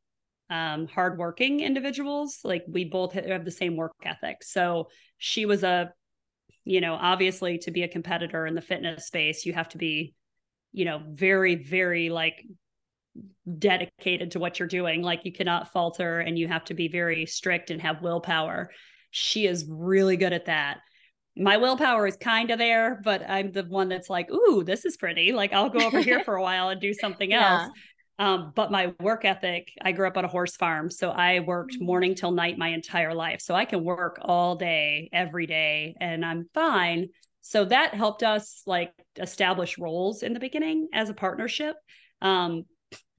um, 0.51 0.87
hardworking 0.87 1.61
individuals. 1.61 2.41
Like 2.45 2.65
we 2.69 2.85
both 2.85 3.13
have 3.13 3.45
the 3.45 3.51
same 3.51 3.77
work 3.77 3.93
ethic. 4.05 4.43
So 4.43 4.89
she 5.19 5.47
was 5.47 5.65
a, 5.65 5.93
you 6.65 6.81
know, 6.81 6.95
obviously 6.95 7.59
to 7.59 7.71
be 7.71 7.83
a 7.83 7.89
competitor 7.89 8.47
in 8.47 8.55
the 8.55 8.61
fitness 8.61 9.07
space, 9.07 9.47
you 9.47 9.53
have 9.53 9.71
to 9.71 9.79
be, 9.79 10.15
you 10.73 10.85
know, 10.85 11.03
very, 11.11 11.57
very 11.57 12.09
like 12.09 12.45
dedicated 13.59 14.33
to 14.33 14.39
what 14.39 14.59
you're 14.59 14.69
doing. 14.69 15.03
Like 15.03 15.25
you 15.25 15.33
cannot 15.33 15.73
falter 15.73 16.21
and 16.21 16.39
you 16.39 16.49
have 16.49 16.65
to 16.67 16.75
be 16.75 16.89
very 16.89 17.27
strict 17.27 17.71
and 17.71 17.81
have 17.81 18.03
willpower. 18.03 18.71
She 19.11 19.47
is 19.47 19.67
really 19.69 20.17
good 20.17 20.33
at 20.33 20.47
that. 20.47 20.79
My 21.37 21.57
willpower 21.57 22.07
is 22.07 22.17
kind 22.17 22.51
of 22.51 22.59
there, 22.59 23.01
but 23.05 23.23
I'm 23.29 23.53
the 23.53 23.65
one 23.65 23.89
that's 23.89 24.11
like, 24.11 24.31
ooh, 24.31 24.63
this 24.65 24.85
is 24.85 24.97
pretty. 24.97 25.33
Like 25.33 25.53
I'll 25.53 25.71
go 25.71 25.87
over 25.87 26.01
here 26.01 26.21
for 26.25 26.37
a 26.37 26.43
while 26.43 26.69
and 26.69 26.81
do 26.81 26.93
something 26.95 27.31
yeah. 27.31 27.63
else. 27.63 27.71
Um, 28.19 28.53
but 28.55 28.71
my 28.71 28.93
work 29.01 29.25
ethic, 29.25 29.73
I 29.81 29.93
grew 29.93 30.07
up 30.07 30.17
on 30.17 30.25
a 30.25 30.29
horse 30.29 30.57
farm. 30.57 30.91
So 30.91 31.11
I 31.11 31.41
worked 31.41 31.75
mm. 31.75 31.85
morning 31.85 32.15
till 32.15 32.31
night 32.31 32.59
my 32.59 32.69
entire 32.69 33.15
life. 33.15 33.41
So 33.41 33.55
I 33.55 33.65
can 33.65 33.83
work 33.83 34.19
all 34.21 34.57
day, 34.57 35.09
every 35.13 35.47
day, 35.47 35.97
and 36.01 36.25
I'm 36.25 36.49
fine. 36.55 37.09
So 37.41 37.65
that 37.65 37.95
helped 37.95 38.23
us 38.23 38.63
like 38.67 38.93
establish 39.19 39.79
roles 39.79 40.23
in 40.23 40.35
the 40.35 40.41
beginning 40.41 40.89
as 40.95 41.09
a 41.11 41.15
partnership. 41.15 41.77
Um, 42.21 42.65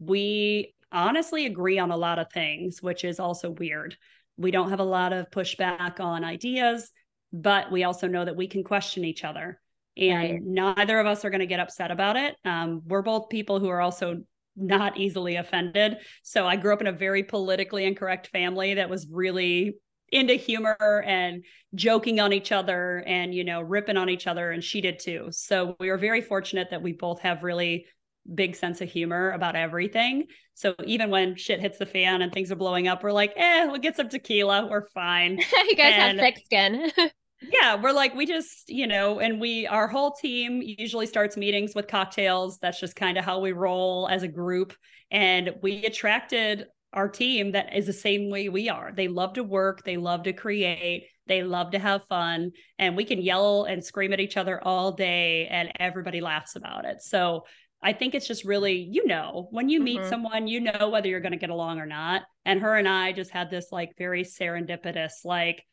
we 0.05 0.73
honestly 0.91 1.45
agree 1.45 1.79
on 1.79 1.91
a 1.91 1.97
lot 1.97 2.19
of 2.19 2.31
things, 2.31 2.81
which 2.81 3.03
is 3.03 3.19
also 3.19 3.49
weird. 3.49 3.97
We 4.37 4.51
don't 4.51 4.69
have 4.69 4.79
a 4.79 4.85
lot 4.85 5.13
of 5.13 5.29
pushback 5.31 5.99
on 5.99 6.23
ideas, 6.23 6.91
but 7.31 7.71
we 7.71 7.83
also 7.83 8.07
know 8.07 8.25
that 8.25 8.35
we 8.35 8.47
can 8.47 8.63
question 8.63 9.03
each 9.03 9.23
other. 9.23 9.59
And 9.95 10.31
right. 10.31 10.41
neither 10.43 10.99
of 10.99 11.05
us 11.05 11.23
are 11.23 11.29
going 11.29 11.39
to 11.39 11.45
get 11.45 11.59
upset 11.59 11.91
about 11.91 12.15
it. 12.15 12.35
Um, 12.45 12.81
we're 12.85 13.01
both 13.01 13.29
people 13.29 13.59
who 13.59 13.69
are 13.69 13.81
also 13.81 14.23
not 14.55 14.97
easily 14.97 15.35
offended. 15.35 15.97
So 16.23 16.47
I 16.47 16.55
grew 16.55 16.73
up 16.73 16.81
in 16.81 16.87
a 16.87 16.91
very 16.91 17.23
politically 17.23 17.85
incorrect 17.85 18.27
family 18.27 18.75
that 18.75 18.89
was 18.89 19.07
really 19.09 19.75
into 20.11 20.35
humor 20.35 21.03
and 21.07 21.43
joking 21.73 22.19
on 22.19 22.33
each 22.33 22.51
other 22.51 23.03
and 23.07 23.33
you 23.33 23.43
know 23.43 23.61
ripping 23.61 23.97
on 23.97 24.09
each 24.09 24.27
other 24.27 24.51
and 24.51 24.63
she 24.63 24.79
did 24.79 24.99
too 24.99 25.27
so 25.31 25.75
we 25.79 25.89
were 25.89 25.97
very 25.97 26.21
fortunate 26.21 26.69
that 26.69 26.83
we 26.83 26.93
both 26.93 27.19
have 27.19 27.41
really 27.41 27.87
big 28.33 28.55
sense 28.55 28.81
of 28.81 28.89
humor 28.89 29.31
about 29.31 29.55
everything. 29.55 30.25
So 30.55 30.75
even 30.85 31.09
when 31.09 31.35
shit 31.35 31.59
hits 31.59 31.77
the 31.77 31.85
fan 31.85 32.21
and 32.21 32.31
things 32.31 32.51
are 32.51 32.55
blowing 32.55 32.87
up, 32.87 33.03
we're 33.03 33.11
like, 33.11 33.33
eh, 33.35 33.65
we'll 33.65 33.79
get 33.79 33.95
some 33.95 34.09
tequila. 34.09 34.67
We're 34.67 34.87
fine. 34.89 35.37
you 35.69 35.75
guys 35.75 35.93
and, 35.95 36.19
have 36.19 36.33
thick 36.33 36.43
skin. 36.45 36.91
yeah, 37.41 37.75
we're 37.75 37.91
like, 37.91 38.15
we 38.15 38.25
just, 38.25 38.69
you 38.69 38.87
know, 38.87 39.19
and 39.19 39.41
we, 39.41 39.67
our 39.67 39.87
whole 39.87 40.11
team 40.11 40.61
usually 40.61 41.07
starts 41.07 41.35
meetings 41.35 41.73
with 41.75 41.87
cocktails. 41.87 42.59
That's 42.59 42.79
just 42.79 42.95
kind 42.95 43.17
of 43.17 43.25
how 43.25 43.39
we 43.39 43.51
roll 43.51 44.07
as 44.09 44.23
a 44.23 44.27
group. 44.27 44.73
And 45.11 45.55
we 45.61 45.85
attracted 45.85 46.67
our 46.93 47.09
team 47.09 47.53
that 47.53 47.75
is 47.75 47.87
the 47.87 47.93
same 47.93 48.29
way 48.29 48.49
we 48.49 48.69
are. 48.69 48.91
They 48.95 49.07
love 49.07 49.33
to 49.33 49.43
work, 49.43 49.83
they 49.83 49.97
love 49.97 50.23
to 50.23 50.33
create, 50.33 51.07
they 51.25 51.43
love 51.43 51.71
to 51.71 51.79
have 51.79 52.05
fun, 52.05 52.51
and 52.77 52.95
we 52.95 53.03
can 53.03 53.21
yell 53.21 53.63
and 53.63 53.83
scream 53.83 54.13
at 54.13 54.19
each 54.19 54.37
other 54.37 54.61
all 54.63 54.91
day 54.91 55.47
and 55.47 55.71
everybody 55.79 56.21
laughs 56.21 56.55
about 56.55 56.85
it. 56.85 57.01
So 57.01 57.45
I 57.83 57.93
think 57.93 58.15
it's 58.15 58.27
just 58.27 58.45
really, 58.45 58.87
you 58.91 59.05
know, 59.05 59.47
when 59.51 59.67
you 59.67 59.81
meet 59.81 59.99
mm-hmm. 59.99 60.09
someone, 60.09 60.47
you 60.47 60.61
know 60.61 60.89
whether 60.89 61.09
you're 61.09 61.19
going 61.19 61.33
to 61.33 61.37
get 61.37 61.49
along 61.49 61.79
or 61.79 61.85
not. 61.85 62.23
And 62.45 62.61
her 62.61 62.75
and 62.75 62.87
I 62.87 63.11
just 63.11 63.31
had 63.31 63.49
this 63.49 63.67
like 63.71 63.97
very 63.97 64.23
serendipitous, 64.23 65.25
like 65.25 65.63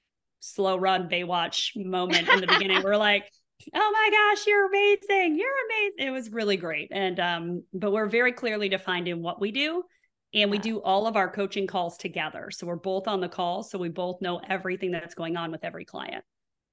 slow 0.41 0.77
run 0.77 1.09
Baywatch 1.09 1.71
moment 1.77 2.29
in 2.29 2.41
the 2.41 2.47
beginning. 2.47 2.83
We're 2.83 2.97
like, 2.97 3.31
oh 3.75 3.91
my 3.93 4.11
gosh, 4.11 4.47
you're 4.47 4.67
amazing. 4.67 5.39
You're 5.39 5.67
amazing. 5.67 6.07
It 6.09 6.11
was 6.11 6.33
really 6.33 6.57
great. 6.57 6.89
And, 6.91 7.21
um, 7.21 7.65
but 7.73 7.93
we're 7.93 8.09
very 8.09 8.33
clearly 8.33 8.69
defined 8.69 9.07
in 9.07 9.23
what 9.23 9.41
we 9.41 9.53
do. 9.53 9.85
And 10.33 10.41
yeah. 10.43 10.47
we 10.47 10.59
do 10.59 10.81
all 10.83 11.07
of 11.07 11.17
our 11.17 11.31
coaching 11.31 11.67
calls 11.67 11.97
together. 11.97 12.51
So 12.51 12.67
we're 12.67 12.77
both 12.77 13.07
on 13.07 13.21
the 13.21 13.29
call. 13.29 13.63
So 13.63 13.79
we 13.79 13.89
both 13.89 14.21
know 14.21 14.41
everything 14.49 14.91
that's 14.91 15.15
going 15.15 15.37
on 15.37 15.53
with 15.53 15.65
every 15.65 15.85
client. 15.85 16.25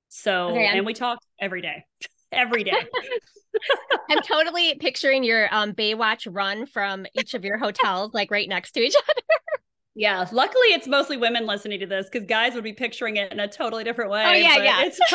So, 0.10 0.50
okay, 0.50 0.66
and 0.66 0.86
we 0.86 0.94
talk 0.94 1.20
every 1.40 1.62
day. 1.62 1.84
Every 2.32 2.64
day. 2.64 2.72
I'm 4.10 4.22
totally 4.22 4.76
picturing 4.76 5.24
your 5.24 5.54
um 5.54 5.74
Baywatch 5.74 6.28
run 6.30 6.66
from 6.66 7.06
each 7.14 7.34
of 7.34 7.44
your 7.44 7.58
hotels, 7.58 8.14
like 8.14 8.32
right 8.32 8.48
next 8.48 8.74
to 8.74 8.82
each 8.82 8.96
other. 8.96 9.22
Yeah, 9.96 10.28
luckily 10.32 10.68
it's 10.68 10.88
mostly 10.88 11.18
women 11.18 11.48
listening 11.48 11.80
to 11.80 11.88
this 11.88 12.08
because 12.08 12.28
guys 12.28 12.54
would 12.54 12.64
be 12.64 12.74
picturing 12.74 13.16
it 13.16 13.32
in 13.32 13.40
a 13.40 13.48
totally 13.48 13.84
different 13.84 14.12
way. 14.12 14.24
Oh 14.28 14.32
yeah, 14.32 14.58
yeah. 14.58 14.84
It's 14.84 15.00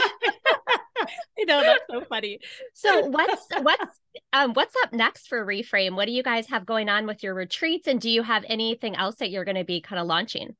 I 1.39 1.45
know 1.45 1.63
that's 1.63 1.85
so 1.89 2.05
funny. 2.09 2.41
So 2.73 3.07
what's 3.07 3.47
what's 3.61 3.99
um 4.33 4.55
what's 4.55 4.75
up 4.83 4.93
next 4.93 5.29
for 5.29 5.47
Reframe? 5.47 5.95
What 5.95 6.07
do 6.07 6.13
you 6.13 6.25
guys 6.25 6.49
have 6.49 6.67
going 6.67 6.89
on 6.89 7.07
with 7.07 7.23
your 7.23 7.33
retreats, 7.35 7.87
and 7.87 8.01
do 8.01 8.11
you 8.11 8.25
have 8.25 8.45
anything 8.49 8.97
else 8.97 9.17
that 9.17 9.31
you're 9.31 9.45
going 9.45 9.57
to 9.57 9.65
be 9.65 9.81
kind 9.81 10.01
of 10.01 10.09
launching? 10.09 10.57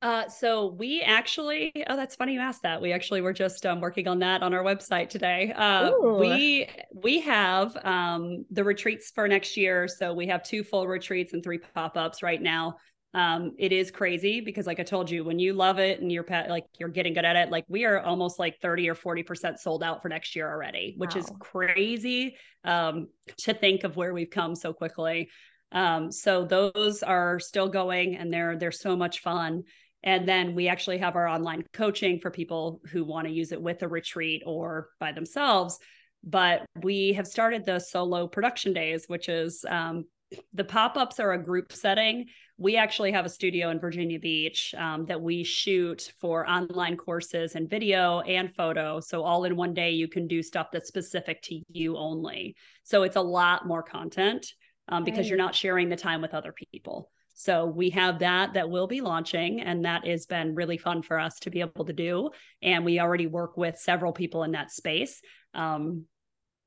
Uh, 0.00 0.28
so 0.28 0.76
we 0.78 1.02
actually, 1.02 1.72
oh, 1.88 1.96
that's 1.96 2.14
funny 2.14 2.34
you 2.34 2.40
asked 2.40 2.62
that. 2.62 2.80
We 2.80 2.92
actually 2.92 3.20
were 3.20 3.32
just 3.32 3.66
um, 3.66 3.80
working 3.80 4.06
on 4.06 4.20
that 4.20 4.42
on 4.42 4.54
our 4.54 4.62
website 4.62 5.08
today. 5.08 5.52
Uh, 5.56 5.90
we 6.20 6.68
we 6.94 7.20
have 7.20 7.76
um, 7.84 8.44
the 8.50 8.62
retreats 8.62 9.10
for 9.12 9.26
next 9.26 9.56
year. 9.56 9.88
So 9.88 10.14
we 10.14 10.28
have 10.28 10.44
two 10.44 10.62
full 10.62 10.86
retreats 10.86 11.32
and 11.32 11.42
three 11.42 11.58
pop 11.58 11.96
ups 11.96 12.22
right 12.22 12.40
now. 12.40 12.76
Um, 13.12 13.54
it 13.58 13.72
is 13.72 13.90
crazy 13.90 14.40
because, 14.40 14.66
like 14.68 14.78
I 14.78 14.84
told 14.84 15.10
you, 15.10 15.24
when 15.24 15.40
you 15.40 15.52
love 15.52 15.80
it 15.80 16.00
and 16.00 16.12
you're 16.12 16.26
like 16.48 16.66
you're 16.78 16.90
getting 16.90 17.14
good 17.14 17.24
at 17.24 17.34
it, 17.34 17.50
like 17.50 17.64
we 17.66 17.84
are 17.84 18.00
almost 18.00 18.38
like 18.38 18.60
thirty 18.60 18.88
or 18.88 18.94
forty 18.94 19.24
percent 19.24 19.58
sold 19.58 19.82
out 19.82 20.00
for 20.02 20.08
next 20.08 20.36
year 20.36 20.48
already, 20.48 20.94
which 20.96 21.16
wow. 21.16 21.22
is 21.22 21.32
crazy 21.40 22.36
um, 22.64 23.08
to 23.38 23.52
think 23.52 23.82
of 23.82 23.96
where 23.96 24.14
we've 24.14 24.30
come 24.30 24.54
so 24.54 24.72
quickly. 24.72 25.28
Um, 25.72 26.12
so 26.12 26.44
those 26.44 27.02
are 27.02 27.40
still 27.40 27.68
going, 27.68 28.14
and 28.14 28.32
they're 28.32 28.56
they're 28.56 28.70
so 28.70 28.94
much 28.94 29.22
fun 29.22 29.64
and 30.02 30.28
then 30.28 30.54
we 30.54 30.68
actually 30.68 30.98
have 30.98 31.16
our 31.16 31.26
online 31.26 31.64
coaching 31.72 32.20
for 32.20 32.30
people 32.30 32.80
who 32.90 33.04
want 33.04 33.26
to 33.26 33.32
use 33.32 33.52
it 33.52 33.60
with 33.60 33.82
a 33.82 33.88
retreat 33.88 34.42
or 34.46 34.90
by 35.00 35.12
themselves. 35.12 35.78
but 36.24 36.64
we 36.82 37.12
have 37.12 37.26
started 37.26 37.64
the 37.64 37.78
solo 37.78 38.26
production 38.26 38.72
days, 38.72 39.04
which 39.06 39.28
is 39.28 39.64
um, 39.68 40.04
the 40.52 40.64
pop-ups 40.64 41.20
are 41.20 41.32
a 41.32 41.42
group 41.42 41.72
setting 41.72 42.26
we 42.58 42.76
actually 42.76 43.12
have 43.12 43.24
a 43.24 43.28
studio 43.28 43.70
in 43.70 43.80
virginia 43.80 44.18
beach 44.18 44.74
um, 44.76 45.06
that 45.06 45.20
we 45.20 45.42
shoot 45.44 46.12
for 46.20 46.48
online 46.48 46.96
courses 46.96 47.54
and 47.54 47.70
video 47.70 48.20
and 48.20 48.54
photo 48.54 49.00
so 49.00 49.22
all 49.22 49.44
in 49.44 49.56
one 49.56 49.72
day 49.72 49.90
you 49.90 50.08
can 50.08 50.26
do 50.26 50.42
stuff 50.42 50.68
that's 50.72 50.88
specific 50.88 51.40
to 51.42 51.62
you 51.70 51.96
only 51.96 52.54
so 52.82 53.02
it's 53.02 53.16
a 53.16 53.20
lot 53.20 53.66
more 53.66 53.82
content 53.82 54.52
um, 54.88 55.04
because 55.04 55.20
right. 55.20 55.28
you're 55.28 55.38
not 55.38 55.54
sharing 55.54 55.88
the 55.88 55.96
time 55.96 56.20
with 56.20 56.34
other 56.34 56.52
people 56.72 57.10
so 57.40 57.66
we 57.66 57.90
have 57.90 58.18
that 58.18 58.54
that 58.54 58.68
will 58.68 58.86
be 58.86 59.00
launching 59.00 59.60
and 59.60 59.84
that 59.84 60.06
has 60.06 60.26
been 60.26 60.54
really 60.54 60.78
fun 60.78 61.02
for 61.02 61.18
us 61.18 61.38
to 61.40 61.50
be 61.50 61.60
able 61.60 61.84
to 61.84 61.92
do. 61.92 62.30
And 62.62 62.84
we 62.84 62.98
already 62.98 63.26
work 63.26 63.56
with 63.56 63.78
several 63.78 64.12
people 64.12 64.42
in 64.42 64.52
that 64.52 64.72
space. 64.72 65.20
Um, 65.54 66.06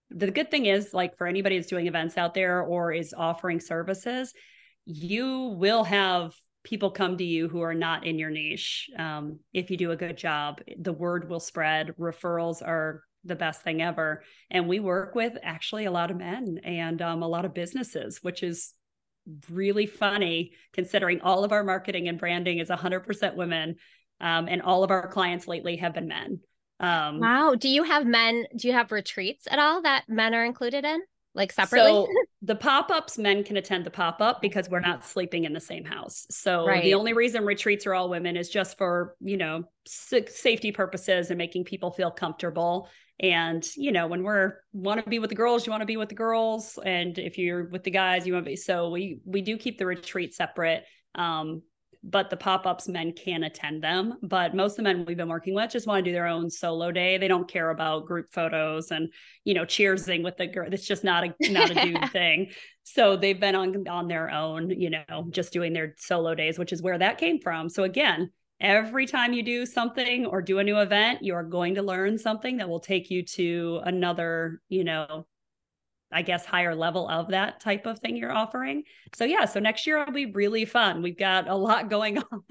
the 0.10 0.32
good 0.32 0.50
thing 0.50 0.68
is 0.68 0.94
like 0.94 1.18
for 1.18 1.28
anybody 1.28 1.58
that's 1.58 1.70
doing 1.70 1.88
events 1.88 2.18
out 2.18 2.34
there 2.34 2.62
or 2.62 2.92
is 2.94 3.14
offering 3.18 3.60
services 3.60 4.34
you 4.86 5.56
will 5.58 5.84
have 5.84 6.34
people 6.64 6.92
come 6.92 7.18
to 7.18 7.24
you 7.24 7.48
who 7.50 7.62
are 7.62 7.74
not 7.74 8.06
in 8.06 8.20
your 8.20 8.30
niche 8.30 8.90
um, 8.98 9.40
if 9.54 9.72
you 9.72 9.78
do 9.78 9.92
a 9.92 9.96
good 9.96 10.18
job. 10.18 10.60
The 10.80 10.94
word 10.94 11.30
will 11.30 11.40
spread. 11.40 11.96
Referrals 12.00 12.62
are 12.62 13.04
the 13.24 13.36
best 13.36 13.62
thing 13.62 13.82
ever. 13.82 14.24
And 14.50 14.68
we 14.68 14.80
work 14.80 15.16
with 15.16 15.34
actually 15.44 15.86
a 15.86 15.92
lot 15.92 16.12
of 16.12 16.18
men 16.18 16.60
and 16.64 17.02
um, 17.02 17.24
a 17.24 17.28
lot 17.28 17.46
of 17.46 17.54
businesses 17.54 18.20
which 18.22 18.44
is 18.44 18.74
really 19.50 19.86
funny 19.86 20.52
considering 20.74 21.22
all 21.22 21.44
of 21.44 21.52
our 21.52 21.64
marketing 21.64 22.08
and 22.08 22.20
branding 22.20 22.60
is 22.60 22.70
100% 22.70 23.36
women 23.36 23.76
um, 24.20 24.48
and 24.48 24.62
all 24.62 24.84
of 24.84 24.92
our 24.92 25.08
clients 25.08 25.48
lately 25.48 25.78
have 25.78 25.94
been 25.94 26.08
men 26.08 26.40
um, 26.82 27.20
wow. 27.20 27.56
Do 27.56 27.70
you 27.70 27.84
have 27.84 28.06
men? 28.06 28.46
Do 28.56 28.68
you 28.68 28.74
have 28.74 28.92
retreats 28.92 29.48
at 29.50 29.60
all 29.60 29.84
that 29.84 30.06
men 30.10 30.34
are 30.34 30.44
included 30.44 30.84
in? 30.84 31.00
Like 31.34 31.54
separately? 31.54 31.92
So 31.92 32.08
the 32.42 32.56
pop-ups, 32.56 33.18
men 33.18 33.44
can 33.44 33.56
attend 33.56 33.86
the 33.86 33.92
pop-up 33.92 34.42
because 34.42 34.68
we're 34.68 34.82
not 34.82 35.06
sleeping 35.06 35.46
in 35.46 35.54
the 35.54 35.62
same 35.62 35.86
house. 35.86 36.26
So 36.32 36.66
right. 36.66 36.84
the 36.84 36.96
only 36.96 37.14
reason 37.14 37.46
retreats 37.46 37.86
are 37.86 37.94
all 37.94 38.10
women 38.10 38.36
is 38.36 38.50
just 38.50 38.78
for, 38.78 39.16
you 39.22 39.38
know, 39.38 39.64
safety 39.86 40.72
purposes 40.72 41.30
and 41.30 41.38
making 41.38 41.66
people 41.66 41.92
feel 41.92 42.12
comfortable. 42.12 42.90
And, 43.22 43.64
you 43.78 43.92
know, 43.92 44.08
when 44.08 44.24
we're 44.24 44.56
want 44.74 45.04
to 45.04 45.10
be 45.10 45.20
with 45.20 45.30
the 45.30 45.36
girls, 45.36 45.66
you 45.66 45.72
want 45.72 45.82
to 45.82 45.88
be 45.88 45.98
with 45.98 46.10
the 46.10 46.16
girls. 46.16 46.80
And 46.84 47.18
if 47.20 47.38
you're 47.38 47.70
with 47.70 47.84
the 47.84 47.92
guys, 47.92 48.26
you 48.26 48.34
want 48.34 48.46
to 48.46 48.50
be. 48.50 48.56
So 48.56 48.90
we 48.90 49.20
we 49.26 49.42
do 49.42 49.58
keep 49.58 49.78
the 49.78 49.86
retreat 49.86 50.34
separate. 50.34 50.84
Um, 51.14 51.62
but 52.04 52.30
the 52.30 52.38
pop-ups 52.38 52.88
men 52.88 53.14
can 53.14 53.44
attend 53.44 53.84
them 53.84 54.18
but 54.24 54.56
most 54.56 54.72
of 54.72 54.78
the 54.78 54.84
men 54.84 55.06
we've 55.06 55.18
been 55.18 55.30
working 55.30 55.54
with 55.54 55.70
just 55.70 55.86
want 55.86 56.04
to 56.04 56.10
do 56.10 56.14
their 56.14 56.26
own 56.26 56.50
solo 56.50 56.92
day 56.92 57.18
they 57.18 57.28
don't 57.28 57.48
care 57.48 57.70
about 57.70 58.06
group 58.06 58.26
photos 58.32 58.92
and 58.92 59.08
you 59.44 59.54
know 59.54 59.64
cheersing 59.64 60.24
with 60.24 60.36
the 60.38 60.48
girl 60.48 60.68
it's 60.72 60.88
just 60.88 61.04
not 61.04 61.24
a 61.24 61.52
not 61.52 61.70
a 61.70 61.76
dude 61.76 62.10
thing 62.12 62.50
so 62.84 63.16
they've 63.16 63.40
been 63.40 63.56
on 63.56 63.88
on 63.88 64.08
their 64.08 64.32
own 64.32 64.70
you 64.72 64.90
know 64.90 65.28
just 65.30 65.54
doing 65.54 65.74
their 65.74 65.94
solo 65.98 66.34
days 66.34 66.58
which 66.58 66.74
is 66.74 66.82
where 66.82 66.98
that 66.98 67.20
came 67.20 67.40
from 67.40 67.70
so 67.70 67.84
again 67.84 68.32
every 68.62 69.06
time 69.06 69.34
you 69.34 69.44
do 69.44 69.66
something 69.66 70.26
or 70.26 70.42
do 70.42 70.60
a 70.60 70.64
new 70.64 70.80
event 70.80 71.22
you're 71.22 71.44
going 71.44 71.76
to 71.76 71.82
learn 71.82 72.18
something 72.18 72.58
that 72.58 72.70
will 72.70 72.80
take 72.80 73.12
you 73.12 73.24
to 73.24 73.82
another 73.84 74.62
you 74.70 74.84
know 74.84 75.26
I 76.12 76.22
guess, 76.22 76.46
higher 76.46 76.76
level 76.76 77.08
of 77.08 77.30
that 77.30 77.60
type 77.60 77.86
of 77.86 78.00
thing 78.00 78.18
you're 78.18 78.32
offering. 78.32 78.84
So, 79.16 79.24
yeah, 79.24 79.46
so 79.46 79.60
next 79.60 79.88
year 79.88 80.04
will 80.04 80.12
be 80.12 80.26
really 80.26 80.66
fun. 80.66 81.02
We've 81.02 81.18
got 81.18 81.48
a 81.48 81.56
lot 81.56 81.90
going 81.90 82.18
on. 82.18 82.44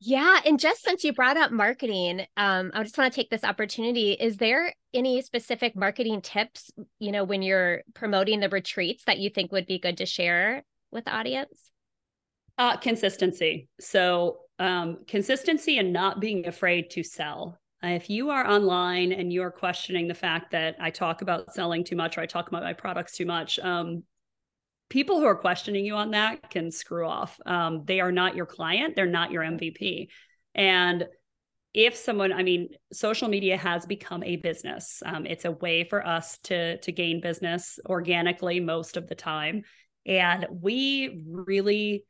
yeah. 0.00 0.40
And 0.44 0.58
just 0.58 0.82
since 0.82 1.04
you 1.04 1.12
brought 1.12 1.36
up 1.36 1.52
marketing, 1.52 2.26
um, 2.36 2.72
I 2.74 2.82
just 2.82 2.98
want 2.98 3.12
to 3.12 3.16
take 3.16 3.30
this 3.30 3.44
opportunity. 3.44 4.12
Is 4.12 4.36
there 4.36 4.74
any 4.92 5.22
specific 5.22 5.76
marketing 5.76 6.22
tips, 6.22 6.70
you 6.98 7.12
know, 7.12 7.24
when 7.24 7.42
you're 7.42 7.82
promoting 7.94 8.40
the 8.40 8.48
retreats 8.48 9.04
that 9.06 9.18
you 9.18 9.30
think 9.30 9.52
would 9.52 9.66
be 9.66 9.78
good 9.78 9.98
to 9.98 10.06
share 10.06 10.64
with 10.90 11.04
the 11.04 11.14
audience? 11.14 11.70
Uh, 12.58 12.76
consistency. 12.76 13.68
So, 13.78 14.40
um, 14.60 14.98
consistency 15.08 15.78
and 15.78 15.92
not 15.92 16.20
being 16.20 16.46
afraid 16.46 16.90
to 16.90 17.02
sell. 17.02 17.58
If 17.82 18.10
you 18.10 18.28
are 18.28 18.46
online 18.46 19.12
and 19.12 19.32
you're 19.32 19.50
questioning 19.50 20.06
the 20.06 20.14
fact 20.14 20.52
that 20.52 20.76
I 20.78 20.90
talk 20.90 21.22
about 21.22 21.54
selling 21.54 21.82
too 21.82 21.96
much 21.96 22.18
or 22.18 22.20
I 22.20 22.26
talk 22.26 22.48
about 22.48 22.62
my 22.62 22.74
products 22.74 23.16
too 23.16 23.24
much, 23.24 23.58
um, 23.58 24.02
people 24.90 25.18
who 25.18 25.24
are 25.24 25.36
questioning 25.36 25.86
you 25.86 25.94
on 25.94 26.10
that 26.10 26.50
can 26.50 26.70
screw 26.70 27.06
off. 27.06 27.40
Um, 27.46 27.84
they 27.86 28.00
are 28.00 28.12
not 28.12 28.36
your 28.36 28.44
client, 28.44 28.96
they're 28.96 29.06
not 29.06 29.30
your 29.30 29.42
MVP. 29.42 30.08
And 30.54 31.06
if 31.72 31.96
someone, 31.96 32.32
I 32.32 32.42
mean, 32.42 32.68
social 32.92 33.28
media 33.28 33.56
has 33.56 33.86
become 33.86 34.22
a 34.24 34.36
business. 34.36 35.02
Um, 35.06 35.24
it's 35.24 35.46
a 35.46 35.52
way 35.52 35.84
for 35.84 36.06
us 36.06 36.36
to 36.44 36.78
to 36.78 36.92
gain 36.92 37.20
business 37.20 37.78
organically 37.86 38.60
most 38.60 38.96
of 38.96 39.08
the 39.08 39.14
time, 39.14 39.62
and 40.04 40.46
we 40.50 41.24
really 41.28 42.04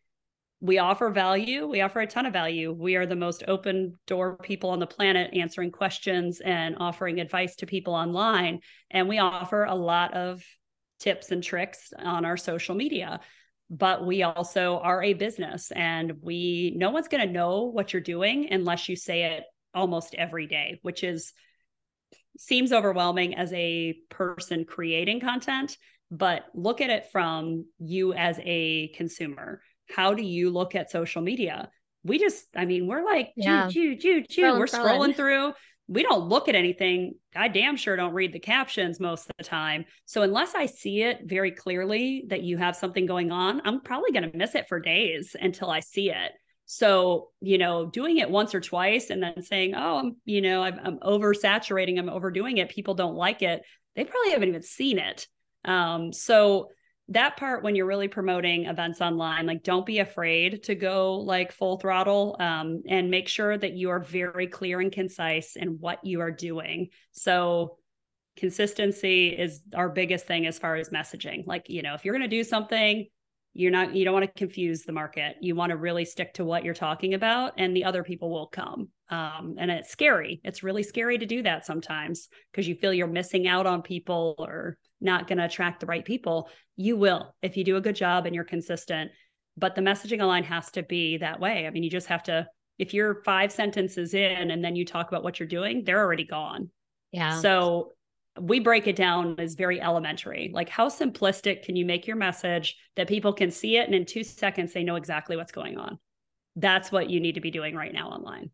we 0.60 0.78
offer 0.78 1.08
value. 1.10 1.66
We 1.66 1.80
offer 1.80 2.00
a 2.00 2.06
ton 2.06 2.26
of 2.26 2.34
value. 2.34 2.70
We 2.72 2.96
are 2.96 3.06
the 3.06 3.16
most 3.16 3.44
open 3.48 3.98
door 4.06 4.36
people 4.36 4.70
on 4.70 4.78
the 4.78 4.86
planet 4.86 5.32
answering 5.34 5.70
questions 5.70 6.40
and 6.40 6.76
offering 6.78 7.18
advice 7.18 7.56
to 7.56 7.66
people 7.66 7.94
online. 7.94 8.60
And 8.90 9.08
we 9.08 9.18
offer 9.18 9.64
a 9.64 9.74
lot 9.74 10.12
of 10.14 10.44
tips 10.98 11.30
and 11.30 11.42
tricks 11.42 11.94
on 11.98 12.26
our 12.26 12.36
social 12.36 12.74
media. 12.74 13.20
But 13.70 14.04
we 14.04 14.22
also 14.22 14.78
are 14.80 15.02
a 15.02 15.14
business 15.14 15.70
and 15.70 16.14
we 16.20 16.74
no 16.76 16.90
one's 16.90 17.08
going 17.08 17.26
to 17.26 17.32
know 17.32 17.64
what 17.64 17.92
you're 17.92 18.02
doing 18.02 18.52
unless 18.52 18.88
you 18.88 18.96
say 18.96 19.36
it 19.36 19.44
almost 19.72 20.14
every 20.14 20.46
day, 20.46 20.78
which 20.82 21.04
is 21.04 21.32
seems 22.36 22.72
overwhelming 22.72 23.34
as 23.34 23.52
a 23.52 23.94
person 24.10 24.64
creating 24.64 25.20
content, 25.20 25.76
but 26.10 26.44
look 26.54 26.80
at 26.80 26.90
it 26.90 27.06
from 27.12 27.66
you 27.78 28.12
as 28.12 28.40
a 28.42 28.88
consumer 28.88 29.60
how 29.94 30.14
do 30.14 30.22
you 30.22 30.50
look 30.50 30.74
at 30.74 30.90
social 30.90 31.22
media? 31.22 31.70
We 32.04 32.18
just, 32.18 32.46
I 32.56 32.64
mean, 32.64 32.86
we're 32.86 33.04
like, 33.04 33.32
yeah. 33.36 33.68
choo, 33.68 33.96
choo, 33.96 34.22
choo, 34.28 34.58
We're 34.58 34.66
scrolling 34.66 35.14
through. 35.14 35.52
We 35.88 36.02
don't 36.02 36.28
look 36.28 36.48
at 36.48 36.54
anything. 36.54 37.14
I 37.34 37.48
damn 37.48 37.76
sure 37.76 37.96
don't 37.96 38.14
read 38.14 38.32
the 38.32 38.38
captions 38.38 39.00
most 39.00 39.28
of 39.28 39.36
the 39.36 39.44
time. 39.44 39.84
So 40.06 40.22
unless 40.22 40.54
I 40.54 40.66
see 40.66 41.02
it 41.02 41.22
very 41.24 41.50
clearly 41.50 42.24
that 42.28 42.42
you 42.42 42.56
have 42.58 42.76
something 42.76 43.06
going 43.06 43.32
on, 43.32 43.60
I'm 43.64 43.80
probably 43.80 44.12
going 44.12 44.30
to 44.30 44.36
miss 44.36 44.54
it 44.54 44.68
for 44.68 44.78
days 44.80 45.34
until 45.38 45.68
I 45.68 45.80
see 45.80 46.10
it. 46.10 46.32
So, 46.66 47.30
you 47.40 47.58
know, 47.58 47.86
doing 47.86 48.18
it 48.18 48.30
once 48.30 48.54
or 48.54 48.60
twice 48.60 49.10
and 49.10 49.20
then 49.20 49.42
saying, 49.42 49.74
oh, 49.74 49.98
I'm, 49.98 50.16
you 50.24 50.40
know, 50.40 50.62
I'm, 50.62 50.78
I'm 50.80 50.98
oversaturating, 51.00 51.98
I'm 51.98 52.08
overdoing 52.08 52.58
it, 52.58 52.68
people 52.68 52.94
don't 52.94 53.16
like 53.16 53.42
it, 53.42 53.62
they 53.96 54.04
probably 54.04 54.30
haven't 54.30 54.50
even 54.50 54.62
seen 54.62 55.00
it. 55.00 55.26
Um, 55.64 56.12
so 56.12 56.68
that 57.10 57.36
part 57.36 57.62
when 57.62 57.74
you're 57.74 57.86
really 57.86 58.08
promoting 58.08 58.66
events 58.66 59.00
online 59.00 59.44
like 59.44 59.62
don't 59.62 59.84
be 59.84 59.98
afraid 59.98 60.62
to 60.62 60.74
go 60.74 61.16
like 61.16 61.52
full 61.52 61.76
throttle 61.78 62.36
um, 62.40 62.82
and 62.88 63.10
make 63.10 63.28
sure 63.28 63.58
that 63.58 63.72
you 63.72 63.90
are 63.90 64.00
very 64.00 64.46
clear 64.46 64.80
and 64.80 64.92
concise 64.92 65.56
in 65.56 65.78
what 65.80 66.04
you 66.04 66.20
are 66.20 66.30
doing. 66.30 66.88
So 67.12 67.78
consistency 68.36 69.28
is 69.28 69.60
our 69.74 69.88
biggest 69.88 70.26
thing 70.26 70.46
as 70.46 70.58
far 70.58 70.76
as 70.76 70.90
messaging. 70.90 71.46
Like 71.46 71.68
you 71.68 71.82
know 71.82 71.94
if 71.94 72.04
you're 72.04 72.14
going 72.14 72.28
to 72.28 72.36
do 72.36 72.44
something 72.44 73.06
you're 73.52 73.72
not 73.72 73.94
you 73.94 74.04
don't 74.04 74.14
want 74.14 74.26
to 74.26 74.38
confuse 74.38 74.82
the 74.82 74.92
market. 74.92 75.36
You 75.40 75.56
want 75.56 75.70
to 75.70 75.76
really 75.76 76.04
stick 76.04 76.34
to 76.34 76.44
what 76.44 76.64
you're 76.64 76.74
talking 76.74 77.14
about 77.14 77.54
and 77.58 77.76
the 77.76 77.84
other 77.84 78.04
people 78.04 78.30
will 78.30 78.46
come. 78.46 78.88
Um, 79.08 79.56
and 79.58 79.70
it's 79.70 79.90
scary. 79.90 80.40
It's 80.44 80.62
really 80.62 80.84
scary 80.84 81.18
to 81.18 81.26
do 81.26 81.42
that 81.42 81.66
sometimes 81.66 82.28
because 82.50 82.68
you 82.68 82.76
feel 82.76 82.94
you're 82.94 83.08
missing 83.08 83.48
out 83.48 83.66
on 83.66 83.82
people 83.82 84.36
or 84.38 84.76
not 85.00 85.26
going 85.26 85.38
to 85.38 85.44
attract 85.44 85.80
the 85.80 85.86
right 85.86 86.04
people 86.04 86.48
you 86.76 86.96
will 86.96 87.34
if 87.42 87.56
you 87.56 87.64
do 87.64 87.76
a 87.76 87.80
good 87.80 87.96
job 87.96 88.26
and 88.26 88.34
you're 88.34 88.44
consistent 88.44 89.10
but 89.56 89.74
the 89.74 89.80
messaging 89.80 90.22
online 90.22 90.44
has 90.44 90.70
to 90.70 90.82
be 90.82 91.16
that 91.16 91.40
way 91.40 91.66
i 91.66 91.70
mean 91.70 91.82
you 91.82 91.90
just 91.90 92.06
have 92.06 92.22
to 92.22 92.46
if 92.78 92.94
you're 92.94 93.22
five 93.24 93.52
sentences 93.52 94.14
in 94.14 94.50
and 94.50 94.64
then 94.64 94.76
you 94.76 94.84
talk 94.84 95.08
about 95.08 95.22
what 95.22 95.38
you're 95.38 95.48
doing 95.48 95.82
they're 95.84 96.00
already 96.00 96.24
gone 96.24 96.70
yeah 97.12 97.40
so 97.40 97.92
we 98.38 98.60
break 98.60 98.86
it 98.86 98.96
down 98.96 99.36
as 99.38 99.54
very 99.54 99.80
elementary. 99.80 100.50
Like, 100.52 100.68
how 100.68 100.88
simplistic 100.88 101.64
can 101.64 101.76
you 101.76 101.84
make 101.84 102.06
your 102.06 102.16
message 102.16 102.76
that 102.96 103.08
people 103.08 103.32
can 103.32 103.50
see 103.50 103.76
it 103.76 103.86
and 103.86 103.94
in 103.94 104.06
two 104.06 104.22
seconds 104.22 104.72
they 104.72 104.84
know 104.84 104.96
exactly 104.96 105.36
what's 105.36 105.52
going 105.52 105.78
on? 105.78 105.98
That's 106.56 106.92
what 106.92 107.10
you 107.10 107.20
need 107.20 107.34
to 107.34 107.40
be 107.40 107.50
doing 107.50 107.74
right 107.74 107.92
now 107.92 108.08
online. 108.10 108.50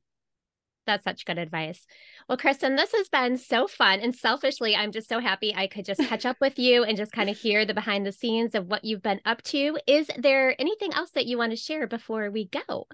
That's 0.87 1.05
such 1.05 1.25
good 1.25 1.39
advice. 1.39 1.85
Well, 2.29 2.39
Kristen, 2.39 2.77
this 2.77 2.93
has 2.93 3.09
been 3.09 3.37
so 3.37 3.67
fun. 3.67 4.01
And 4.01 4.15
selfishly, 4.15 4.75
I'm 4.75 4.93
just 4.93 5.09
so 5.09 5.19
happy 5.21 5.55
I 5.55 5.67
could 5.67 5.85
just 5.85 6.01
catch 6.01 6.25
up 6.25 6.37
with 6.41 6.59
you 6.59 6.85
and 6.85 6.97
just 6.97 7.13
kind 7.13 7.29
of 7.29 7.37
hear 7.37 7.65
the 7.65 7.75
behind 7.75 8.07
the 8.07 8.13
scenes 8.13 8.55
of 8.55 8.67
what 8.67 8.85
you've 8.85 9.03
been 9.03 9.21
up 9.25 9.43
to. 9.45 9.79
Is 9.87 10.09
there 10.17 10.55
anything 10.61 10.93
else 10.95 11.11
that 11.11 11.27
you 11.27 11.39
want 11.39 11.53
to 11.53 11.57
share 11.57 11.87
before 11.87 12.31
we 12.31 12.49
go? 12.49 12.87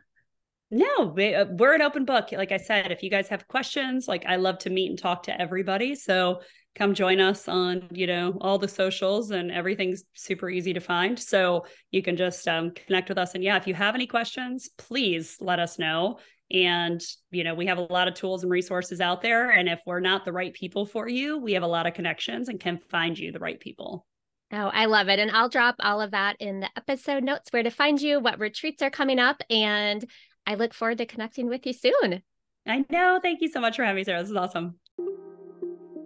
No, 0.75 1.11
uh, 1.11 1.45
we're 1.51 1.75
an 1.75 1.83
open 1.83 2.07
book. 2.07 2.33
Like 2.33 2.51
I 2.51 2.57
said, 2.57 2.91
if 2.91 3.03
you 3.03 3.11
guys 3.11 3.29
have 3.29 3.47
questions, 3.47 4.09
like 4.09 4.25
I 4.27 4.37
love 4.37 4.57
to 4.61 4.71
meet 4.71 4.89
and 4.89 4.99
talk 4.99 5.25
to 5.25 5.39
everybody. 5.39 5.95
So 5.95 6.41
come 6.75 6.95
join 6.95 7.21
us 7.21 7.47
on, 7.47 7.89
you 7.91 8.07
know, 8.07 8.39
all 8.41 8.57
the 8.57 8.69
socials 8.69 9.33
and 9.33 9.51
everything's 9.51 10.05
super 10.15 10.49
easy 10.49 10.73
to 10.73 10.81
find. 10.81 11.19
So 11.19 11.67
you 11.91 12.03
can 12.03 12.17
just 12.17 12.49
um, 12.49 12.71
connect 12.71 13.11
with 13.11 13.19
us. 13.19 13.35
And 13.35 13.45
yeah, 13.45 13.59
if 13.59 13.67
you 13.67 13.75
have 13.75 13.95
any 13.95 14.07
questions, 14.07 14.71
please 14.79 15.37
let 15.41 15.59
us 15.59 15.79
know. 15.79 16.19
And, 16.51 17.01
you 17.31 17.45
know, 17.45 17.55
we 17.55 17.67
have 17.67 17.79
a 17.79 17.83
lot 17.83 18.09
of 18.09 18.15
tools 18.15 18.43
and 18.43 18.53
resources 18.53 19.01
out 19.01 19.23
there. 19.23 19.51
And 19.51 19.69
if 19.69 19.81
we're 19.87 20.01
not 20.01 20.25
the 20.25 20.33
right 20.33 20.53
people 20.53 20.85
for 20.85 21.09
you, 21.09 21.39
we 21.39 21.53
have 21.55 21.63
a 21.63 21.69
lot 21.69 21.87
of 21.87 21.95
connections 21.95 22.49
and 22.49 22.61
can 22.61 22.79
find 22.91 23.19
you 23.19 23.33
the 23.33 23.39
right 23.39 23.59
people. 23.59 24.07
Oh, 24.53 24.71
I 24.73 24.85
love 24.85 25.09
it. 25.09 25.19
And 25.19 25.31
I'll 25.31 25.49
drop 25.49 25.77
all 25.81 26.03
of 26.03 26.11
that 26.11 26.37
in 26.39 26.61
the 26.61 26.69
episode 26.77 27.25
notes 27.25 27.51
where 27.53 27.63
to 27.63 27.71
find 27.71 28.01
you, 28.01 28.21
what 28.21 28.39
retreats 28.39 28.83
are 28.83 28.91
coming 28.91 29.19
up. 29.19 29.41
And 29.49 30.05
I 30.47 30.57
look 30.57 30.75
forward 30.75 30.99
to 30.99 31.07
connecting 31.07 31.49
with 31.49 31.67
you 31.67 31.73
soon. 31.73 32.23
I 32.67 32.85
know. 32.91 33.19
Thank 33.23 33.41
you 33.41 33.49
so 33.49 33.61
much 33.61 33.77
for 33.77 33.85
having 33.85 33.97
me, 33.97 34.05
Sarah. 34.05 34.21
This 34.21 34.31
is 34.31 34.37
awesome. 34.37 34.75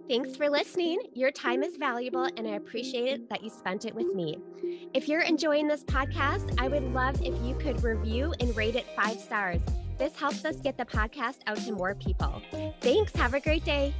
Thanks 0.07 0.37
for 0.37 0.49
listening. 0.49 0.99
Your 1.13 1.31
time 1.31 1.61
is 1.63 1.75
valuable, 1.75 2.23
and 2.37 2.47
I 2.47 2.51
appreciate 2.51 3.11
it 3.11 3.29
that 3.29 3.43
you 3.43 3.49
spent 3.49 3.83
it 3.83 3.93
with 3.93 4.15
me. 4.15 4.37
If 4.93 5.09
you're 5.09 5.21
enjoying 5.21 5.67
this 5.67 5.83
podcast, 5.83 6.55
I 6.57 6.69
would 6.69 6.93
love 6.93 7.21
if 7.21 7.35
you 7.43 7.55
could 7.55 7.83
review 7.83 8.33
and 8.39 8.55
rate 8.55 8.77
it 8.77 8.85
five 8.95 9.19
stars. 9.19 9.59
This 9.97 10.15
helps 10.15 10.45
us 10.45 10.57
get 10.57 10.77
the 10.77 10.85
podcast 10.85 11.37
out 11.47 11.57
to 11.57 11.71
more 11.71 11.95
people. 11.95 12.41
Thanks. 12.81 13.15
Have 13.15 13.33
a 13.33 13.39
great 13.39 13.65
day. 13.65 13.93